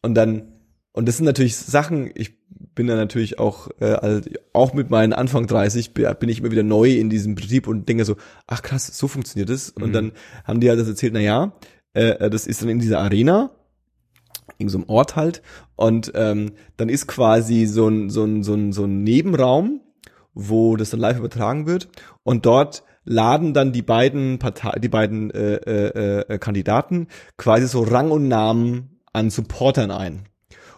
[0.00, 0.52] Und dann,
[0.92, 2.38] und das sind natürlich Sachen, ich
[2.74, 6.62] bin da natürlich auch, äh, halt, auch mit meinen Anfang 30 bin ich immer wieder
[6.62, 8.16] neu in diesem Betrieb und denke so,
[8.46, 9.70] ach krass, so funktioniert das.
[9.70, 9.92] Und Mhm.
[9.92, 10.12] dann
[10.44, 11.52] haben die halt das erzählt, na ja,
[11.94, 13.50] äh, das ist dann in dieser Arena,
[14.58, 15.42] in so einem Ort halt,
[15.76, 19.80] und ähm, dann ist quasi so ein, so ein, so ein, so ein Nebenraum,
[20.34, 21.88] wo das dann live übertragen wird
[22.22, 27.82] und dort laden dann die beiden Partei die beiden äh, äh, äh, Kandidaten quasi so
[27.82, 30.26] Rang und Namen an Supportern ein.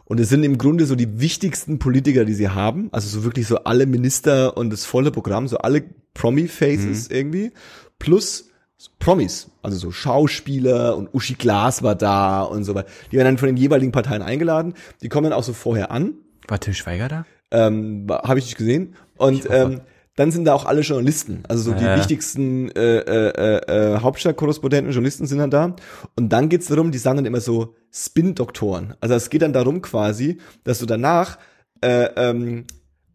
[0.04, 2.88] Und es sind im Grunde so die wichtigsten Politiker, die sie haben.
[2.92, 5.84] Also so wirklich so alle Minister und das volle Programm, so alle
[6.14, 7.52] Promi-Faces irgendwie.
[7.98, 8.50] Plus
[8.98, 12.88] Promis, also so Schauspieler und Uschi Glas war da und so weiter.
[13.10, 14.74] Die werden dann von den jeweiligen Parteien eingeladen.
[15.02, 16.14] Die kommen dann auch so vorher an.
[16.48, 17.26] War Till Schweiger da?
[17.50, 18.96] Ähm, habe ich nicht gesehen.
[19.16, 19.82] Und ähm,
[20.16, 21.96] dann sind da auch alle Journalisten, also so die Ja.
[21.96, 25.76] wichtigsten äh, äh, äh, Hauptstadtkorrespondenten, Journalisten sind dann da.
[26.16, 28.94] Und dann geht's darum, die sagen dann immer so Spin-Doktoren.
[29.00, 31.38] Also es geht dann darum quasi, dass du danach
[31.80, 32.66] äh, ähm,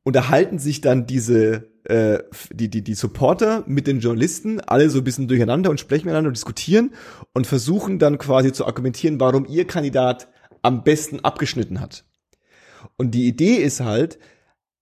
[0.03, 2.19] unterhalten sich dann diese äh,
[2.51, 6.27] die, die, die Supporter mit den Journalisten, alle so ein bisschen durcheinander und sprechen miteinander
[6.29, 6.91] und diskutieren
[7.33, 10.27] und versuchen dann quasi zu argumentieren, warum ihr Kandidat
[10.63, 12.03] am besten abgeschnitten hat.
[12.97, 14.19] Und die Idee ist halt,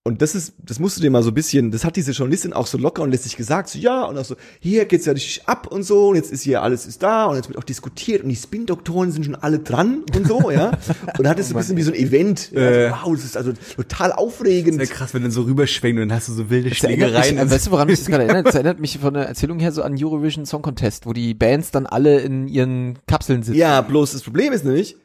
[0.06, 2.52] und das ist, das musst du dir mal so ein bisschen, das hat diese Journalistin
[2.52, 5.46] auch so locker und lässig gesagt, so ja, und auch so, hier geht's ja richtig
[5.48, 8.22] ab und so, und jetzt ist hier alles ist da, und jetzt wird auch diskutiert,
[8.22, 10.70] und die Spin-Doktoren sind schon alle dran und so, ja.
[11.18, 12.52] Und hat es so ein bisschen wie so ein Event.
[12.52, 12.90] Äh.
[12.90, 14.78] wow, das ist also total aufregend.
[14.78, 17.38] Wäre krass, wenn dann so rüberschwenkt und dann hast du so wilde Das mich, Schlägereien.
[17.38, 18.46] äh, weißt du, woran mich das gerade erinnert?
[18.46, 21.70] Das erinnert mich von der Erzählung her so an Eurovision Song Contest, wo die Bands
[21.70, 23.58] dann alle in ihren Kapseln sitzen.
[23.58, 24.96] Ja, bloß das Problem ist nämlich,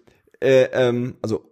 [0.41, 1.51] äh, ähm, also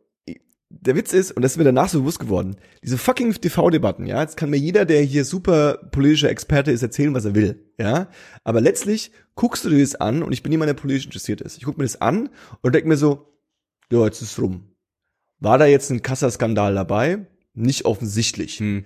[0.70, 4.22] der Witz ist, und das ist mir danach so bewusst geworden, diese fucking TV-Debatten, ja,
[4.22, 8.08] jetzt kann mir jeder, der hier super politischer Experte ist, erzählen, was er will, ja,
[8.44, 11.58] aber letztlich guckst du dir das an, und ich bin jemand, der politisch interessiert ist,
[11.58, 12.30] ich guck mir das an
[12.62, 13.26] und denk mir so,
[13.92, 14.66] ja, jetzt ist rum.
[15.40, 17.26] War da jetzt ein Kassaskandal dabei?
[17.54, 18.60] Nicht offensichtlich.
[18.60, 18.86] Hm.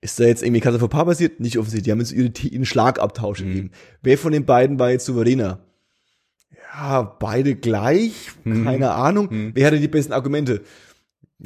[0.00, 1.40] Ist da jetzt irgendwie Kassa vor Paar passiert?
[1.40, 1.84] Nicht offensichtlich.
[1.84, 3.44] Die haben jetzt ihre, ihren Schlagabtausch Mhm.
[3.46, 3.70] gegeben.
[4.02, 5.60] Wer von den beiden war jetzt souveräner?
[6.74, 8.32] Ja, beide gleich.
[8.42, 8.64] Mhm.
[8.64, 9.52] Keine Ahnung.
[9.54, 10.62] Wer hatte die besten Argumente?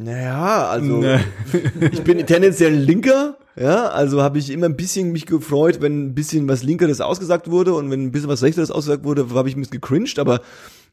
[0.01, 1.25] Naja, also Ne.
[1.93, 3.39] ich bin tendenziell Linker.
[3.57, 7.51] Ja, also habe ich immer ein bisschen mich gefreut, wenn ein bisschen was Linkeres ausgesagt
[7.51, 10.43] wurde und wenn ein bisschen was Rechteres ausgesagt wurde, habe ich mich gecringed, aber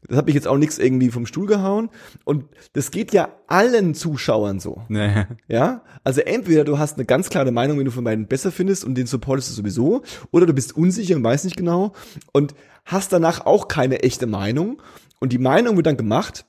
[0.07, 1.89] das hat mich jetzt auch nichts irgendwie vom Stuhl gehauen.
[2.23, 4.81] Und das geht ja allen Zuschauern so.
[4.87, 5.27] Naja.
[5.47, 8.83] Ja, also entweder du hast eine ganz klare Meinung, wenn du von beiden besser findest
[8.83, 10.01] und den supportest du sowieso,
[10.31, 11.93] oder du bist unsicher und weißt nicht genau
[12.33, 14.81] und hast danach auch keine echte Meinung.
[15.19, 16.45] Und die Meinung wird dann gemacht,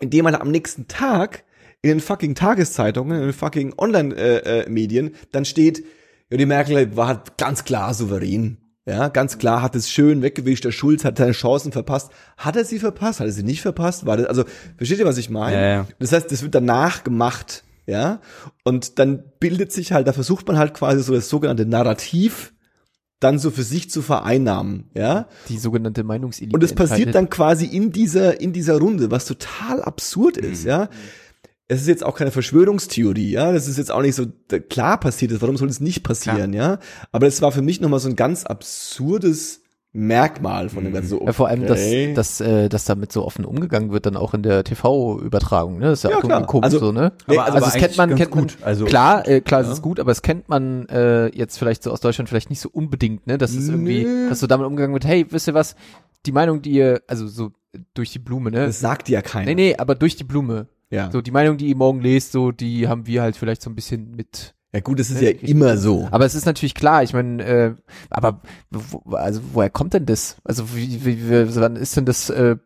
[0.00, 1.44] indem man am nächsten Tag
[1.82, 5.84] in den fucking Tageszeitungen, in den fucking Online-Medien dann steht,
[6.30, 8.58] ja, die Merkel war ganz klar souverän.
[8.86, 12.10] Ja, ganz klar hat es schön weggewischt, der Schulz hat seine Chancen verpasst.
[12.38, 13.20] Hat er sie verpasst?
[13.20, 14.06] Hat er sie nicht verpasst?
[14.06, 14.44] War das, also,
[14.78, 15.56] versteht ihr, was ich meine?
[15.56, 15.86] Ja, ja.
[15.98, 18.22] Das heißt, das wird danach gemacht, ja.
[18.64, 22.54] Und dann bildet sich halt, da versucht man halt quasi so das sogenannte Narrativ
[23.20, 25.28] dann so für sich zu vereinnahmen, ja.
[25.50, 26.54] Die sogenannte Meinungselite.
[26.54, 30.88] Und es passiert dann quasi in dieser, in dieser Runde, was total absurd ist, ja.
[31.70, 33.52] Es ist jetzt auch keine Verschwörungstheorie, ja.
[33.52, 34.24] Das ist jetzt auch nicht so
[34.70, 35.42] klar passiert ist.
[35.42, 36.78] Warum soll es nicht passieren, ja?
[37.12, 39.60] Aber es war für mich nochmal so ein ganz absurdes
[39.92, 41.08] Merkmal von dem Ganzen.
[41.10, 42.12] So, Ja, vor allem, dass, okay.
[42.14, 45.86] dass, äh, dass damit so offen umgegangen wird, dann auch in der TV-Übertragung, ne?
[45.86, 47.12] Das ist ja, Ja, auch komisch Also- so, ne?
[47.26, 48.58] Nee, Aber- also aber das kennt man, kennt man, gut.
[48.62, 49.72] Also- klar, äh, klar, es Ja.
[49.72, 52.68] ist gut, aber es kennt man äh, jetzt vielleicht so aus Deutschland vielleicht nicht so
[52.70, 53.38] unbedingt, ne?
[53.38, 55.74] Das ist irgendwie, dass so damit umgegangen wird, hey, wisst ihr was,
[56.26, 57.50] die Meinung, die ihr, also so
[57.94, 58.66] durch die Blume, ne?
[58.66, 59.46] das sagt ja keiner.
[59.46, 60.66] Nee, nee, aber durch die Blume.
[60.90, 61.10] Ja.
[61.10, 63.74] So, die Meinung, die ihr morgen lest, so, die haben wir halt vielleicht so ein
[63.74, 66.08] bisschen mit ja gut, das ist Nee, ja immer so.
[66.10, 67.74] Aber es ist natürlich klar, ich meine, äh,
[68.10, 70.36] aber wo, also woher kommt denn das?
[70.44, 72.56] Also wie, wie, wie wann ist denn das, äh,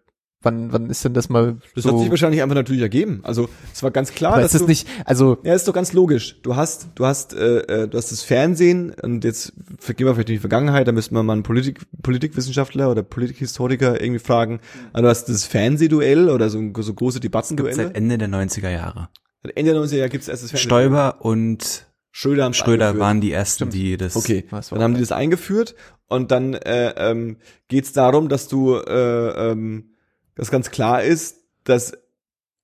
[0.42, 1.92] wann, wann ist denn das mal Das so?
[1.92, 3.20] hat sich wahrscheinlich einfach natürlich ergeben.
[3.22, 5.72] Also es war ganz klar, aber dass ist es du, nicht, also Ja, ist doch
[5.72, 6.40] ganz logisch.
[6.42, 9.52] Du hast, du hast, äh, äh, du hast das Fernsehen und jetzt
[9.96, 14.00] gehen wir vielleicht in die Vergangenheit, da müssten wir mal einen Politik, Politikwissenschaftler oder Politikhistoriker
[14.00, 14.60] irgendwie fragen.
[14.92, 17.90] Also du hast das Fernsehduell oder so, so große Seit Debattenduelle.
[17.94, 19.08] Ende der 90er Jahre.
[19.42, 20.68] Seit Ende der 90er Jahre gibt es erst das Fernsehen.
[20.68, 23.00] Stoiber und Schröder, haben's Schröder eingeführt.
[23.00, 24.16] waren die ersten, die das.
[24.16, 25.74] Okay, Was war dann haben die das eingeführt
[26.08, 27.38] und dann äh, ähm,
[27.68, 29.91] geht es darum, dass du, äh, ähm,
[30.34, 31.92] dass ganz klar ist, dass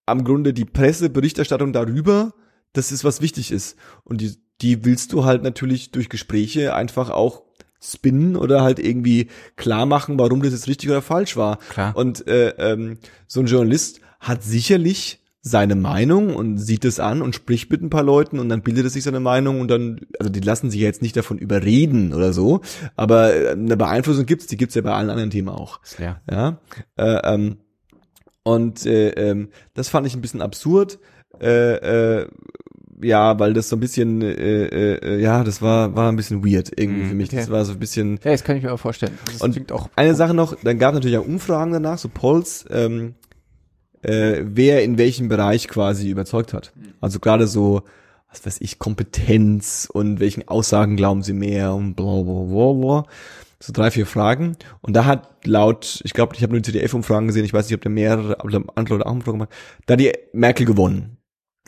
[0.06, 2.34] am Grunde die Presseberichterstattung darüber,
[2.72, 3.76] das ist, was wichtig ist.
[4.04, 7.42] Und die, die willst du halt natürlich durch Gespräche einfach auch
[7.80, 11.58] spinnen oder halt irgendwie klar machen, warum das jetzt richtig oder falsch war.
[11.58, 11.96] Klar.
[11.96, 17.34] Und äh, ähm, so ein Journalist hat sicherlich seine Meinung und sieht es an und
[17.34, 20.30] spricht mit ein paar Leuten und dann bildet er sich seine Meinung und dann, also
[20.30, 22.60] die lassen sich ja jetzt nicht davon überreden oder so,
[22.96, 25.80] aber äh, eine Beeinflussung gibt's, die gibt's ja bei allen anderen Themen auch.
[25.98, 26.20] Leer.
[26.30, 26.58] Ja,
[26.96, 27.56] äh, ähm,
[28.44, 30.98] und äh, ähm, das fand ich ein bisschen absurd.
[31.40, 32.26] Äh, äh,
[33.00, 34.32] ja, weil das so ein bisschen, äh,
[34.94, 37.28] äh, ja, das war war ein bisschen weird irgendwie Mhm, für mich.
[37.28, 37.36] okay.
[37.36, 38.18] Das war so ein bisschen.
[38.24, 39.16] ja, das kann ich mir auch vorstellen.
[39.26, 39.60] Das Und
[39.94, 43.14] Eine Sache noch, dann gab es natürlich auch Umfragen danach, so Polls, ähm,
[44.02, 46.72] äh, wer in welchem Bereich quasi überzeugt hat.
[47.00, 47.82] Also gerade so,
[48.30, 53.06] was weiß ich, Kompetenz und welchen Aussagen glauben sie mehr und bla bla bla bla.
[53.60, 54.56] So drei, vier Fragen.
[54.82, 57.74] Und da hat laut, ich glaube, ich habe nur die CDF-Umfragen gesehen, ich weiß nicht,
[57.74, 58.38] ob der mehrere,
[58.76, 59.52] andere oder auch Umfragen gemacht,
[59.86, 61.16] da hat die Merkel gewonnen.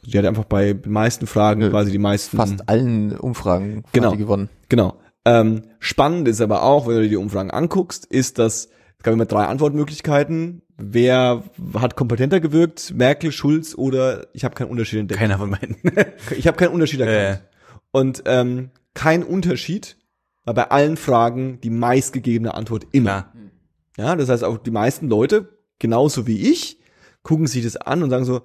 [0.05, 2.37] Die hat einfach bei den meisten Fragen Ja, quasi die meisten.
[2.37, 4.16] Fast allen Umfragen Genau.
[4.16, 4.49] gewonnen.
[4.68, 4.95] Genau.
[5.26, 8.70] Ähm, spannend ist aber auch, wenn du dir die Umfragen anguckst, ist, dass
[9.01, 10.61] es gab immer drei Antwortmöglichkeiten.
[10.77, 11.43] Wer
[11.73, 12.93] hat kompetenter gewirkt?
[12.95, 15.19] Merkel, Schulz oder ich habe keinen Unterschied entdeckt.
[15.19, 15.77] Keiner von beiden.
[16.37, 17.43] Ich habe keinen Unterschied erkannt.
[17.93, 19.97] Und ähm, kein Unterschied
[20.45, 23.33] war bei allen Fragen die meistgegebene Antwort immer.
[23.95, 24.09] Klar.
[24.11, 25.49] Ja, das heißt auch die meisten Leute,
[25.79, 26.79] genauso wie ich,
[27.23, 28.43] gucken sich das an und sagen so,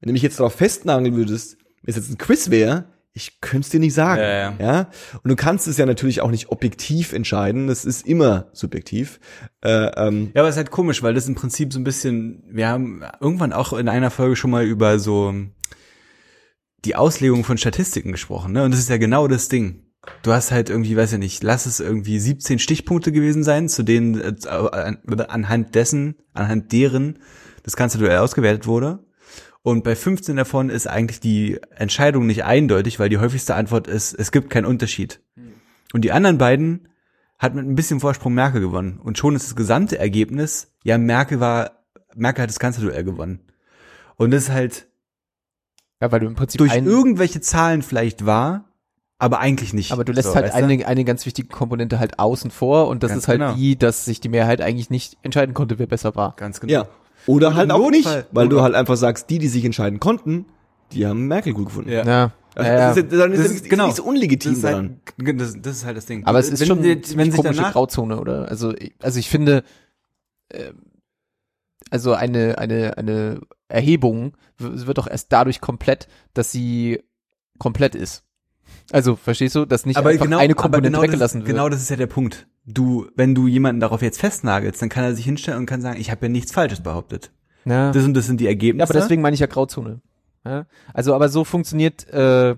[0.00, 3.64] wenn du mich jetzt darauf festnageln würdest, wenn es jetzt ein Quiz wäre, ich könnte
[3.66, 4.20] es dir nicht sagen.
[4.22, 4.54] Ja, ja.
[4.60, 4.90] ja.
[5.22, 7.66] Und du kannst es ja natürlich auch nicht objektiv entscheiden.
[7.66, 9.18] Das ist immer subjektiv.
[9.64, 12.44] Äh, ähm, Ja, aber es ist halt komisch, weil das im Prinzip so ein bisschen,
[12.48, 15.34] wir haben irgendwann auch in einer Folge schon mal über so
[16.84, 18.64] die Auslegung von Statistiken gesprochen, ne?
[18.64, 19.84] Und das ist ja genau das Ding.
[20.22, 23.82] Du hast halt irgendwie, weiß ich nicht, lass es irgendwie 17 Stichpunkte gewesen sein, zu
[23.82, 24.98] denen äh, an-
[25.28, 27.18] anhand dessen, anhand deren
[27.64, 29.04] das ganze Duell ausgewertet wurde.
[29.62, 34.14] Und bei 15 davon ist eigentlich die Entscheidung nicht eindeutig, weil die häufigste Antwort ist,
[34.14, 35.20] es gibt keinen Unterschied.
[35.92, 36.88] Und die anderen beiden
[37.38, 38.98] hat mit ein bisschen Vorsprung Merkel gewonnen.
[39.02, 41.84] Und schon ist das gesamte Ergebnis, ja, Merkel war,
[42.14, 43.40] Merkel hat das Kanzlerduell gewonnen.
[44.16, 44.88] Und das ist halt
[46.00, 48.66] Ja, weil du im Prinzip durch irgendwelche Zahlen vielleicht war,
[49.18, 49.92] aber eigentlich nicht.
[49.92, 50.64] aber du lässt So, halt weißt du?
[50.64, 53.54] eine, eine ganz wichtige Komponente halt außen vor und das Ganz ist halt genau.
[53.54, 56.34] die, dass sich die Mehrheit eigentlich nicht entscheiden konnte, wer besser war.
[56.36, 56.72] Ganz genau.
[56.72, 56.88] ja.
[57.26, 60.46] Oder halt auch nicht, weil du halt einfach sagst, die, die sich entscheiden konnten,
[60.92, 61.90] die haben Merkel gut gefunden.
[61.90, 62.04] Ja.
[62.04, 63.84] Ja, Also ja, das ist, dann ist, Das das ist- ist, genau.
[63.86, 64.90] nichts unlegitim Das ist, halt,
[65.40, 66.26] das, das ist halt das Ding.
[66.26, 68.48] Aber es ist wenn, schon die- eine wenn sich komische danach, Grauzone, oder?
[68.48, 69.62] Also, ich- also ich finde,
[70.48, 70.72] äh,
[71.90, 77.02] also eine, eine, eine Erhebung wird doch erst dadurch komplett, dass sie
[77.58, 78.24] komplett ist.
[78.92, 81.56] Also, verstehst du, dass nicht aber einfach genau, eine aber Komponente genau weggelassen das, wird?
[81.56, 82.46] Genau das ist ja der Punkt.
[82.66, 85.98] Du, wenn du jemanden darauf jetzt festnagelst, dann kann er sich hinstellen und kann sagen,
[86.00, 87.30] ich habe ja nichts Falsches behauptet.
[87.64, 87.90] ja.
[87.92, 88.86] Das und das sind die Ergebnisse.
[88.86, 90.00] Ja, aber deswegen meine ich ja Grauzone.
[90.44, 90.66] Ja?
[90.94, 92.56] Also, aber so funktioniert, äh,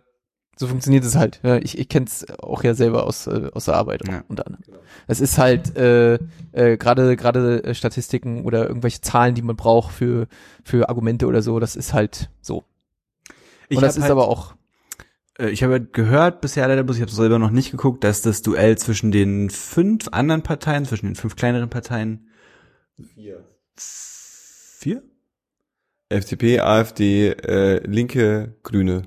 [0.56, 1.40] so funktioniert es halt.
[1.42, 4.22] Ja, ich ich kenne es auch ja selber aus, äh, aus der Arbeit Ja.
[4.28, 4.64] unter anderem.
[5.06, 6.14] Es ist halt äh,
[6.52, 10.26] äh, gerade gerade äh, Statistiken oder irgendwelche Zahlen, die man braucht für
[10.62, 11.58] für Argumente oder so.
[11.58, 12.64] Das ist halt so.
[13.68, 14.54] ich Und das ist halt, aber auch
[15.48, 18.42] ich habe gehört bisher leider bloß, ich habe es selber noch nicht geguckt, dass das
[18.42, 22.28] Duell zwischen den fünf anderen Parteien, zwischen den fünf kleineren Parteien
[23.76, 25.02] vier?
[26.08, 29.02] FDP, AfD, äh, Linke, Grüne.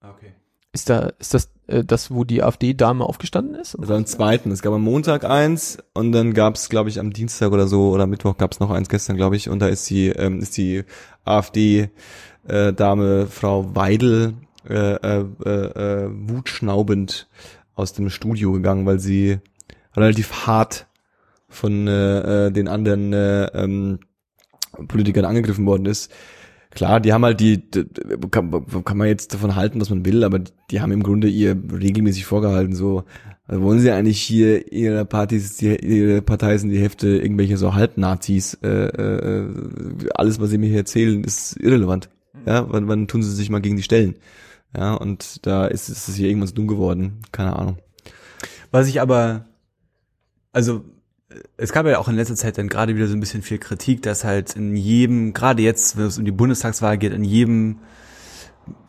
[0.00, 0.34] Okay.
[0.72, 3.76] ist da ist das äh, das, wo die AfD-Dame aufgestanden ist?
[3.78, 4.50] Das war am zweiten.
[4.50, 7.90] Es gab am Montag eins und dann gab es, glaube ich, am Dienstag oder so
[7.90, 9.48] oder Mittwoch gab es noch eins gestern, glaube ich.
[9.48, 10.84] Und da ist die, ähm, ist die
[11.24, 14.34] AfD-Dame Frau Weidel
[14.68, 17.28] äh, äh, äh, wutschnaubend
[17.74, 19.38] aus dem Studio gegangen, weil sie
[19.94, 20.86] relativ hart
[21.48, 24.00] von äh, äh, den anderen äh, ähm,
[24.86, 26.12] Politikern angegriffen worden ist.
[26.70, 27.62] Klar, die haben halt die,
[28.30, 28.50] kann,
[28.84, 30.40] kann man jetzt davon halten, was man will, aber
[30.70, 33.04] die haben im Grunde ihr regelmäßig vorgehalten, so,
[33.46, 37.74] also wollen sie eigentlich hier ihre Partys, die, ihre Partei sind die Hälfte irgendwelche so
[37.74, 39.48] Halbnazis, äh, äh,
[40.14, 42.10] alles, was sie mir hier erzählen, ist irrelevant.
[42.44, 44.16] Ja, wann, wann tun sie sich mal gegen die stellen?
[44.76, 47.78] Ja, und da ist, ist es hier irgendwas dumm geworden, keine Ahnung.
[48.70, 49.46] Was ich aber,
[50.52, 50.84] also
[51.56, 54.02] es gab ja auch in letzter Zeit dann gerade wieder so ein bisschen viel Kritik,
[54.02, 57.78] dass halt in jedem, gerade jetzt, wenn es um die Bundestagswahl geht, in jedem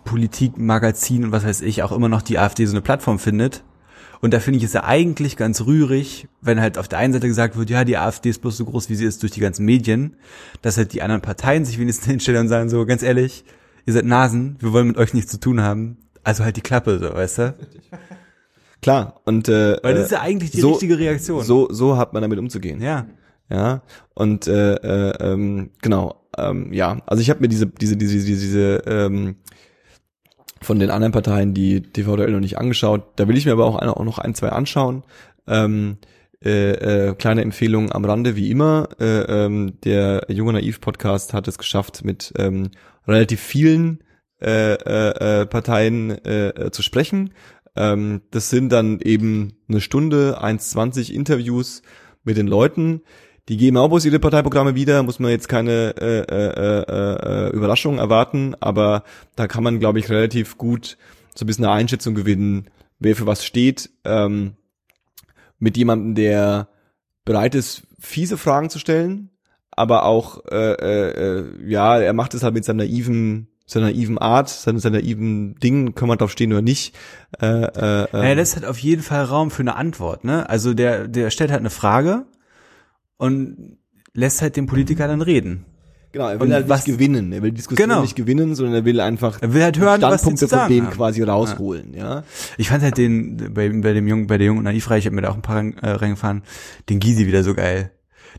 [0.03, 3.63] Politikmagazin und was weiß ich, auch immer noch die AfD so eine Plattform findet.
[4.21, 7.27] Und da finde ich es ja eigentlich ganz rührig, wenn halt auf der einen Seite
[7.27, 9.63] gesagt wird, ja, die AfD ist bloß so groß, wie sie ist durch die ganzen
[9.63, 10.17] Medien,
[10.61, 13.45] dass halt die anderen Parteien sich wenigstens hinstellen und sagen so, ganz ehrlich,
[13.89, 15.97] ihr seid Nasen, wir wollen mit euch nichts zu tun haben.
[16.23, 17.55] Also halt die Klappe, so, weißt du?
[18.83, 21.43] Klar, und äh, Weil das äh, ist ja eigentlich die so- richtige Reaktion.
[21.43, 22.81] so, so hat man damit umzugehen.
[22.81, 23.07] Ja.
[23.51, 23.81] Ja,
[24.13, 28.39] und äh, äh, ähm, genau, ähm, ja, also ich habe mir diese, diese, diese, diese,
[28.39, 29.37] diese ähm,
[30.61, 33.05] von den anderen Parteien die TVDL noch nicht angeschaut.
[33.16, 35.01] Da will ich mir aber auch, eine, auch noch ein, zwei anschauen.
[35.47, 35.97] Ähm,
[36.45, 38.87] äh, äh, kleine Empfehlung am Rande, wie immer.
[38.99, 42.70] Äh, ähm, der Junge Naiv Podcast hat es geschafft, mit ähm,
[43.09, 44.03] relativ vielen
[44.41, 47.33] äh, äh, äh, Parteien äh, äh, zu sprechen.
[47.75, 51.81] Ähm, das sind dann eben eine Stunde, 1,20 Interviews
[52.23, 53.01] mit den Leuten.
[53.49, 57.49] Die geben auch bloß ihre Parteiprogramme wieder, muss man jetzt keine äh, äh, äh, äh,
[57.49, 59.03] Überraschung erwarten, aber
[59.36, 60.97] da kann man, glaube ich, relativ gut
[61.36, 62.69] so ein bisschen eine Einschätzung gewinnen,
[62.99, 64.53] wer für was steht, ähm,
[65.57, 66.69] mit jemandem, der
[67.25, 69.31] bereit ist, fiese Fragen zu stellen,
[69.80, 74.18] aber auch, äh, äh, äh, ja, er macht es halt mit seiner naiven, seiner naiven
[74.18, 76.96] Art, seiner, seiner naiven Dingen, kann man drauf stehen oder nicht.
[77.42, 80.50] Äh, äh, äh, Naja, das hat auf jeden Fall Raum für eine Antwort, ne?
[80.50, 82.26] Also der, der stellt halt eine Frage
[83.18, 83.78] und
[84.14, 85.66] lässt halt den Politiker dann reden.
[86.12, 87.32] Genau, er will Und halt was- nicht gewinnen.
[87.32, 88.01] Er will die Diskussion Genau.
[88.01, 90.88] nicht gewinnen, sondern er will einfach Er will halt hören, was Standpunkte sagen von denen
[90.88, 90.96] haben.
[90.96, 92.24] quasi rausholen, ja.
[92.58, 95.14] Ich fand halt den, bei, bei dem Jungen, bei der Jungen und Naivreich, ich hab
[95.14, 96.42] mir da auch ein paar äh, reingefahren,
[96.89, 97.92] den Gysi wieder so geil.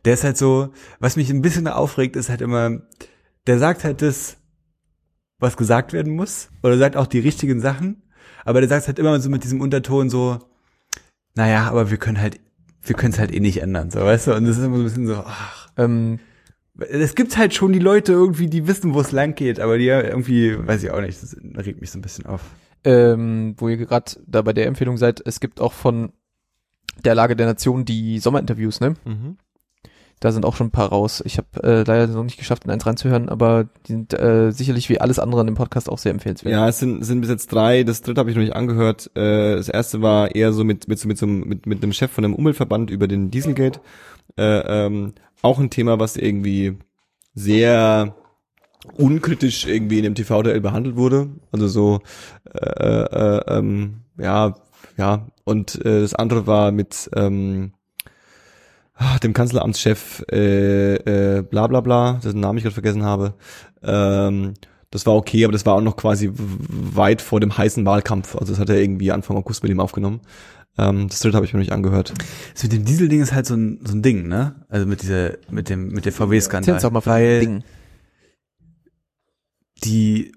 [0.05, 2.81] Der ist halt so, was mich ein bisschen aufregt, ist halt immer,
[3.47, 4.37] der sagt halt das,
[5.39, 8.03] was gesagt werden muss, oder sagt auch die richtigen Sachen,
[8.45, 10.39] aber der sagt halt immer so mit diesem Unterton so,
[11.35, 12.41] naja, aber wir können halt,
[12.83, 14.83] wir können es halt eh nicht ändern, so, weißt du, und das ist immer so
[14.83, 16.19] ein bisschen so, ach, Ähm,
[16.89, 19.87] es gibt halt schon die Leute irgendwie, die wissen, wo es lang geht, aber die
[19.87, 21.37] irgendwie, weiß ich auch nicht, das
[21.67, 22.41] regt mich so ein bisschen auf.
[22.85, 26.13] ähm, wo ihr gerade da bei der Empfehlung seid, es gibt auch von
[27.05, 28.95] der Lage der Nation die Sommerinterviews, ne?
[30.21, 31.23] Da sind auch schon ein paar raus.
[31.25, 34.91] Ich habe äh, leider noch nicht geschafft, in eins reinzuhören, aber die sind äh, sicherlich
[34.91, 36.53] wie alles andere im Podcast auch sehr empfehlenswert.
[36.53, 37.85] Ja, es sind, sind bis jetzt drei.
[37.85, 39.11] Das dritte habe ich noch nicht angehört.
[39.17, 42.25] Äh, das erste war eher so mit mit mit so mit mit einem Chef von
[42.25, 43.81] einem Umweltverband über den Dieselgate.
[44.37, 46.77] Äh, ähm, auch ein Thema, was irgendwie
[47.35, 48.15] sehr
[48.97, 51.31] unkritisch irgendwie in dem TV-Duell behandelt wurde.
[51.51, 52.01] Also so
[52.53, 54.55] äh, äh, ähm, ja
[54.99, 57.73] ja und äh, das andere war mit ähm,
[59.23, 60.95] dem Kanzleramtschef äh,
[61.39, 63.35] äh, bla bla bla, dessen Namen ich gerade vergessen habe.
[63.83, 64.55] Ähm,
[64.91, 68.37] das war okay, aber das war auch noch quasi weit vor dem heißen Wahlkampf.
[68.37, 70.21] Also das hat er irgendwie Anfang August mit ihm aufgenommen.
[70.79, 72.13] Ähm, das dritte habe ich mir noch nicht angehört.
[72.55, 74.67] Das mit dem Dieselding ist halt so ein, so ein Ding, ne?
[74.69, 76.75] Also mit dieser, mit dem, mit der VW-Skandal.
[76.75, 77.65] uns auch mal Weil Ding.
[79.85, 80.33] die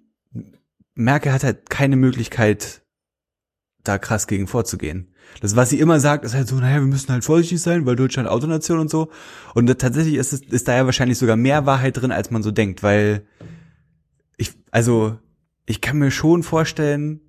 [0.95, 2.81] Merkel hat halt keine Möglichkeit,
[3.83, 5.12] da krass gegen vorzugehen.
[5.41, 7.95] Das, was sie immer sagt, ist halt so, naja, wir müssen halt vorsichtig sein, weil
[7.95, 9.09] Deutschland Autonation und so.
[9.53, 12.43] Und da- tatsächlich ist es, ist da ja wahrscheinlich sogar mehr Wahrheit drin, als man
[12.43, 13.25] so denkt, weil
[14.37, 15.17] ich, also,
[15.65, 17.19] ich kann mir schon vorstellen,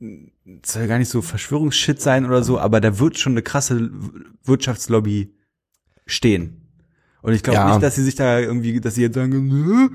[0.00, 3.90] es soll gar nicht so Verschwörungsshit sein oder so, aber da wird schon eine krasse
[4.44, 5.32] Wirtschaftslobby
[6.06, 6.62] stehen.
[7.22, 7.68] Und ich glaube Ja.
[7.70, 9.88] nicht, dass sie sich da irgendwie, dass sie jetzt sagen, Nö,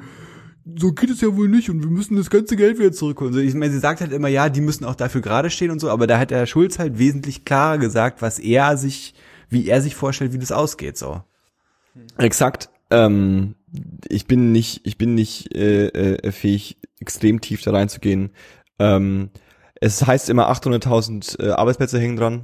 [0.78, 3.34] so geht es ja wohl nicht und wir müssen das ganze Geld wieder zurückholen.
[3.34, 5.80] So, ich meine, sie sagt halt immer, ja, die müssen auch dafür gerade stehen und
[5.80, 9.14] so, aber da hat der Schulz halt wesentlich klarer gesagt, was er sich,
[9.50, 11.24] wie er sich vorstellt, wie das ausgeht, so.
[12.18, 12.70] Exakt.
[12.90, 13.56] Ähm,
[14.08, 18.32] ich bin nicht, ich bin nicht äh, äh, fähig, extrem tief da reinzugehen.
[18.80, 19.30] Ähm,
[19.80, 22.42] es heißt immer 800.000 äh, Arbeitsplätze hängen dran.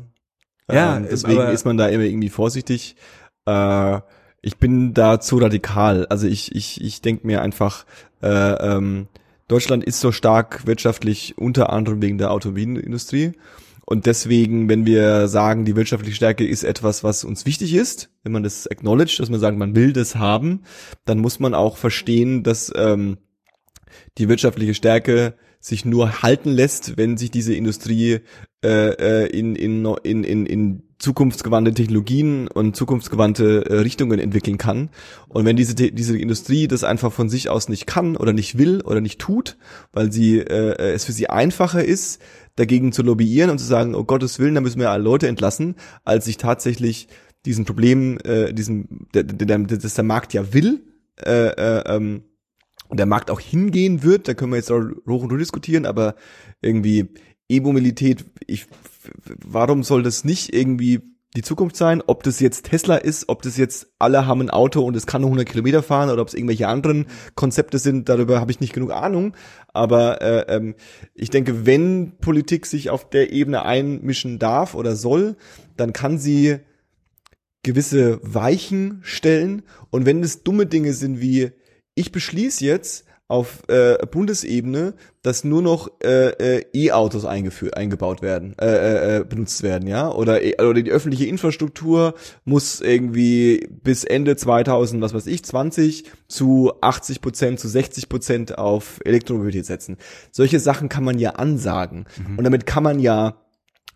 [0.72, 2.96] Ja, ähm, deswegen aber- ist man da immer irgendwie vorsichtig.
[3.46, 4.02] Äh,
[4.42, 6.06] ich bin da zu radikal.
[6.08, 7.86] Also ich, ich, ich denke mir einfach,
[8.22, 9.08] äh, ähm,
[9.48, 13.34] Deutschland ist so stark wirtschaftlich unter anderem wegen der Automobilindustrie.
[13.86, 18.34] Und deswegen, wenn wir sagen, die wirtschaftliche Stärke ist etwas, was uns wichtig ist, wenn
[18.34, 20.64] man das acknowledge, dass man sagt, man will das haben,
[21.06, 23.18] dann muss man auch verstehen, dass ähm,
[24.18, 28.20] die wirtschaftliche Stärke sich nur halten lässt, wenn sich diese Industrie
[28.62, 34.90] äh, äh, in, in, in, in, in zukunftsgewandte Technologien und zukunftsgewandte äh, Richtungen entwickeln kann.
[35.28, 38.82] Und wenn diese, diese Industrie das einfach von sich aus nicht kann oder nicht will
[38.82, 39.58] oder nicht tut,
[39.94, 42.22] weil sie äh, es für sie einfacher ist,
[42.56, 45.76] dagegen zu lobbyieren und zu sagen, oh Gottes Willen, da müssen wir alle Leute entlassen,
[46.04, 47.08] als sich tatsächlich
[47.46, 50.82] diesen Problemen, äh, diesem, der, der, der, das der Markt ja will,
[51.24, 52.24] äh, äh, ähm,
[52.90, 55.86] und der Markt auch hingehen wird, da können wir jetzt auch hoch und runter diskutieren,
[55.86, 56.16] aber
[56.62, 57.10] irgendwie
[57.50, 58.66] E-Mobilität, ich,
[59.46, 61.02] warum soll das nicht irgendwie
[61.36, 62.02] die Zukunft sein?
[62.06, 65.22] Ob das jetzt Tesla ist, ob das jetzt alle haben ein Auto und es kann
[65.22, 68.74] nur 100 Kilometer fahren oder ob es irgendwelche anderen Konzepte sind, darüber habe ich nicht
[68.74, 69.36] genug Ahnung.
[69.74, 70.76] Aber äh, ähm,
[71.14, 75.36] ich denke, wenn Politik sich auf der Ebene einmischen darf oder soll,
[75.76, 76.60] dann kann sie
[77.64, 79.64] gewisse Weichen stellen.
[79.90, 81.52] Und wenn es dumme Dinge sind wie,
[81.96, 88.56] ich beschließe jetzt auf äh, Bundesebene, dass nur noch äh, äh, E-Autos eingeführt, eingebaut werden,
[88.60, 92.14] äh, äh, äh, benutzt werden, ja, oder äh, oder die öffentliche Infrastruktur
[92.46, 98.58] muss irgendwie bis Ende 2000, was weiß ich, 20 zu 80 Prozent, zu 60 Prozent
[98.58, 99.98] auf Elektromobilität setzen.
[100.32, 102.06] Solche Sachen kann man ja ansagen.
[102.38, 103.36] Und damit kann man ja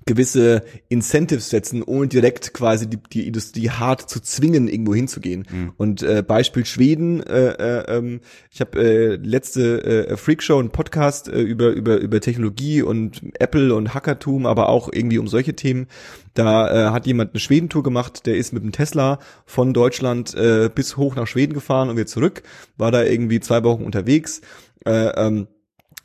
[0.06, 5.74] gewisse Incentives setzen, ohne direkt quasi die, die Industrie hart zu zwingen, irgendwo hinzugehen.
[5.78, 11.28] Und äh, Beispiel Schweden, äh, äh, ähm, ich habe äh, letzte äh, Freakshow, einen Podcast
[11.28, 15.88] äh, über, über, über Technologie und Apple und Hackertum, aber auch irgendwie um solche Themen.
[16.34, 20.70] Da äh, hat jemand eine Schwedentour gemacht, der ist mit dem Tesla von Deutschland äh,
[20.74, 22.44] bis hoch nach Schweden gefahren und wieder zurück,
[22.78, 24.42] war da irgendwie zwei Wochen unterwegs,
[24.86, 25.48] äh, ähm,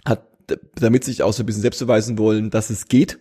[0.04, 0.24] hat
[0.74, 3.18] damit sich auch so ein bisschen selbst beweisen wollen, dass es geht.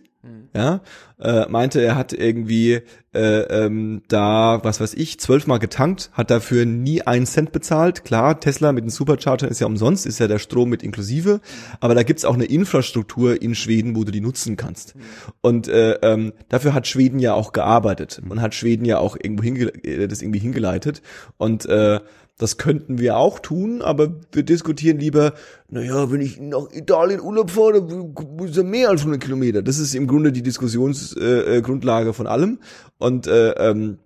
[0.56, 0.80] Ja,
[1.20, 2.80] äh, meinte, er hat irgendwie
[3.12, 8.04] äh, ähm, da, was weiß ich, zwölfmal getankt, hat dafür nie einen Cent bezahlt.
[8.04, 11.42] Klar, Tesla mit dem Supercharger ist ja umsonst, ist ja der Strom mit inklusive,
[11.80, 14.94] aber da gibt's auch eine Infrastruktur in Schweden, wo du die nutzen kannst.
[15.42, 19.42] Und äh, ähm, dafür hat Schweden ja auch gearbeitet und hat Schweden ja auch irgendwo
[19.42, 21.02] hinge äh, das irgendwie hingeleitet.
[21.36, 22.00] Und äh,
[22.38, 25.32] Das könnten wir auch tun, aber wir diskutieren lieber,
[25.70, 29.62] naja, wenn ich nach Italien Urlaub fahre, muss ja mehr als 100 Kilometer.
[29.62, 32.58] Das ist im Grunde die Diskussionsgrundlage äh, Grundlage von allem.
[32.98, 33.98] Und äh, ähm,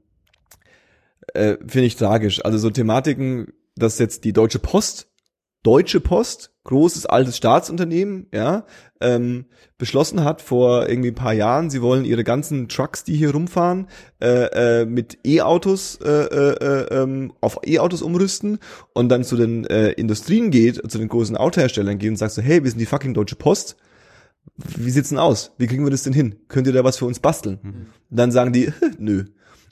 [1.35, 2.45] äh, finde ich tragisch.
[2.45, 5.10] Also so Thematiken, dass jetzt die Deutsche Post,
[5.63, 8.65] Deutsche Post, großes altes Staatsunternehmen, ja,
[9.01, 9.45] ähm,
[9.77, 13.89] beschlossen hat vor irgendwie ein paar Jahren, sie wollen ihre ganzen Trucks, die hier rumfahren,
[14.23, 18.59] äh, äh, mit E-Autos äh, äh, ähm, auf E-Autos umrüsten
[18.95, 22.43] und dann zu den äh, Industrien geht, zu den großen Autoherstellern geht und sagt so,
[22.43, 23.77] hey, wir sind die fucking Deutsche Post.
[24.57, 25.53] Wie sieht's denn aus?
[25.59, 26.37] Wie kriegen wir das denn hin?
[26.49, 27.59] Könnt ihr da was für uns basteln?
[28.11, 29.25] Und dann sagen die, nö.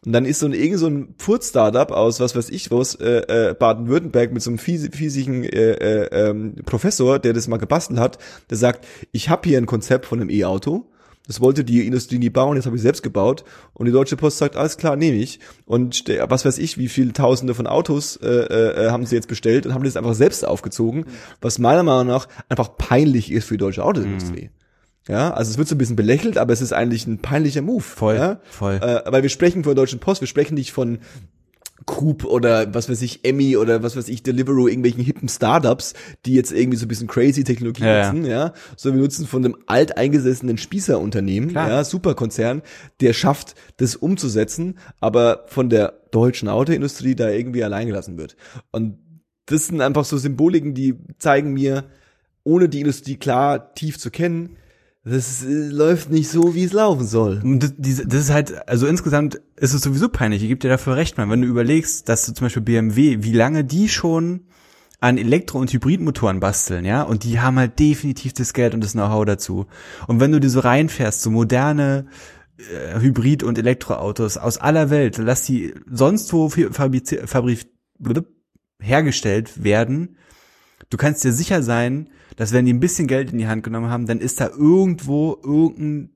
[0.05, 3.51] Und dann ist so ein irgend so ein Furz-Startup aus was weiß ich was äh,
[3.51, 7.99] äh, Baden-Württemberg mit so einem fies, fiesigen äh, äh, ähm, Professor, der das mal gebastelt
[7.99, 8.19] hat,
[8.51, 10.87] der sagt, ich habe hier ein Konzept von einem E-Auto.
[11.27, 13.45] Das wollte die Industrie nie bauen, jetzt habe ich selbst gebaut.
[13.75, 15.41] Und die Deutsche Post sagt, alles klar, nehme ich.
[15.67, 19.67] Und was weiß ich, wie viele Tausende von Autos äh, äh, haben sie jetzt bestellt
[19.67, 21.05] und haben das einfach selbst aufgezogen,
[21.43, 24.49] was meiner Meinung nach einfach peinlich ist für die deutsche Autoindustrie.
[25.09, 27.81] Ja, also es wird so ein bisschen belächelt, aber es ist eigentlich ein peinlicher Move.
[27.83, 28.41] Voll, ja?
[28.51, 28.75] voll.
[28.75, 30.99] Äh, weil wir sprechen von der Deutschen Post, wir sprechen nicht von
[31.87, 35.95] Coop oder was weiß ich, Emmy oder was weiß ich, Deliveroo, irgendwelchen hippen Startups,
[36.27, 38.13] die jetzt irgendwie so ein bisschen crazy Technologie Ja, ja.
[38.13, 38.53] nutzen, ja.
[38.77, 41.71] So wir nutzen von einem alteingesessenen Spießerunternehmen, Klar.
[41.71, 42.63] ja, Superkonzern,
[43.01, 48.37] der schafft, das umzusetzen, aber von der deutschen Autoindustrie da irgendwie allein gelassen wird.
[48.73, 48.99] Und
[49.47, 51.85] das sind einfach so Symboliken, die zeigen mir,
[52.45, 54.58] ohne die Industrie klar tief zu kennen,
[55.11, 57.41] das äh, läuft nicht so, wie es laufen soll.
[57.45, 60.43] Das, das ist halt, also insgesamt ist es sowieso peinlich.
[60.43, 61.31] Ich gebe dir dafür recht, man.
[61.31, 64.43] Wenn du überlegst, dass du zum Beispiel BMW, wie lange die schon
[65.01, 68.93] an Elektro- und Hybridmotoren basteln, ja, und die haben halt definitiv das Geld und das
[68.93, 69.67] Know-how dazu.
[70.09, 72.07] Und wenn du dir so reinfährst, so moderne
[72.59, 77.59] äh, Hybrid- und Elektroautos aus aller Welt, lass die sonst wo fi- fabrizi- fabri
[77.99, 78.27] blub,
[78.81, 80.17] hergestellt werden,
[80.91, 83.91] du kannst dir sicher sein, dass wenn die ein bisschen Geld in die Hand genommen
[83.91, 86.11] haben, dann ist da irgendwo irgendein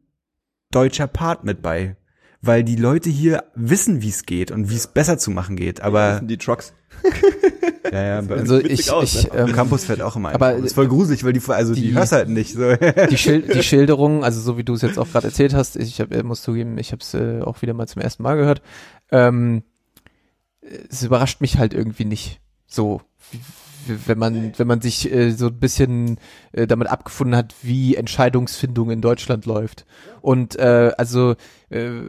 [0.71, 1.97] deutscher Part mit bei.
[2.45, 5.79] Weil die Leute hier wissen, wie es geht und wie es besser zu machen geht.
[5.79, 6.75] Das Aber sind die Trucks.
[7.93, 9.39] ja, ja, bei Also ich, aus, ich ne?
[9.43, 10.35] im ähm, Campus fährt auch immer ein.
[10.35, 12.75] aber, das ist voll gruselig, weil die also die, die- hörst halt nicht so.
[13.11, 16.01] die, Schil die Schilderung, also so wie du es jetzt auch gerade erzählt hast, ich
[16.01, 18.61] hab, äh, muss zugeben, ich habe es äh, auch wieder mal zum ersten Mal gehört.
[19.13, 19.63] Ähm,
[20.91, 22.41] es überrascht mich halt irgendwie nicht.
[22.73, 23.03] So,
[24.07, 26.19] wenn man wenn man sich äh, so ein bisschen
[26.53, 29.85] äh, damit abgefunden hat, wie Entscheidungsfindung in Deutschland läuft.
[30.23, 31.35] Und äh, also
[31.69, 32.01] äh,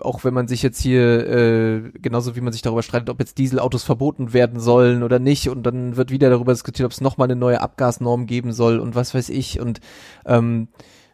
[0.00, 3.38] auch wenn man sich jetzt hier, äh, genauso wie man sich darüber streitet, ob jetzt
[3.38, 7.26] Dieselautos verboten werden sollen oder nicht, und dann wird wieder darüber diskutiert, ob es nochmal
[7.26, 9.60] eine neue Abgasnorm geben soll und was weiß ich.
[9.60, 9.80] Und
[10.26, 10.68] ähm,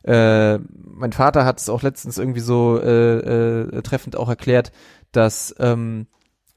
[0.04, 4.72] äh, mein Vater hat es auch letztens irgendwie so äh, äh, treffend auch erklärt,
[5.12, 6.06] dass ähm,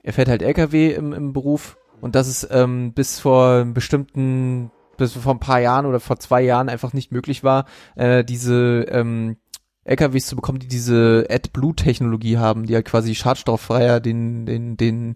[0.05, 5.13] er fährt halt LKW im, im Beruf und dass es ähm, bis vor bestimmten, bis
[5.13, 7.65] vor ein paar Jahren oder vor zwei Jahren einfach nicht möglich war,
[7.95, 9.37] äh, diese ähm,
[9.83, 15.15] LKWs zu bekommen, die diese AdBlue-Technologie haben, die halt quasi schadstofffreier den, den, den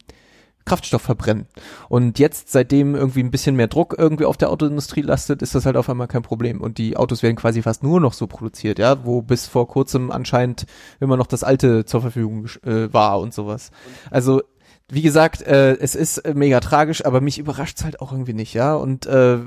[0.66, 1.46] Kraftstoff verbrennen.
[1.88, 5.68] Und jetzt, seitdem irgendwie ein bisschen mehr Druck irgendwie auf der Autoindustrie lastet, ist das
[5.68, 6.62] halt auf einmal kein Problem.
[6.62, 10.10] Und die Autos werden quasi fast nur noch so produziert, ja, wo bis vor kurzem
[10.10, 10.66] anscheinend
[11.00, 13.70] immer noch das alte zur Verfügung äh, war und sowas.
[14.10, 14.42] Also
[14.92, 18.54] wie gesagt, äh, es ist äh, mega tragisch, aber mich überrascht's halt auch irgendwie nicht,
[18.54, 18.74] ja.
[18.76, 19.38] Und äh,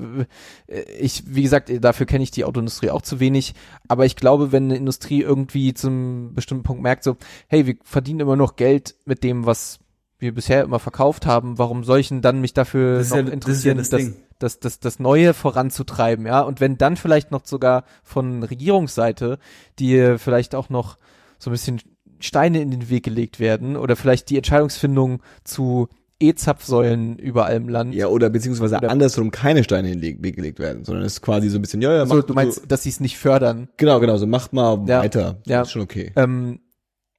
[1.00, 3.54] ich, wie gesagt, dafür kenne ich die Autoindustrie auch zu wenig.
[3.88, 7.16] Aber ich glaube, wenn eine Industrie irgendwie zum bestimmten Punkt merkt, so,
[7.48, 9.78] hey, wir verdienen immer noch Geld mit dem, was
[10.18, 13.34] wir bisher immer verkauft haben, warum denn dann mich dafür Das noch ja- das ja
[13.34, 14.16] interessieren, das das, Ding.
[14.38, 16.40] das, das, das Neue voranzutreiben, ja?
[16.42, 19.38] Und wenn dann vielleicht noch sogar von Regierungsseite,
[19.80, 20.96] die vielleicht auch noch
[21.40, 21.80] so ein bisschen
[22.22, 25.88] Steine in den Weg gelegt werden oder vielleicht die Entscheidungsfindung zu
[26.20, 27.94] E-Zapfsäulen überall im Land.
[27.94, 31.20] Ja, oder beziehungsweise Oder- andersrum keine Steine in den Weg gelegt werden, sondern es ist
[31.22, 33.18] quasi so ein bisschen, ja, ja, so, macht du meinst, so, dass sie es nicht
[33.18, 33.68] fördern.
[33.76, 35.40] genau, genau, so macht mal Ja, weiter.
[35.46, 35.62] ja.
[35.62, 36.12] Ist schon okay.
[36.16, 36.60] Ähm,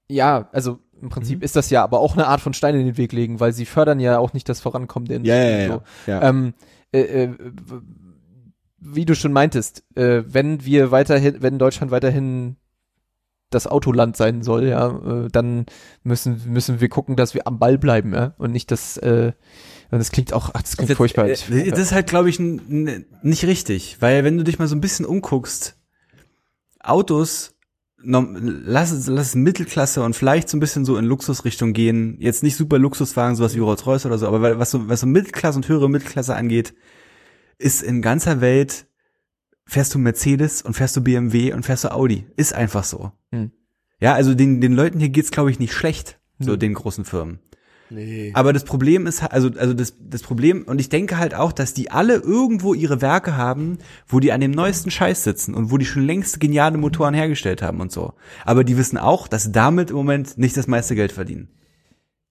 [0.09, 1.43] ja, also im Prinzip Mhm.
[1.43, 3.65] ist das ja aber auch eine Art von Stein in den Weg legen, weil sie
[3.65, 5.67] fördern ja auch nicht das Vorankommen der Ja, ja, ja.
[5.73, 5.81] so.
[6.11, 6.21] ja.
[6.29, 6.53] Ähm,
[6.93, 7.29] äh, äh,
[8.79, 12.57] wie du schon meintest, äh, wenn wir weiterhin, wenn Deutschland weiterhin
[13.53, 14.89] das Autoland sein soll, ja,
[15.25, 15.65] äh, dann
[16.03, 18.97] müssen müssen wir gucken, dass wir am Ball bleiben, ja, und nicht das.
[18.97, 19.33] Äh,
[19.91, 21.27] das klingt auch, ach, das klingt Das- furchtbar.
[21.27, 24.81] äh, Das ist halt, glaube ich, nicht richtig, weil wenn du dich mal so ein
[24.81, 25.77] bisschen umguckst,
[26.79, 27.55] Autos,
[28.03, 32.17] lass es, lass Mittelklasse und vielleicht so ein bisschen so in Luxusrichtung gehen.
[32.19, 35.57] Jetzt nicht super Luxuswagen, sowas wie Rolls-Royce oder so, aber was so, was so Mittelklasse
[35.57, 36.73] und höhere Mittelklasse angeht,
[37.57, 38.87] ist in ganzer Welt
[39.65, 42.25] fährst du Mercedes und fährst du BMW und fährst du Audi.
[42.35, 43.11] Ist einfach so.
[43.31, 43.51] Hm.
[43.99, 46.57] Ja, also den, den Leuten hier geht's, glaube ich, nicht schlecht, so Nö.
[46.57, 47.39] den großen Firmen.
[47.89, 48.31] Nee.
[48.33, 51.73] Aber das Problem ist, also, also das, das Problem, und ich denke halt auch, dass
[51.73, 53.77] die alle irgendwo ihre Werke haben,
[54.07, 57.61] wo die an dem neuesten Scheiß sitzen und wo die schon längst geniale Motoren hergestellt
[57.61, 58.13] haben und so.
[58.45, 61.49] Aber die wissen auch, dass sie damit im Moment nicht das meiste Geld verdienen.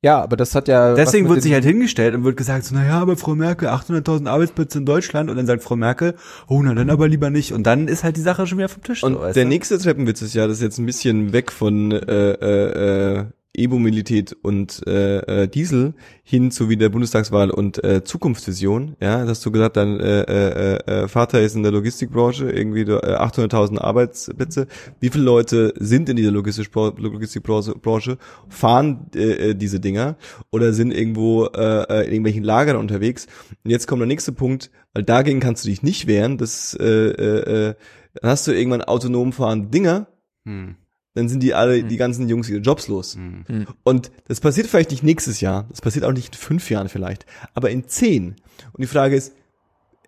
[0.04, 0.94] Ja, aber das hat ja.
[0.94, 4.78] Deswegen wird sich halt hingestellt und wird gesagt, so, naja, aber Frau Merkel, 800.000 Arbeitsplätze
[4.78, 5.30] in Deutschland.
[5.30, 6.16] Und dann sagt Frau Merkel,
[6.48, 7.52] oh, na dann aber lieber nicht.
[7.52, 9.04] Und dann ist halt die Sache schon wieder vom Tisch.
[9.04, 9.46] Und so, der du?
[9.46, 13.24] nächste Treppenwitz ist ja, das ist jetzt ein bisschen weg von äh, äh, äh,
[13.54, 18.96] E-Mobilität und äh, äh, Diesel hin zu wie der Bundestagswahl und äh, Zukunftsvision.
[19.00, 23.16] Ja, hast du gesagt, dein äh, äh, äh, Vater ist in der Logistikbranche, irgendwie äh,
[23.16, 24.66] 800.000 Arbeitsplätze.
[25.00, 28.18] Wie viele Leute sind in dieser Logistikbranche, Logistikbranche Branche,
[28.48, 30.16] fahren äh, äh, diese Dinger
[30.50, 33.26] oder sind irgendwo äh, äh, in irgendwelchen Lagern unterwegs?
[33.64, 36.38] Und jetzt kommt der nächste Punkt, weil dagegen kannst du dich nicht wehren.
[36.38, 37.74] Das äh, äh, äh,
[38.14, 40.06] dann hast du irgendwann autonom fahrende Dinger,
[40.44, 40.76] Hm,
[41.14, 43.16] dann sind die alle, die ganzen Jungs ihre Jobs los.
[43.16, 43.66] hm.
[43.84, 47.26] Und das passiert vielleicht nicht nächstes Jahr, das passiert auch nicht in fünf Jahren vielleicht,
[47.54, 48.36] aber in zehn.
[48.72, 49.34] Und die Frage ist,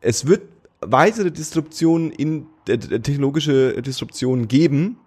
[0.01, 0.43] es wird
[0.81, 4.98] weitere Disruptionen in äh, äh, technologische Disruptionen geben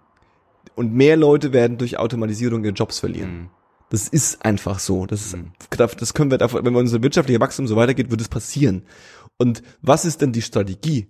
[0.74, 3.30] und mehr Leute werden durch Automatisierung ihre Jobs verlieren.
[3.30, 3.50] Hm.
[3.90, 5.06] Das ist einfach so.
[5.06, 5.38] Das ist,
[5.70, 8.82] das können wir, davon- wenn wir unser wirtschaftlicher Wachstum so weitergeht, wird es passieren.
[9.38, 11.08] Und was ist denn die Strategie?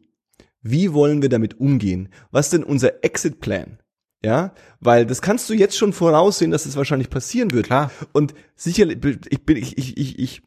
[0.63, 2.09] Wie wollen wir damit umgehen?
[2.31, 3.79] Was ist denn unser Exit-Plan?
[4.25, 7.67] Ja, weil das kannst du jetzt schon voraussehen, dass es wahrscheinlich passieren wird.
[7.67, 7.93] Klar.
[8.13, 10.43] Und sicherlich, ich bin, ich, ich, ich, ich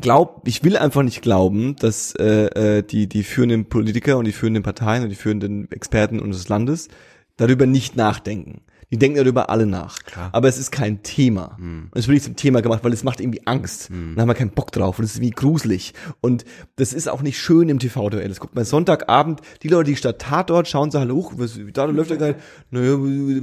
[0.00, 4.32] glaub, ich will einfach nicht glauben, dass äh, äh, die die führenden Politiker und die
[4.32, 6.88] führenden Parteien und die führenden Experten unseres Landes
[7.36, 8.60] darüber nicht nachdenken.
[8.90, 9.98] Die denken darüber alle nach.
[10.04, 10.30] Klar.
[10.32, 11.56] Aber es ist kein Thema.
[11.92, 13.90] Und es wird nicht zum Thema gemacht, weil es macht irgendwie Angst.
[13.90, 14.98] Und da haben wir keinen Bock drauf.
[14.98, 15.92] Und es ist irgendwie gruselig.
[16.22, 16.46] Und
[16.76, 18.28] das ist auch nicht schön im TV-Duell.
[18.28, 22.10] Das guckt man Sonntagabend, die Leute, die statt Tatort schauen, sagen, huch, was, da läuft
[22.10, 22.38] ja nicht.
[22.70, 22.94] Naja,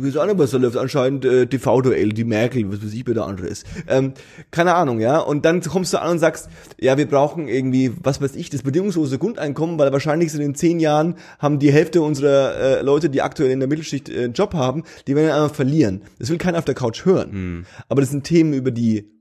[0.08, 0.78] ist auch nicht, was da läuft?
[0.78, 3.68] Anscheinend äh, TV-Duell, die Merkel, was weiß ich, wer der andere ist.
[3.88, 4.14] Ähm,
[4.50, 5.20] keine Ahnung, ja.
[5.20, 6.50] Und dann kommst du an und sagst,
[6.80, 10.80] ja, wir brauchen irgendwie, was weiß ich, das bedingungslose Grundeinkommen, weil wahrscheinlich sind in zehn
[10.80, 14.56] Jahren haben die Hälfte unserer äh, Leute, die aktuell in der Mittelschicht äh, einen Job
[14.56, 16.02] haben, die werden einfach verlieren.
[16.20, 17.66] Das will keiner auf der Couch hören.
[17.90, 19.12] Aber das sind Themen, über die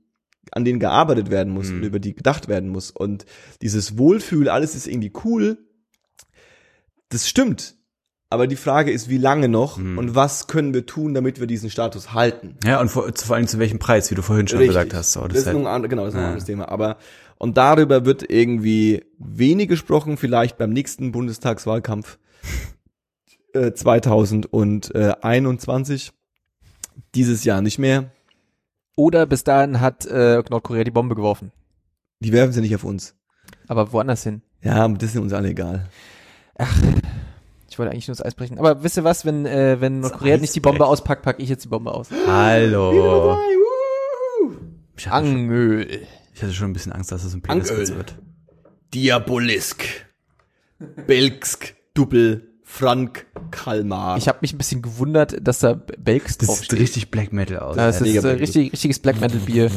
[0.51, 2.91] an denen gearbeitet werden muss und über die gedacht werden muss.
[2.91, 3.25] Und
[3.63, 5.57] dieses Wohlfühl, alles ist irgendwie cool,
[7.09, 7.75] das stimmt.
[8.29, 11.69] Aber die Frage ist, wie lange noch und was können wir tun, damit wir diesen
[11.69, 12.57] Status halten?
[12.65, 14.75] Ja, und vor, vor allem zu welchem Preis, wie du vorhin schon Richtig.
[14.75, 15.13] gesagt hast.
[15.13, 16.29] So, das, das ist halt, ein, ander- genau, das ist noch ein Ja.
[16.31, 16.67] anderes Thema.
[16.69, 16.97] Aber
[17.37, 22.17] und darüber wird irgendwie wenig gesprochen, vielleicht beim nächsten Bundestagswahlkampf
[23.55, 26.11] äh, 2021.
[27.15, 28.11] Dieses Jahr nicht mehr.
[28.95, 31.51] Oder bis dahin hat äh, Nordkorea die Bombe geworfen.
[32.19, 33.15] Die werfen sie nicht auf uns.
[33.67, 34.43] Aber woanders hin.
[34.61, 35.89] Ja, das ist uns alle egal.
[37.69, 38.57] Ich wollte eigentlich nur das Eis brechen.
[38.57, 41.65] Aber wisst ihr was, wenn, äh, wenn Nordkorea nicht die Bombe auspackt, packe ich jetzt
[41.65, 42.07] die Bombe aus.
[42.25, 43.37] Hallo.
[44.95, 45.51] Ich hatte, schon,
[46.33, 48.15] ich hatte schon ein bisschen Angst, dass es ein Peniswitz wird.
[48.93, 49.83] Diabolisk.
[51.05, 51.75] Belgsk.
[51.93, 52.54] Dubbel.
[52.67, 53.27] Frank.
[53.51, 54.17] Kalmar.
[54.17, 57.75] Ich habe mich ein bisschen gewundert, dass da Belks Das sieht richtig Black Metal aus.
[57.75, 59.71] Das ist äh, richtig, richtiges Black Metal Bier.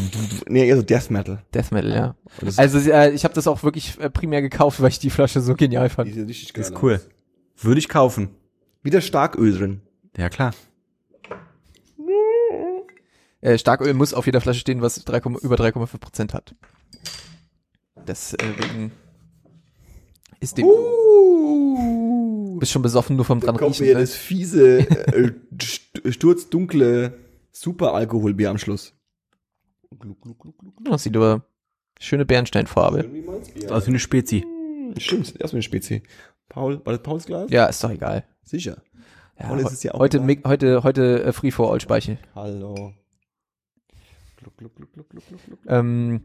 [0.48, 1.44] nee, eher so Death Metal.
[1.54, 2.16] Death Metal, ja.
[2.56, 5.54] Also äh, ich habe das auch wirklich äh, primär gekauft, weil ich die Flasche so
[5.54, 6.12] genial fand.
[6.12, 7.00] sieht richtig ist cool.
[7.58, 8.30] Würde ich kaufen.
[8.82, 9.80] Wieder Starköl drin.
[10.16, 10.52] Ja, klar.
[13.40, 16.54] Äh, Starköl muss auf jeder Flasche stehen, was 3, über 3,5 Prozent hat.
[18.06, 18.92] Deswegen
[20.40, 22.07] ist dem Uh,
[22.58, 23.86] bist schon besoffen nur vom dran kommt riechen.
[23.86, 24.00] mir Ne?
[24.00, 27.14] das fiese, äh, st- sturzdunkle
[27.52, 28.94] Superalkoholbier am Schluss.
[30.84, 31.44] Das sieht aber
[31.98, 33.08] schöne Bernsteinfarbe.
[33.70, 34.44] Aus wie eine Spezi.
[34.98, 36.02] Stimmt, erstmal eine Spezi.
[36.48, 37.50] Paul, war das Pauls Glas?
[37.50, 38.24] Ja, ist doch egal.
[38.42, 38.82] Sicher.
[39.38, 40.42] Ja, Paul, ist es ja auch heute, egal.
[40.44, 42.18] heute, heute äh, Free for All Speichel.
[42.34, 42.92] Hallo.
[44.36, 45.58] Gluck, gluck, gluck, gluck, gluck, gluck, gluck.
[45.66, 46.24] Ähm,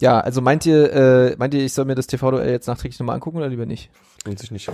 [0.00, 3.14] ja, also meint ihr, äh, meint ihr, ich soll mir das TV-Duell jetzt nachträglich nochmal
[3.14, 3.90] angucken oder lieber nicht?
[4.26, 4.70] Lohnt sich nicht.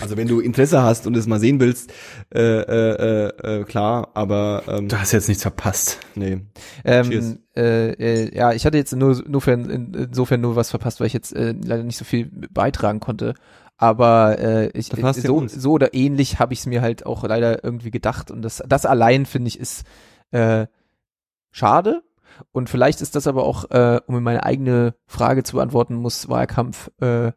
[0.00, 1.92] Also wenn du Interesse hast und es mal sehen willst,
[2.34, 6.00] äh, äh, äh, äh, klar, aber ähm, Du hast jetzt nichts verpasst.
[6.14, 6.40] nee.
[6.84, 7.36] Ähm, Cheers.
[7.56, 11.12] äh, äh, ja, ich hatte jetzt nur, nur in, insofern nur was verpasst, weil ich
[11.12, 13.34] jetzt äh, leider nicht so viel beitragen konnte.
[13.78, 17.62] Aber äh, ich, ja so, so oder ähnlich habe ich es mir halt auch leider
[17.62, 18.30] irgendwie gedacht.
[18.30, 19.84] Und das, das allein finde ich ist
[20.30, 20.66] äh,
[21.50, 22.02] schade.
[22.52, 26.90] Und vielleicht ist das aber auch, äh, um meine eigene Frage zu beantworten, muss Wahlkampf
[27.00, 27.32] äh,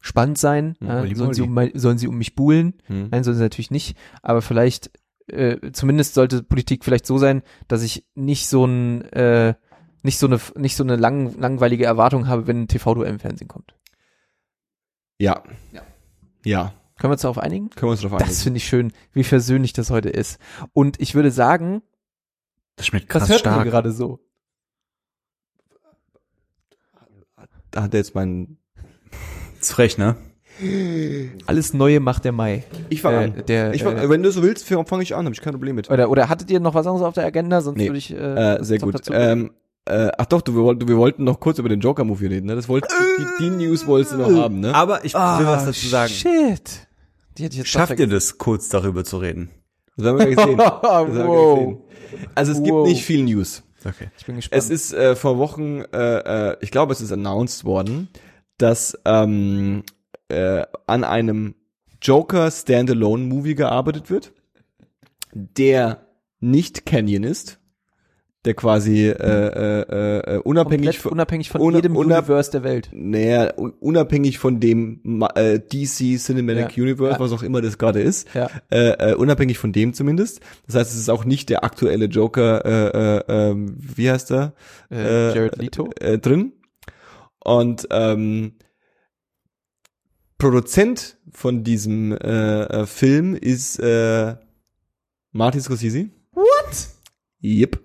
[0.00, 0.76] spannend sein.
[0.80, 2.74] Hm, Ja, Molly sollen, sie um, mein- sollen sie um mich buhlen?
[2.86, 3.08] Hm.
[3.10, 3.96] Nein, sollen sie natürlich nicht.
[4.22, 4.90] Aber vielleicht,
[5.28, 9.54] äh, zumindest sollte Politik vielleicht so sein, dass ich nicht so ein, äh,
[10.02, 13.48] nicht so eine, nicht so eine lang, langweilige Erwartung habe, wenn ein TV-Duell im Fernsehen
[13.48, 13.74] kommt.
[15.18, 15.42] Ja.
[15.72, 15.82] Ja.
[16.44, 16.72] Ja.
[16.98, 17.70] Können wir uns darauf einigen?
[17.70, 18.28] Können wir uns drauf einigen.
[18.28, 20.38] Das finde ich schön, wie versöhnlich das heute ist.
[20.72, 21.82] Und ich würde sagen,
[22.80, 23.66] Das schmeckt Das krass hört man stark.
[23.68, 24.20] gerade so.
[27.70, 28.56] Da hat er jetzt meinen.
[29.60, 30.16] ist frech, ne?
[31.46, 32.64] Alles Neue macht der Mai.
[32.88, 33.42] Ich fang Äh, an.
[33.46, 35.76] der, ich fang, äh, wenn du so willst, fange ich an, habe ich kein Problem
[35.76, 35.90] mit.
[35.90, 37.60] Oder, oder hattet ihr noch was anderes auf der Agenda?
[37.60, 37.86] Sonst Nee.
[37.88, 38.10] würde ich.
[38.12, 38.94] Äh, Äh, sehr gut.
[38.94, 39.52] dazu- Ähm,
[39.86, 42.56] äh, ach doch, du, wir, wollten, wir wollten noch kurz über den Joker-Movie reden, ne?
[42.56, 42.86] Das wollt,
[43.18, 44.74] die, die News wolltest du noch haben, ne?
[44.74, 46.12] Aber ich will was dazu sagen.
[46.12, 46.88] Ah, Shit.
[47.38, 49.50] Die hätte ich jetzt Schafft ihr das, kurz darüber zu reden?
[49.96, 50.58] Das haben wir gleich gesehen.
[50.58, 51.78] Wow.
[52.34, 52.88] Also es gibt Wow.
[52.88, 53.62] nicht viel News.
[53.84, 54.08] Okay.
[54.18, 54.58] Ich bin gespannt.
[54.62, 58.08] Es ist äh, vor Wochen, äh, äh, ich glaube, es ist announced worden,
[58.58, 59.82] dass ähm,
[60.28, 61.54] äh, an einem
[62.02, 64.32] Joker Standalone Movie gearbeitet wird,
[65.32, 66.06] der
[66.40, 67.59] nicht Canyon ist,
[68.46, 72.62] der quasi äh, äh, äh, unabhängig Komplett von unabhängig von una- jedem unab- Universe der
[72.64, 72.88] Welt.
[72.92, 76.82] naja, un- unabhängig von dem äh, DC Cinematic Ja.
[76.82, 77.20] Universe, Ja.
[77.20, 78.48] was auch immer das gerade ist, Ja.
[78.70, 80.40] äh, äh, unabhängig von dem zumindest.
[80.66, 84.54] Das heißt, es ist auch nicht der aktuelle Joker, äh, äh, ähm, wie heißt er?
[84.90, 85.90] Äh, Äh, Jared Leto.
[86.00, 86.52] äh, drin.
[87.44, 88.52] Und ähm,
[90.38, 94.36] Produzent von diesem äh, äh, Film ist äh,
[95.32, 96.08] Martin Scorsese.
[96.32, 96.88] What?
[97.42, 97.80] Yep.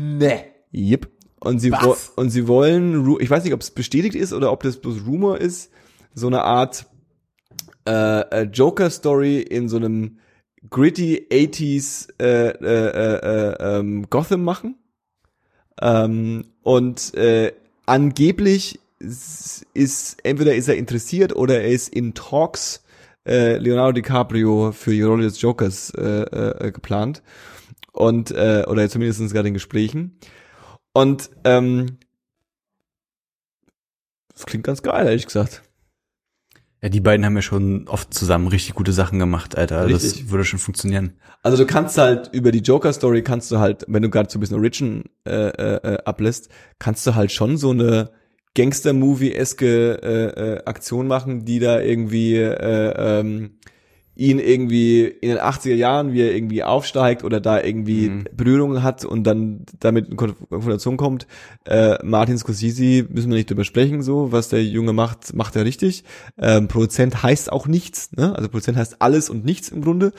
[0.00, 0.44] Nee.
[0.72, 1.08] Yep.
[1.40, 1.72] Und sie,
[2.14, 5.38] und sie wollen, ich weiß nicht, ob es bestätigt ist oder ob das bloß Rumor
[5.38, 5.72] ist,
[6.14, 6.86] so eine Art
[7.88, 10.18] äh, äh, Joker-Story in so einem
[10.70, 14.76] gritty 80s äh, äh, äh, äh, ähm, Gotham machen.
[15.80, 17.52] Ähm, und äh,
[17.86, 22.84] angeblich ist, ist, entweder ist er interessiert oder er ist in Talks
[23.26, 27.22] äh, Leonardo DiCaprio für die Rolle des Jokers äh, äh, geplant.
[27.98, 30.20] Und, äh, oder zumindest gerade in Gesprächen.
[30.92, 31.98] Und ähm,
[34.32, 35.64] das klingt ganz geil, ehrlich gesagt.
[36.80, 39.86] Ja, die beiden haben ja schon oft zusammen richtig gute Sachen gemacht, Alter.
[39.86, 40.12] Richtig.
[40.12, 41.14] Das würde schon funktionieren.
[41.42, 44.40] Also du kannst halt über die Joker-Story kannst du halt, wenn du gerade so ein
[44.40, 48.12] bisschen Origin äh, äh, äh, ablässt, kannst du halt schon so eine
[48.54, 53.57] Gangster-Movie-eske äh, äh, Aktion machen, die da irgendwie äh, ähm,
[54.18, 58.24] ihn irgendwie in den 80er Jahren, wie er irgendwie aufsteigt oder da irgendwie Mhm.
[58.36, 61.28] Berührungen hat und dann damit in Konf- Konfrontation kommt.
[61.64, 65.64] Äh, Martin Scorsese müssen wir nicht drüber sprechen, so was der Junge macht, macht er
[65.64, 66.02] richtig.
[66.36, 68.34] Ähm, Produzent heißt auch nichts, ne?
[68.34, 70.12] Also Produzent heißt alles und nichts im Grunde.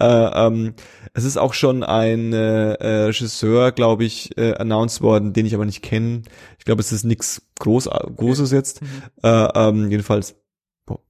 [0.00, 0.74] Äh, ähm,
[1.12, 5.54] es ist auch schon ein äh, äh, Regisseur, glaube ich, äh, announced worden, den ich
[5.54, 6.22] aber nicht kenne.
[6.58, 8.80] Ich glaube, es ist nichts Groß, Großes jetzt.
[9.22, 10.34] Äh, ähm, jedenfalls,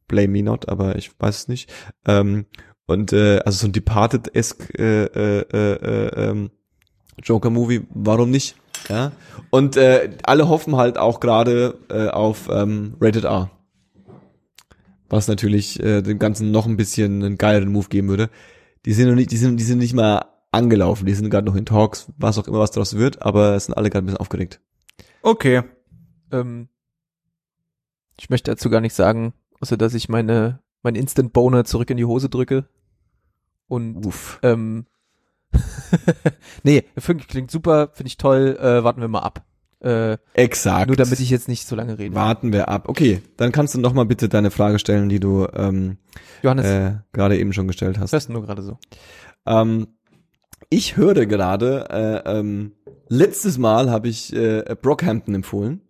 [0.08, 1.72] blame me not, aber ich weiß es nicht.
[2.06, 2.46] Ähm,
[2.86, 6.50] und äh, also so ein Departed-esque äh, äh, äh, äh, ähm,
[7.22, 8.56] Joker-Movie, warum nicht?
[8.88, 9.12] Ja.
[9.50, 13.50] Und äh, alle hoffen halt auch gerade äh, auf ähm, Rated R.
[15.08, 18.30] Was natürlich äh, dem Ganzen noch ein bisschen einen geileren Move geben würde.
[18.84, 21.56] Die sind noch nicht, die sind, die sind nicht mal angelaufen, die sind gerade noch
[21.56, 24.20] in Talks, was auch immer was daraus wird, aber es sind alle gerade ein bisschen
[24.20, 24.60] aufgeregt.
[25.22, 25.62] Okay.
[26.30, 26.68] Ähm,
[28.18, 29.32] ich möchte dazu gar nicht sagen,
[29.64, 32.68] außer dass ich meine mein Instant Boner zurück in die Hose drücke.
[33.66, 34.38] Und Uff.
[34.42, 34.84] ähm,
[36.62, 38.58] nee, Fünf klingt super, finde ich toll.
[38.60, 39.46] Äh, warten wir mal ab.
[39.80, 40.88] Äh, Exakt.
[40.88, 42.14] nur damit ich jetzt nicht so lange rede.
[42.14, 42.90] Warten wir ab.
[42.90, 45.96] Okay, dann kannst du noch mal bitte deine Frage stellen, die du ähm,
[46.42, 48.12] Johannes, äh, gerade eben schon gestellt hast.
[48.12, 48.76] hörst du nur gerade so.
[49.46, 49.86] Ähm,
[50.68, 52.72] ich höre gerade, äh, ähm,
[53.08, 55.80] letztes Mal habe ich äh, Brockhampton empfohlen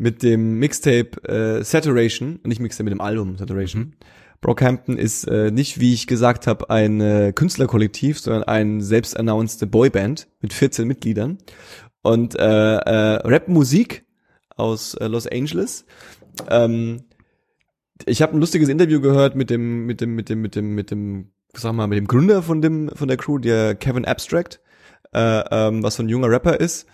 [0.00, 3.94] mit dem Mixtape äh, Saturation, nicht Mixtape, mit dem Album Saturation.
[4.40, 9.70] Brockhampton ist äh, nicht, wie ich gesagt habe, ein äh, Künstlerkollektiv, sondern ein selbst announced
[9.70, 11.36] Boyband mit 14 Mitgliedern
[12.00, 14.06] und äh, äh, Rap-Musik
[14.56, 15.84] aus äh, Los Angeles.
[16.48, 17.02] Ähm,
[18.06, 20.90] ich habe ein lustiges Interview gehört mit dem mit dem mit dem mit dem mit
[20.90, 24.60] dem sag mal mit dem Gründer von dem von der Crew, der Kevin Abstract,
[25.12, 26.86] äh, ähm, was so ein junger Rapper ist.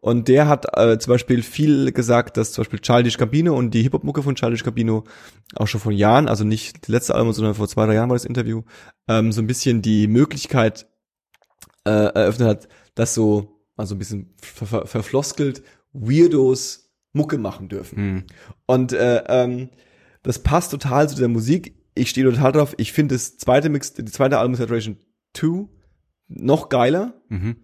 [0.00, 3.82] Und der hat äh, zum Beispiel viel gesagt, dass zum Beispiel Childish Gambino und die
[3.82, 5.04] Hip-Hop-Mucke von Childish Gambino
[5.56, 8.16] auch schon vor Jahren, also nicht das letzte Album, sondern vor zwei, drei Jahren war
[8.16, 8.62] das Interview,
[9.08, 10.86] ähm, so ein bisschen die Möglichkeit
[11.84, 15.62] äh, eröffnet hat, dass so, also ein bisschen ver ver verfloskelt,
[15.92, 17.98] Weirdos Mucke machen dürfen.
[17.98, 18.24] Hm.
[18.66, 19.70] Und äh, ähm,
[20.22, 21.74] das passt total zu der Musik.
[21.94, 22.74] Ich stehe total drauf.
[22.78, 24.96] Ich finde das zweite Mix, die zweite Album Saturation
[25.34, 25.66] 2
[26.28, 27.20] noch geiler.
[27.28, 27.56] Mhm.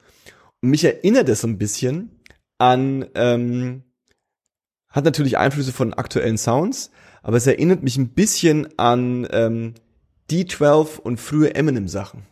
[0.61, 2.16] Und mich erinnert es so ein bisschen
[2.59, 3.83] an, ähm,
[4.89, 6.91] hat natürlich Einflüsse von aktuellen Sounds,
[7.23, 9.75] aber es erinnert mich ein bisschen an ähm,
[10.31, 12.23] D12 und frühe Eminem-Sachen.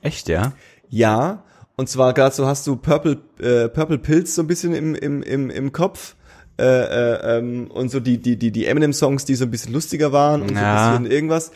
[0.00, 0.52] Echt, ja?
[0.88, 1.44] Ja,
[1.76, 5.22] und zwar gerade so hast du Purple, äh, Purple Pills so ein bisschen im, im,
[5.22, 6.16] im, im Kopf.
[6.58, 10.12] Äh, äh, ähm, und so die, die, die, die Eminem-Songs, die so ein bisschen lustiger
[10.12, 10.94] waren und so Ja.
[10.94, 11.50] ein bisschen irgendwas.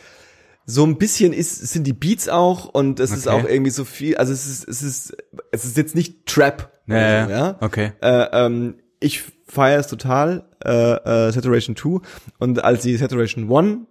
[0.69, 3.35] So ein bisschen ist, sind die Beats auch und es ist Okay.
[3.41, 5.17] auch irgendwie so viel, also es ist, es ist,
[5.51, 6.73] es ist jetzt nicht Trap.
[6.87, 7.57] Ja, so, ja?
[7.61, 7.93] okay.
[8.01, 12.01] Äh, ähm, ich feiere es total, äh, äh, Saturation 2.
[12.39, 13.87] Und als sie Saturation 1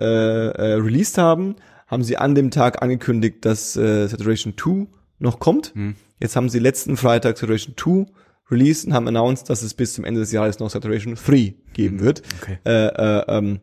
[0.00, 1.56] äh, äh, released haben,
[1.86, 4.86] haben sie an dem Tag angekündigt, dass äh, Saturation 2
[5.18, 5.74] noch kommt.
[5.74, 5.96] Hm.
[6.18, 8.06] Jetzt haben sie letzten Freitag Saturation 2
[8.50, 12.00] released und haben announced, dass es bis zum Ende des Jahres noch Saturation 3 geben
[12.00, 12.22] wird.
[12.40, 12.58] Okay.
[12.64, 13.60] Äh, äh, ähm,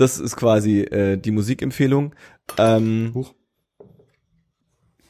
[0.00, 2.14] das ist quasi äh, die Musikempfehlung.
[2.56, 3.26] Ähm,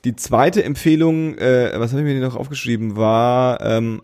[0.05, 4.01] die zweite Empfehlung, äh, was habe ich mir denn noch aufgeschrieben, war, ähm,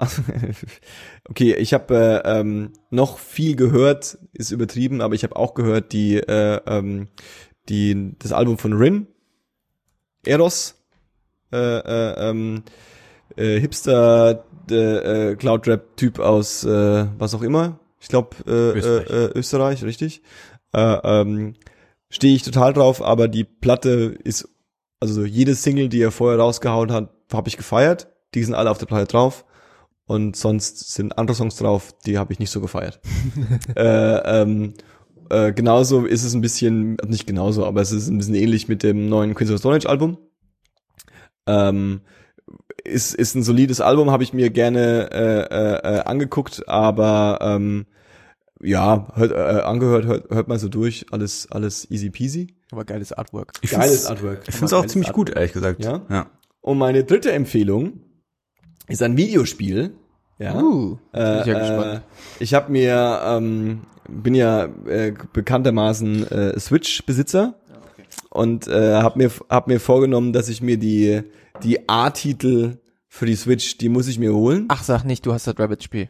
[1.29, 5.93] okay, ich habe äh, ähm, noch viel gehört, ist übertrieben, aber ich habe auch gehört
[5.93, 7.09] die, äh, ähm,
[7.69, 9.07] die das Album von Rin,
[10.25, 10.77] Eros,
[11.53, 12.63] äh, äh, ähm,
[13.37, 17.81] äh, Hipster, äh, äh, Cloud-Rap-Typ aus äh, was auch immer.
[18.01, 19.11] Ich glaube äh, Österreich.
[19.11, 20.23] Äh, äh, Österreich, richtig.
[20.77, 21.55] Äh, ähm,
[22.09, 24.49] Stehe ich total drauf, aber die Platte ist,
[25.01, 28.09] also jede Single, die er vorher rausgehauen hat, habe ich gefeiert.
[28.35, 29.45] Die sind alle auf der Platte drauf.
[30.07, 33.01] Und sonst sind andere Songs drauf, die habe ich nicht so gefeiert.
[33.77, 34.75] äh, ähm,
[35.31, 38.85] äh, genauso ist es ein bisschen, nicht genauso, aber es ist ein bisschen ähnlich mit
[38.85, 40.19] dem neuen Queens of Stone Age Album.
[41.49, 42.03] Ähm,
[42.85, 47.87] ist, ist ein solides Album, habe ich mir gerne äh, äh, äh, angeguckt, aber ähm,
[48.67, 52.55] ja, hört, äh, angehört, hört, hört mal so durch, alles, alles easy peasy.
[52.73, 53.53] Aber geiles Artwork.
[53.63, 54.41] Ich Geiles find's- Artwork.
[54.47, 55.29] Ich finde es auch ziemlich Artwork.
[55.29, 55.85] gut, ehrlich gesagt.
[55.85, 56.03] Ja?
[56.11, 56.27] ja.
[56.61, 58.01] Und meine dritte Empfehlung
[58.89, 59.93] ist ein Videospiel.
[60.39, 60.55] Ja.
[60.61, 62.03] Uh, bin Äh, ich ja äh, gespannt.
[62.41, 67.55] ich habe mir, ähm, bin ja äh, bekanntermaßen äh, Switch-Besitzer
[68.31, 71.23] und äh, habe mir, hab mir vorgenommen, dass ich mir die,
[71.63, 72.77] die A-Titel
[73.09, 74.67] für die Switch, die muss ich mir holen.
[74.69, 76.09] Ach, sag nicht, du hast das Rabbit-Spiel.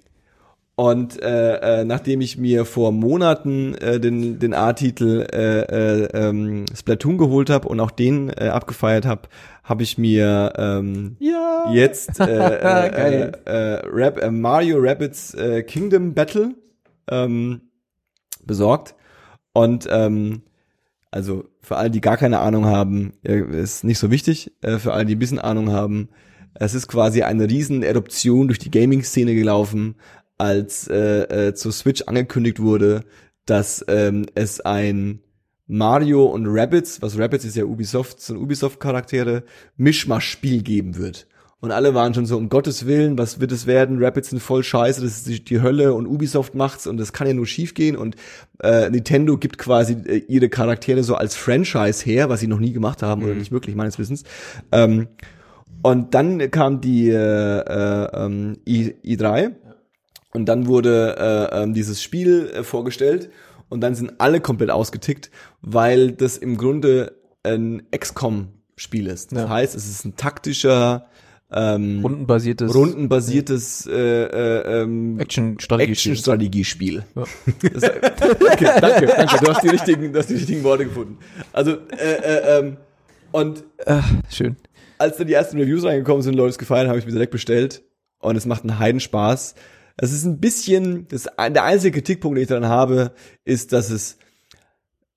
[0.79, 6.67] Und äh, äh, nachdem ich mir vor Monaten äh, den, den A-Titel äh, äh, ähm,
[6.77, 9.23] Splatoon geholt habe und auch den äh, abgefeiert habe,
[9.65, 11.73] habe ich mir ähm, Ja.
[11.73, 16.55] jetzt äh, äh, äh, äh, Rap, äh, Mario Rabbids äh, Kingdom Battle
[17.11, 17.63] ähm,
[18.45, 18.95] besorgt.
[19.55, 20.43] Und ähm,
[21.11, 24.53] also für alle, die gar keine Ahnung haben, äh, ist nicht so wichtig.
[24.61, 26.11] Äh, für alle, die ein bisschen Ahnung haben,
[26.53, 29.95] es ist quasi eine riesen Eruption durch die Gaming-Szene gelaufen,
[30.39, 33.05] als äh, äh, zur Switch angekündigt wurde,
[33.47, 35.21] dass ähm, es ein
[35.67, 39.43] Mario und Rabbids, was Rabbids ist ja Ubisoft, sind Ubisoft-Charaktere,
[39.77, 41.27] Mischmasch-Spiel geben wird.
[41.59, 44.03] Und alle waren schon so, um Gottes Willen, was wird es werden?
[44.03, 47.27] Rabbids sind voll scheiße, das ist die, die Hölle und Ubisoft macht's und das kann
[47.27, 47.97] ja nur schief gehen.
[47.97, 48.15] Und
[48.63, 52.73] äh, Nintendo gibt quasi äh, ihre Charaktere so als Franchise her, was sie noch nie
[52.73, 54.23] gemacht haben oder nicht wirklich, meines Wissens.
[54.71, 55.09] Ähm,
[55.83, 59.53] und dann kam die äh, äh, ähm, I, I3
[60.37, 61.17] und dann wurde
[61.53, 63.31] äh, ähm, dieses Spiel äh, vorgestellt
[63.71, 65.31] und dann sind alle komplett ausgetickt,
[65.63, 69.33] weil das im Grunde ein XCOM-Spiel ist.
[69.33, 69.49] Das Ja.
[69.49, 71.07] heißt, es ist ein taktischer,
[71.51, 73.93] ähm, Rundenbasiertes rundenbasiertes äh,
[74.25, 76.13] äh, ähm, Action-Strategiespiel.
[76.13, 77.05] Action-Strategiespiel.
[77.15, 77.23] Ja.
[78.53, 79.45] Okay, danke, danke.
[79.45, 81.19] Du hast die richtigen, du hast die richtigen Worte gefunden.
[81.53, 82.77] Also äh, äh, ähm,
[83.33, 84.57] und Ah, schön.
[84.99, 87.83] als dann die ersten Reviews reingekommen sind, Leute es gefallen, habe ich mir direkt bestellt
[88.19, 89.55] und es macht einen Heidenspaß.
[89.97, 93.13] Es ist ein bisschen, das, der einzige Kritikpunkt, den ich daran habe,
[93.45, 94.19] ist, dass es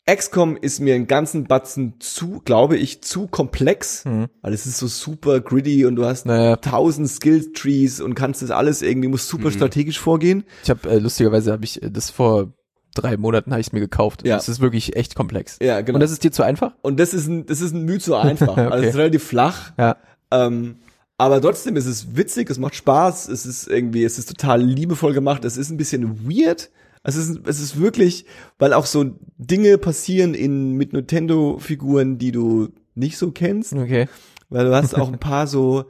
[0.09, 4.87] XCOM ist mir einen ganzen Batzen zu, glaube ich, zu komplex, weil es ist so
[4.87, 6.55] super gritty und du hast Naja.
[6.55, 10.45] tausend Skill-Trees und kannst das alles irgendwie, musst super strategisch vorgehen.
[10.63, 12.53] Ich habe äh, lustigerweise habe ich äh, das vor
[12.95, 14.25] drei Monaten habe ich mir gekauft.
[14.25, 14.37] Ja.
[14.37, 15.57] Das ist wirklich echt komplex.
[15.61, 15.97] Ja, genau.
[15.97, 16.73] Und das ist dir zu einfach?
[16.81, 18.57] Und das ist ein, das ist ein Mühe zu einfach.
[18.57, 19.73] Also es ist relativ flach.
[19.77, 19.97] Ja.
[20.31, 20.77] Ähm,
[21.19, 25.13] aber trotzdem ist es witzig, es macht Spaß, es ist irgendwie, es ist total liebevoll
[25.13, 26.71] gemacht, es ist ein bisschen weird.
[27.03, 28.25] Es ist, es ist wirklich,
[28.57, 29.05] weil auch so
[29.37, 33.73] Dinge passieren in, mit Nintendo-Figuren, die du nicht so kennst.
[33.73, 34.07] Okay.
[34.49, 35.85] Weil du hast auch ein paar so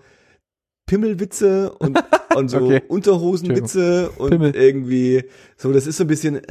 [0.87, 1.99] Pimmelwitze und,
[2.35, 2.81] und so Okay.
[2.87, 4.55] Unterhosenwitze und Pimmel.
[4.55, 5.25] irgendwie
[5.57, 6.41] so, das ist so ein bisschen,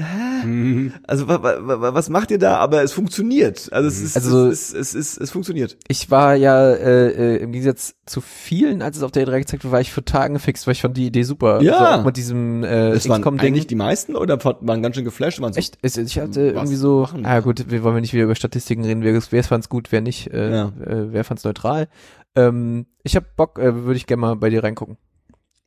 [1.07, 2.57] also wa, wa, wa, was macht ihr da?
[2.59, 3.73] Aber es funktioniert.
[3.73, 5.77] Also es ist, Also- es, ist, es, ist, es funktioniert.
[5.89, 9.65] Ich war ja äh, äh, im Gegensatz zu vielen, als es auf der E3 gezeigt
[9.65, 11.61] wurde, war ich für Tagen gefixt, weil ich fand die Idee super.
[11.63, 11.77] Ja.
[11.79, 13.47] Also auch mit diesem äh, Das waren XCOM-Ding.
[13.49, 15.41] eigentlich die meisten oder waren ganz schön geflasht?
[15.41, 15.79] Waren so, Echt?
[15.83, 17.29] Ich, hatte Was irgendwie so, machen wir?
[17.29, 20.01] ah gut, wir wollen wir nicht wieder über Statistiken reden, wer, wer fand's gut, wer
[20.01, 20.65] nicht, äh, Ja.
[20.85, 21.89] äh, wer fand's neutral.
[22.35, 24.97] Ähm, ich hab Bock, äh, würde ich gerne mal bei dir reingucken.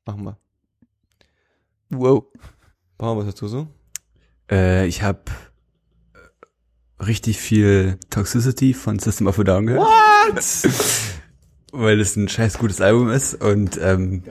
[0.06, 0.38] Machen wir.
[1.90, 2.24] Wow.
[2.98, 3.68] Paul, was hast du so?
[4.52, 5.20] Äh, ich habe
[7.00, 9.84] richtig viel Toxicity von System of a Down gehört.
[9.88, 10.72] What?
[11.72, 14.24] Weil es ein scheiß gutes Album ist und ähm,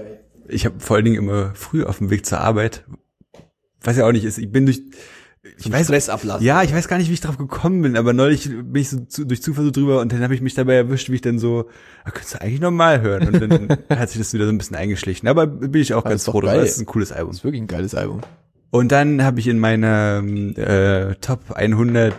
[0.47, 2.85] ich habe vor allen Dingen immer früh auf dem Weg zur Arbeit,
[3.83, 4.83] weiß ja auch nicht, ist, ich bin durch
[5.59, 6.45] Zum weiß- Stress ablassen.
[6.45, 9.01] Ja, ich weiß gar nicht, wie ich drauf gekommen bin, aber neulich bin ich so
[9.07, 11.39] zu, durch Zufall so drüber und dann habe ich mich dabei erwischt, wie ich dann
[11.39, 11.71] so,
[12.05, 13.29] da könntest du eigentlich normal hören.
[13.29, 15.27] Und dann hat sich das wieder so ein bisschen eingeschlichen.
[15.29, 16.55] Aber bin ich auch Aber ganz froh drüber.
[16.57, 17.31] Das ist ein cooles Album.
[17.31, 18.21] Das ist wirklich ein geiles Album.
[18.73, 22.15] Und dann habe ich in meiner äh, Top 100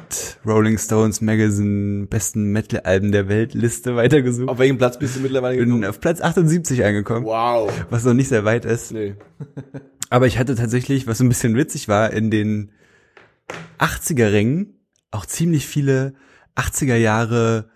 [0.46, 4.50] Rolling Stones Magazine besten Metal-Alben der Welt Liste weitergesucht.
[4.50, 5.86] Auf welchem Platz bist du mittlerweile bin gekommen?
[5.86, 7.72] auf Platz 78 angekommen, Wow.
[7.90, 8.92] was noch nicht sehr weit ist.
[8.92, 9.16] Nee.
[10.10, 12.72] Aber ich hatte tatsächlich, was so ein bisschen witzig war, in den
[13.80, 14.74] 80er Rängen
[15.10, 16.14] auch ziemlich viele
[16.58, 17.70] 80er Jahre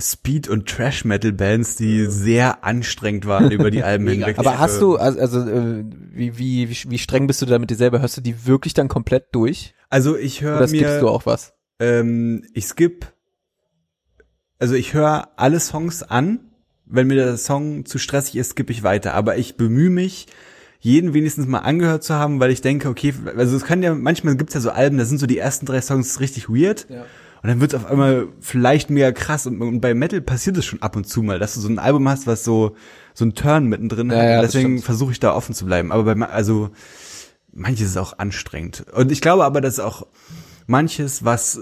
[0.00, 4.38] Speed- und Trash-Metal-Bands, die sehr anstrengend waren über die Alben hinweg.
[4.38, 7.76] Aber hast du, also, also äh, wie, wie, wie, streng bist du da mit dir
[7.76, 8.00] selber?
[8.00, 9.74] Hörst du die wirklich dann komplett durch?
[9.90, 11.54] Also ich höre Oder skippst mir, du auch was?
[11.80, 13.12] ähm, ich skip,
[14.58, 16.40] also ich höre alle Songs an.
[16.90, 19.14] Wenn mir der Song zu stressig ist, skippe ich weiter.
[19.14, 20.26] Aber ich bemühe mich,
[20.80, 24.36] jeden wenigstens mal angehört zu haben, weil ich denke, okay, also es kann ja, manchmal
[24.36, 26.86] gibt's ja so Alben, da sind so die ersten drei Songs richtig weird.
[26.88, 27.04] Ja.
[27.42, 29.46] Und dann wird's auf einmal vielleicht mega krass.
[29.46, 31.78] Und, und bei Metal passiert es schon ab und zu mal, dass du so ein
[31.78, 32.74] Album hast, was so,
[33.14, 34.24] so ein Turn mittendrin Ja, hat.
[34.24, 35.92] ja, deswegen versuche ich da offen zu bleiben.
[35.92, 36.70] Aber bei, also,
[37.52, 38.86] manches ist auch anstrengend.
[38.92, 40.06] Und ich glaube aber, dass auch
[40.66, 41.60] manches, was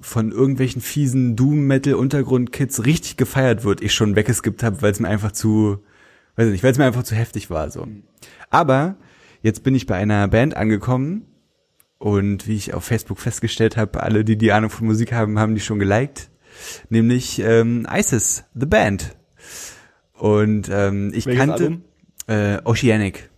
[0.00, 5.32] von irgendwelchen fiesen Doom-Metal-Untergrund-Kids richtig gefeiert wird, ich schon weggeskippt habe, weil es mir einfach
[5.32, 5.78] zu,
[6.36, 7.86] weiß ich nicht, weil es mir einfach zu heftig war, so.
[8.50, 8.96] Aber
[9.42, 11.26] jetzt bin ich bei einer Band angekommen
[12.04, 15.54] und wie ich auf Facebook festgestellt habe, alle, die die Ahnung von Musik haben, haben
[15.54, 16.28] die schon geliked,
[16.90, 19.16] nämlich ähm, ISIS, The Band.
[20.12, 21.84] Und ähm, ich Welches kannte Album?
[22.26, 23.30] äh, Oceanic.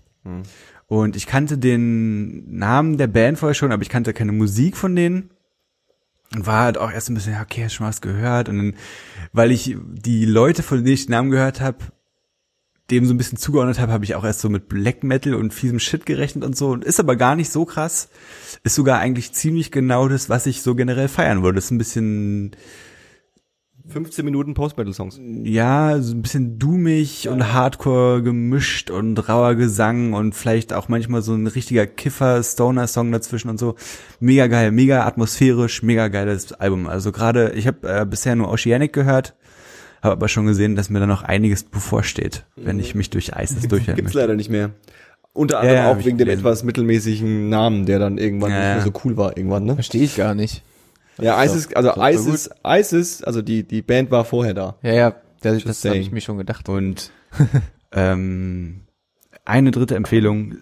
[0.88, 4.96] Und ich kannte den Namen der Band vorher schon, aber ich kannte keine Musik von
[4.96, 5.30] denen.
[6.34, 8.48] Und war halt auch erst ein bisschen, ja, okay, hast schon was gehört.
[8.48, 8.74] Und dann,
[9.32, 11.78] weil ich die Leute, von denen ich den Namen gehört habe,
[12.90, 15.52] dem so ein bisschen zugeordnet habe, habe ich auch erst so mit Black Metal und
[15.52, 16.76] fiesem Shit gerechnet und so.
[16.76, 18.08] Ist aber gar nicht so krass.
[18.62, 21.58] Ist sogar eigentlich ziemlich genau das, was ich so generell feiern würde.
[21.58, 22.56] Ist ein bisschen
[23.88, 25.20] 15 Minuten Post-Metal-Songs.
[25.44, 31.22] ja, so ein bisschen doomig und Hardcore gemischt und rauer Gesang und vielleicht auch manchmal
[31.22, 33.76] so ein richtiger Kiffer-Stoner-Song dazwischen und so.
[34.18, 36.88] Mega geil, mega atmosphärisch, mega geiles Album.
[36.88, 39.36] Also gerade, ich habe äh, bisher nur Oceanic gehört,
[40.06, 43.62] habe aber schon gesehen, dass mir da noch einiges bevorsteht, wenn ich mich durch ISIS
[43.68, 44.18] durchhalten Gibt's möchte.
[44.20, 44.70] leider nicht mehr.
[45.34, 48.92] Unter anderem ja, auch wegen dem etwas mittelmäßigen Namen, der dann irgendwann Ja, nicht mehr
[48.92, 49.74] so cool war irgendwann, ne?
[49.74, 50.62] Verstehe ich gar nicht.
[51.18, 54.76] Ja, ISIS, also ISIS, ISIS, also die, die Band war vorher da.
[54.82, 56.68] Ja, ja, das, Just das habe ich mir schon gedacht.
[56.68, 57.10] Und
[57.92, 58.82] ähm,
[59.44, 60.56] eine dritte Empfehlung.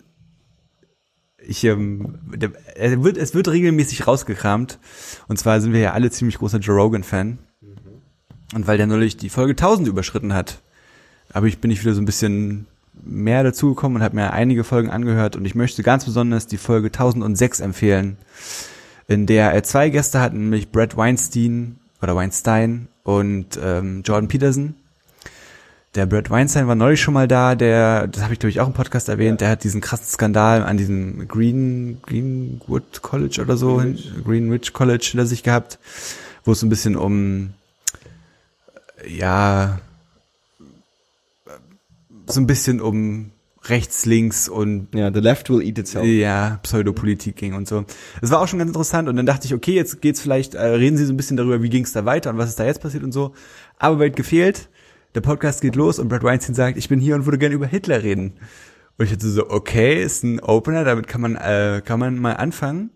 [1.39, 4.79] Ich, ähm, der, er wird, es wird regelmäßig rausgekramt.
[5.29, 7.39] Und zwar sind wir ja alle ziemlich großer Joe Rogan-Fan.
[8.53, 10.61] Und weil der neulich die Folge 1000 überschritten hat,
[11.33, 12.67] aber ich bin ich wieder so ein bisschen
[13.03, 15.37] mehr dazugekommen und habe mir einige Folgen angehört.
[15.37, 18.17] Und ich möchte ganz besonders die Folge 1006 empfehlen,
[19.09, 24.75] in der er zwei Gäste hat, nämlich Brad Weinstein oder Weinstein und ähm, Jordan Peterson.
[25.95, 28.67] Der Brad Weinstein war neulich schon mal da, der, das habe ich glaube ich auch
[28.67, 33.77] im Podcast erwähnt, der hat diesen krassen Skandal an diesem Green, Greenwood College oder so,
[33.77, 35.79] Greenwich, Greenwich College hinter sich gehabt,
[36.45, 37.51] wo es so ein bisschen um,
[39.09, 39.81] ja,
[42.27, 43.31] so ein bisschen um
[43.65, 46.05] rechts, links und Ja, The Left Will Eat Itself.
[46.07, 47.85] ja, Pseudopolitik ging und so.
[48.21, 50.63] Das war auch schon ganz interessant und dann dachte ich, okay, jetzt geht's vielleicht, äh,
[50.67, 52.83] reden Sie so ein bisschen darüber, wie ging's da weiter und was ist da jetzt
[52.83, 53.33] passiert und so.
[53.79, 54.69] Aber weit gefehlt,
[55.15, 57.67] der Podcast geht los und Brad Weinstein sagt, ich bin hier und würde gerne über
[57.67, 58.35] Hitler reden.
[58.99, 62.35] Und ich hatte so, okay, ist ein Opener, damit kann man, äh, kann man mal
[62.35, 62.91] anfangen.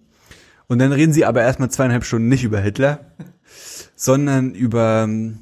[0.66, 3.12] Und dann reden sie aber erstmal zweieinhalb Stunden nicht über Hitler,
[3.96, 5.38] sondern über, ähm,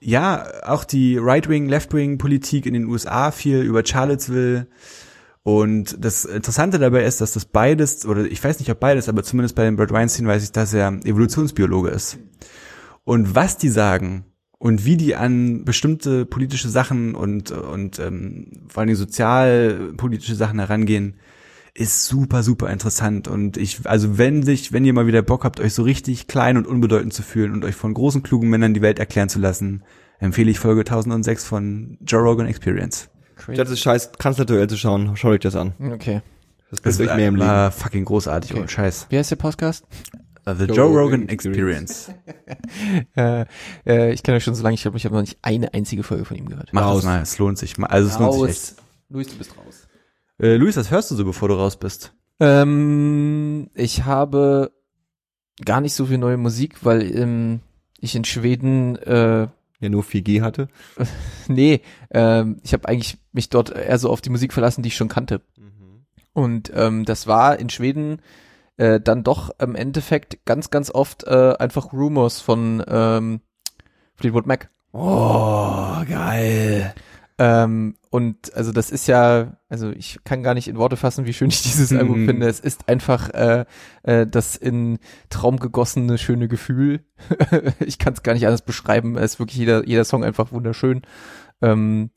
[0.00, 4.66] ja, auch die Right-Wing, Left-Wing-Politik in den USA, viel über Charlottesville.
[5.42, 9.22] Und das Interessante dabei ist, dass das beides, oder ich weiß nicht, ob beides, aber
[9.22, 12.18] zumindest bei dem Brad Weinstein weiß ich, dass er Evolutionsbiologe ist.
[13.04, 14.24] Und was die sagen
[14.58, 21.16] und wie die an bestimmte politische Sachen und, und ähm, vor allem sozialpolitische Sachen herangehen,
[21.74, 23.28] ist super, super interessant.
[23.28, 26.56] Und ich, also wenn sich, wenn ihr mal wieder Bock habt, euch so richtig klein
[26.56, 29.82] und unbedeutend zu fühlen und euch von großen, klugen Männern die Welt erklären zu lassen,
[30.18, 33.08] empfehle ich Folge 1006 von Joe Rogan Experience.
[33.38, 35.72] Statt das scheiß Kanzlerduell zu schauen, schaut euch das an.
[35.92, 36.20] Okay.
[36.70, 37.48] Das bringt euch mehr im Leben.
[37.48, 38.62] war fucking großartig, Okay.
[38.64, 39.06] oh Scheiß.
[39.08, 39.86] Wie heißt der Podcast?
[40.46, 42.08] Uh, The Joe Joe, Rogan Rogan Experience.
[42.08, 43.06] Experience.
[43.16, 43.44] Äh,
[43.86, 46.02] äh, ich kenne euch schon so lange, ich glaube, ich habe noch nicht eine einzige
[46.02, 46.70] Folge von ihm gehört.
[46.72, 46.96] Mach Raus.
[46.98, 47.78] das mal, es lohnt sich.
[47.82, 48.74] Also es lohnt sich echt.
[49.08, 49.86] Luis, du bist raus.
[50.40, 52.14] Äh, Luis, was hörst du so, bevor du raus bist?
[52.40, 54.72] Ähm, ich habe
[55.62, 57.60] gar nicht so viel neue Musik, weil ähm,
[57.98, 59.48] ich in Schweden, äh,
[59.80, 60.68] Ja, nur 4G hatte.
[61.48, 64.96] nee, ähm, ich habe eigentlich mich dort eher so auf die Musik verlassen, die ich
[64.96, 65.42] schon kannte.
[66.32, 68.22] Und ähm, das war in Schweden
[68.78, 73.40] äh, dann doch im Endeffekt ganz, ganz oft äh, einfach Rumors von ähm,
[74.14, 74.70] Fleetwood Mac.
[74.92, 76.94] Oh, geil.
[77.42, 81.32] Ähm, und also das ist ja, also ich kann gar nicht in Worte fassen, wie
[81.32, 82.26] schön ich dieses Album Mhm.
[82.26, 82.46] finde.
[82.46, 83.64] Es ist einfach äh,
[84.02, 84.98] äh, das in
[85.30, 87.00] Traum gegossene schöne Gefühl.
[87.80, 89.16] ich kann es gar nicht anders beschreiben.
[89.16, 91.00] Es ist wirklich jeder, jeder Song einfach wunderschön.
[91.62, 92.10] Ähm,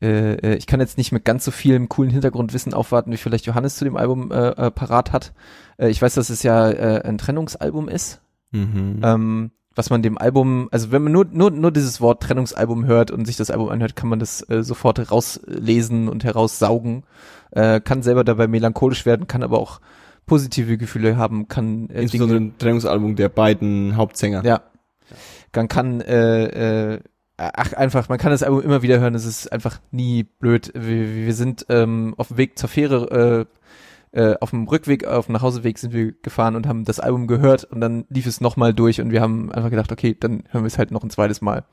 [0.00, 3.44] äh, äh, ich kann jetzt nicht mit ganz so vielem coolen Hintergrundwissen aufwarten, wie vielleicht
[3.44, 5.34] Johannes zu dem Album äh, äh, parat hat.
[5.76, 8.22] Ich weiß, dass es ja ein Trennungsalbum ist.
[8.50, 9.02] Mhm.
[9.04, 13.10] Ähm, was man dem Album, also wenn man nur, nur, nur dieses Wort Trennungsalbum hört
[13.10, 17.04] und sich das Album anhört, kann man das äh, sofort herauslesen und heraussaugen.
[17.52, 19.80] Äh, kann selber dabei melancholisch werden, kann aber auch
[20.24, 24.44] positive Gefühle haben, kann äh, Insbesondere ein Trennungsalbum der beiden Hauptsänger.
[24.44, 24.62] ja.
[25.54, 27.00] Man kann äh, äh,
[27.36, 30.72] ach einfach, man kann das Album immer wieder hören, es ist einfach nie blöd.
[30.74, 33.56] Wir, wir sind ähm, auf dem Weg zur Fähre, äh,
[34.12, 37.64] äh, auf dem Rückweg, auf dem Nachhauseweg sind wir gefahren und haben das Album gehört
[37.64, 40.68] und dann lief es nochmal durch und wir haben einfach gedacht, okay, dann hören wir
[40.68, 41.64] es halt noch ein zweites Mal.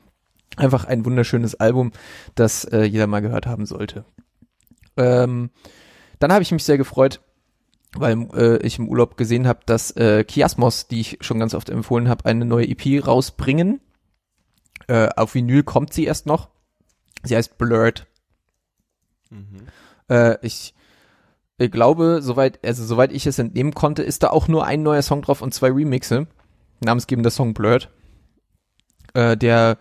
[0.56, 1.92] Einfach ein wunderschönes Album,
[2.34, 4.04] das äh, jeder mal gehört haben sollte.
[4.96, 5.50] Ähm,
[6.18, 7.20] dann habe ich mich sehr gefreut,
[7.94, 11.70] weil äh, ich im Urlaub gesehen habe, dass äh, Kiasmos, die ich schon ganz oft
[11.70, 13.80] empfohlen habe, eine neue EP rausbringen.
[14.86, 16.50] Äh, auf Vinyl kommt sie erst noch.
[17.22, 18.06] Sie heißt Blurred.
[20.08, 20.74] Äh, ich,
[21.58, 25.02] ich glaube, soweit, also soweit ich es entnehmen konnte, ist da auch nur ein neuer
[25.02, 26.26] Song drauf und zwei Remixe.
[26.80, 27.90] Namensgebender Song Blurred.
[29.14, 29.78] Äh, der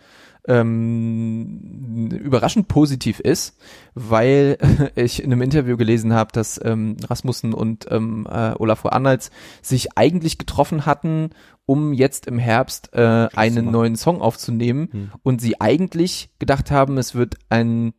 [0.47, 3.57] ähm, überraschend positiv ist,
[3.93, 4.57] weil
[4.95, 9.31] ich in einem Interview gelesen habe, dass ähm, Rasmussen und ähm, äh, Olafur Arnalds
[9.61, 11.29] sich eigentlich getroffen hatten,
[11.65, 15.11] um jetzt im Herbst äh, einen neuen Song aufzunehmen Hm.
[15.23, 17.93] und sie eigentlich gedacht haben, es wird ein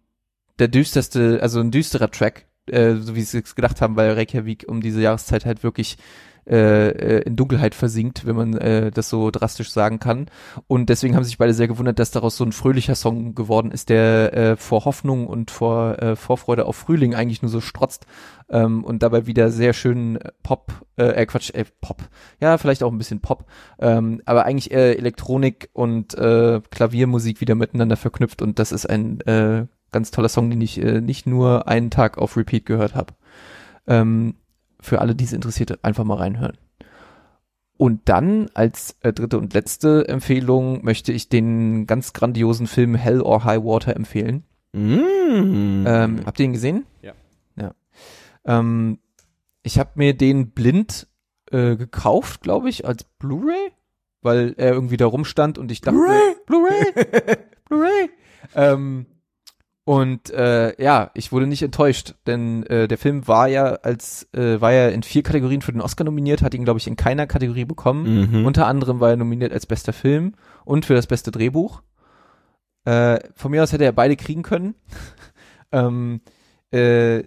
[0.59, 4.65] der düsterste, also ein düsterer Track, äh, so wie sie es gedacht haben, weil Reykjavik
[4.69, 5.97] um diese Jahreszeit halt wirklich
[6.47, 10.27] äh, äh, in Dunkelheit versinkt, wenn man äh, das so drastisch sagen kann.
[10.67, 13.89] Und deswegen haben sich beide sehr gewundert, dass daraus so ein fröhlicher Song geworden ist,
[13.89, 18.05] der äh, vor Hoffnung und vor äh, Vorfreude auf Frühling eigentlich nur so strotzt
[18.51, 22.03] ähm, und dabei wieder sehr schön Pop, äh, äh Quatsch, äh, Pop,
[22.41, 23.47] ja, vielleicht auch ein bisschen Pop,
[23.79, 29.23] ähm, aber eigentlich äh, Elektronik und äh, Klaviermusik wieder miteinander verknüpft und das ist ein
[29.23, 33.15] äh, ganz toller Song, den ich äh, nicht nur einen Tag auf Repeat gehört habe.
[33.87, 34.35] Ähm,
[34.81, 36.59] für alle, die es interessiert, einfach mal reinhören.
[37.77, 43.21] Und dann als äh, dritte und letzte Empfehlung möchte ich den ganz grandiosen Film Hell
[43.21, 44.45] or High Water empfehlen.
[44.73, 45.85] Mm.
[45.87, 46.87] Ähm, habt ihr ihn gesehen?
[47.03, 47.13] Ja.
[47.57, 47.75] Ja.
[48.45, 48.99] Ähm,
[49.63, 51.07] ich habe mir den blind
[51.51, 53.73] äh, gekauft, glaube ich, als Blu-ray,
[54.23, 56.37] weil er irgendwie da rumstand und ich dachte, Blu-ray?
[56.47, 57.05] Blu-ray,
[57.69, 58.11] Blu-ray.
[58.55, 59.07] Ähm,
[59.85, 64.59] und äh, ja, ich wurde nicht enttäuscht, denn äh, der Film war ja als äh,
[64.59, 67.27] war ja in vier Kategorien für den Oscar nominiert, hat ihn glaube ich in keiner
[67.27, 68.31] Kategorie bekommen.
[68.31, 68.47] Mhm.
[68.47, 70.35] Unter anderem war er nominiert als bester Film
[70.65, 71.83] und für das beste Drehbuch.
[72.87, 74.75] Äh, von mir aus hätte er beide kriegen können.
[75.73, 76.23] ähm,
[76.71, 77.23] äh,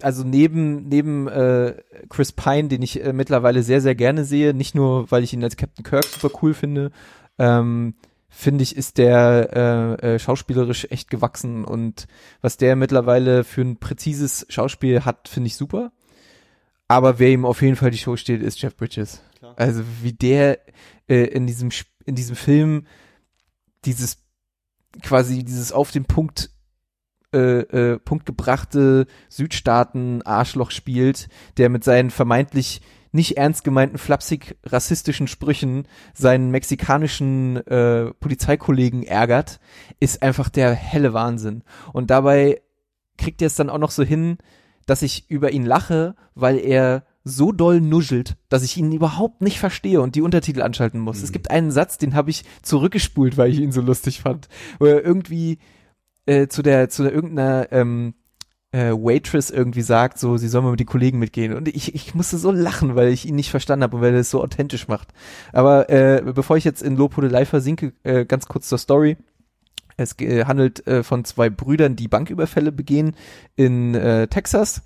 [0.00, 1.74] also neben neben äh,
[2.08, 5.42] Chris Pine, den ich äh, mittlerweile sehr sehr gerne sehe, nicht nur weil ich ihn
[5.42, 6.92] als Captain Kirk super cool finde,
[7.38, 7.94] ähm,
[8.34, 12.06] finde ich ist der äh, äh, schauspielerisch echt gewachsen und
[12.40, 15.92] was der mittlerweile für ein präzises Schauspiel hat, finde ich super.
[16.88, 19.22] Aber wer ihm auf jeden Fall die Show steht, ist Jeff Bridges.
[19.38, 19.54] Klar.
[19.56, 20.58] Also wie der
[21.08, 21.70] äh, in diesem
[22.04, 22.86] in diesem Film
[23.84, 24.18] dieses
[25.02, 26.50] quasi dieses auf den Punkt
[27.32, 32.80] äh, äh, Punkt gebrachte Südstaaten Arschloch spielt, der mit seinen vermeintlich
[33.14, 39.60] nicht ernst gemeinten flapsig rassistischen Sprüchen seinen mexikanischen äh, Polizeikollegen ärgert,
[40.00, 41.62] ist einfach der helle Wahnsinn.
[41.92, 42.60] Und dabei
[43.16, 44.38] kriegt er es dann auch noch so hin,
[44.86, 49.58] dass ich über ihn lache, weil er so doll nuschelt, dass ich ihn überhaupt nicht
[49.58, 51.22] verstehe und die Untertitel anschalten muss.
[51.22, 54.86] Es gibt einen Satz, den habe ich zurückgespult, weil ich ihn so lustig fand, wo
[54.86, 55.58] er irgendwie
[56.26, 58.14] äh, zu der zu der irgendeiner ähm,
[58.74, 62.12] äh, Waitress irgendwie sagt, so sie soll mal mit den Kollegen mitgehen und ich ich
[62.14, 64.88] musste so lachen, weil ich ihn nicht verstanden habe und weil er es so authentisch
[64.88, 65.14] macht.
[65.52, 69.16] Aber äh, bevor ich jetzt in Lobhudelei versinke, äh, ganz kurz zur Story.
[69.96, 73.14] Es äh, handelt äh, von zwei Brüdern, die Banküberfälle begehen
[73.54, 74.82] in äh, Texas.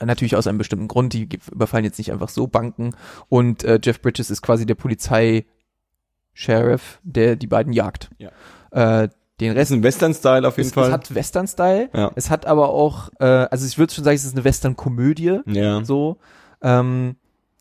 [0.00, 1.12] Natürlich aus einem bestimmten Grund.
[1.12, 2.96] Die überfallen jetzt nicht einfach so Banken.
[3.28, 8.10] Und äh, Jeff Bridges ist quasi der Polizei-Sheriff, der die beiden jagt.
[8.18, 8.32] Ja.
[8.72, 9.08] Äh,
[9.40, 10.86] den Rest ist ein Western-Style auf jeden es, Fall.
[10.86, 11.90] es hat Western-Style.
[11.92, 12.10] Ja.
[12.16, 15.84] Es hat aber auch, äh, also ich würde schon sagen, es ist eine Western-Komödie ja.
[15.84, 16.18] so.
[16.62, 17.16] Ähm,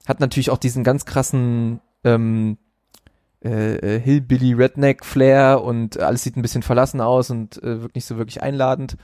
[0.08, 2.58] hat natürlich auch diesen ganz krassen ähm,
[3.44, 7.96] äh, äh, Hillbilly Redneck Flair und alles sieht ein bisschen verlassen aus und äh, wirkt
[7.96, 8.98] nicht so wirklich einladend.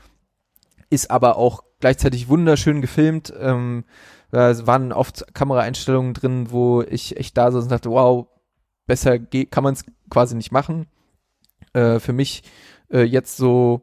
[0.90, 3.34] Ist aber auch gleichzeitig wunderschön gefilmt.
[3.40, 3.84] Ähm,
[4.32, 8.26] Da es waren oft Kameraeinstellungen drin, wo ich echt da saß und dachte, wow,
[8.88, 10.88] besser kann man es quasi nicht machen.
[11.74, 12.44] Äh, für mich
[12.91, 13.82] äh, jetzt so,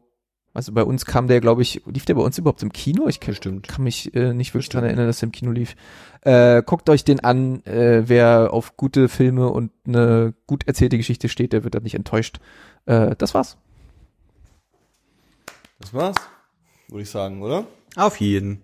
[0.53, 3.07] also bei uns kam der, glaube ich, lief der bei uns überhaupt im Kino?
[3.07, 3.67] Ich kann, Bestimmt.
[3.67, 5.75] kann mich äh, nicht wirklich dran erinnern, dass er im Kino lief.
[6.21, 11.29] Äh, guckt euch den an, äh, wer auf gute Filme und eine gut erzählte Geschichte
[11.29, 12.39] steht, der wird da nicht enttäuscht.
[12.85, 13.57] Äh, das war's.
[15.79, 16.17] Das war's,
[16.89, 17.65] würde ich sagen, oder?
[17.95, 18.63] Auf jeden.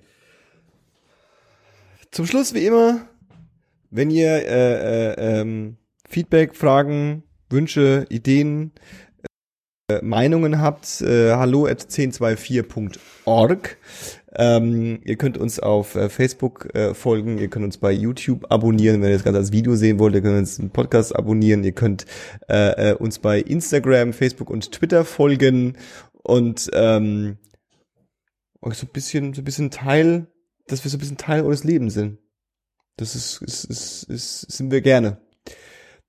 [2.12, 3.02] Zum Schluss wie immer,
[3.90, 5.78] wenn ihr äh, äh, ähm,
[6.08, 8.72] Feedback, Fragen, Wünsche, Ideen,
[10.02, 13.78] Meinungen habt, äh, hallo at 1024.org.
[14.36, 19.02] Ähm, ihr könnt uns auf äh, Facebook äh, folgen, ihr könnt uns bei YouTube abonnieren,
[19.02, 21.72] wenn ihr das Ganze als Video sehen wollt, ihr könnt uns einen Podcast abonnieren, ihr
[21.72, 22.06] könnt
[22.50, 25.78] äh, äh, uns bei Instagram, Facebook und Twitter folgen
[26.22, 27.38] und ähm,
[28.60, 30.28] auch so ein bisschen, so ein bisschen Teil,
[30.68, 32.18] dass wir so ein bisschen Teil eures Lebens sind.
[32.98, 35.22] Das ist, ist, ist, ist sind wir gerne.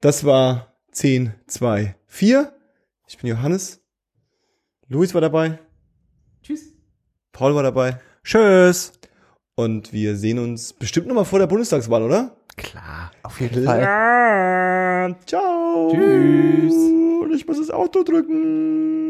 [0.00, 2.57] Das war 10, 2, 4.
[3.09, 3.80] Ich bin Johannes.
[4.89, 5.59] Luis war dabei.
[6.43, 6.74] Tschüss.
[7.32, 7.98] Paul war dabei.
[8.22, 8.93] Tschüss.
[9.55, 12.36] Und wir sehen uns bestimmt noch mal vor der Bundestagswahl, oder?
[12.59, 13.10] Klar.
[13.22, 13.80] Auf jeden Fall.
[13.80, 15.16] Ja.
[15.24, 15.90] Ciao.
[15.90, 16.74] Tschüss.
[16.74, 19.07] Und ich muss das Auto drücken.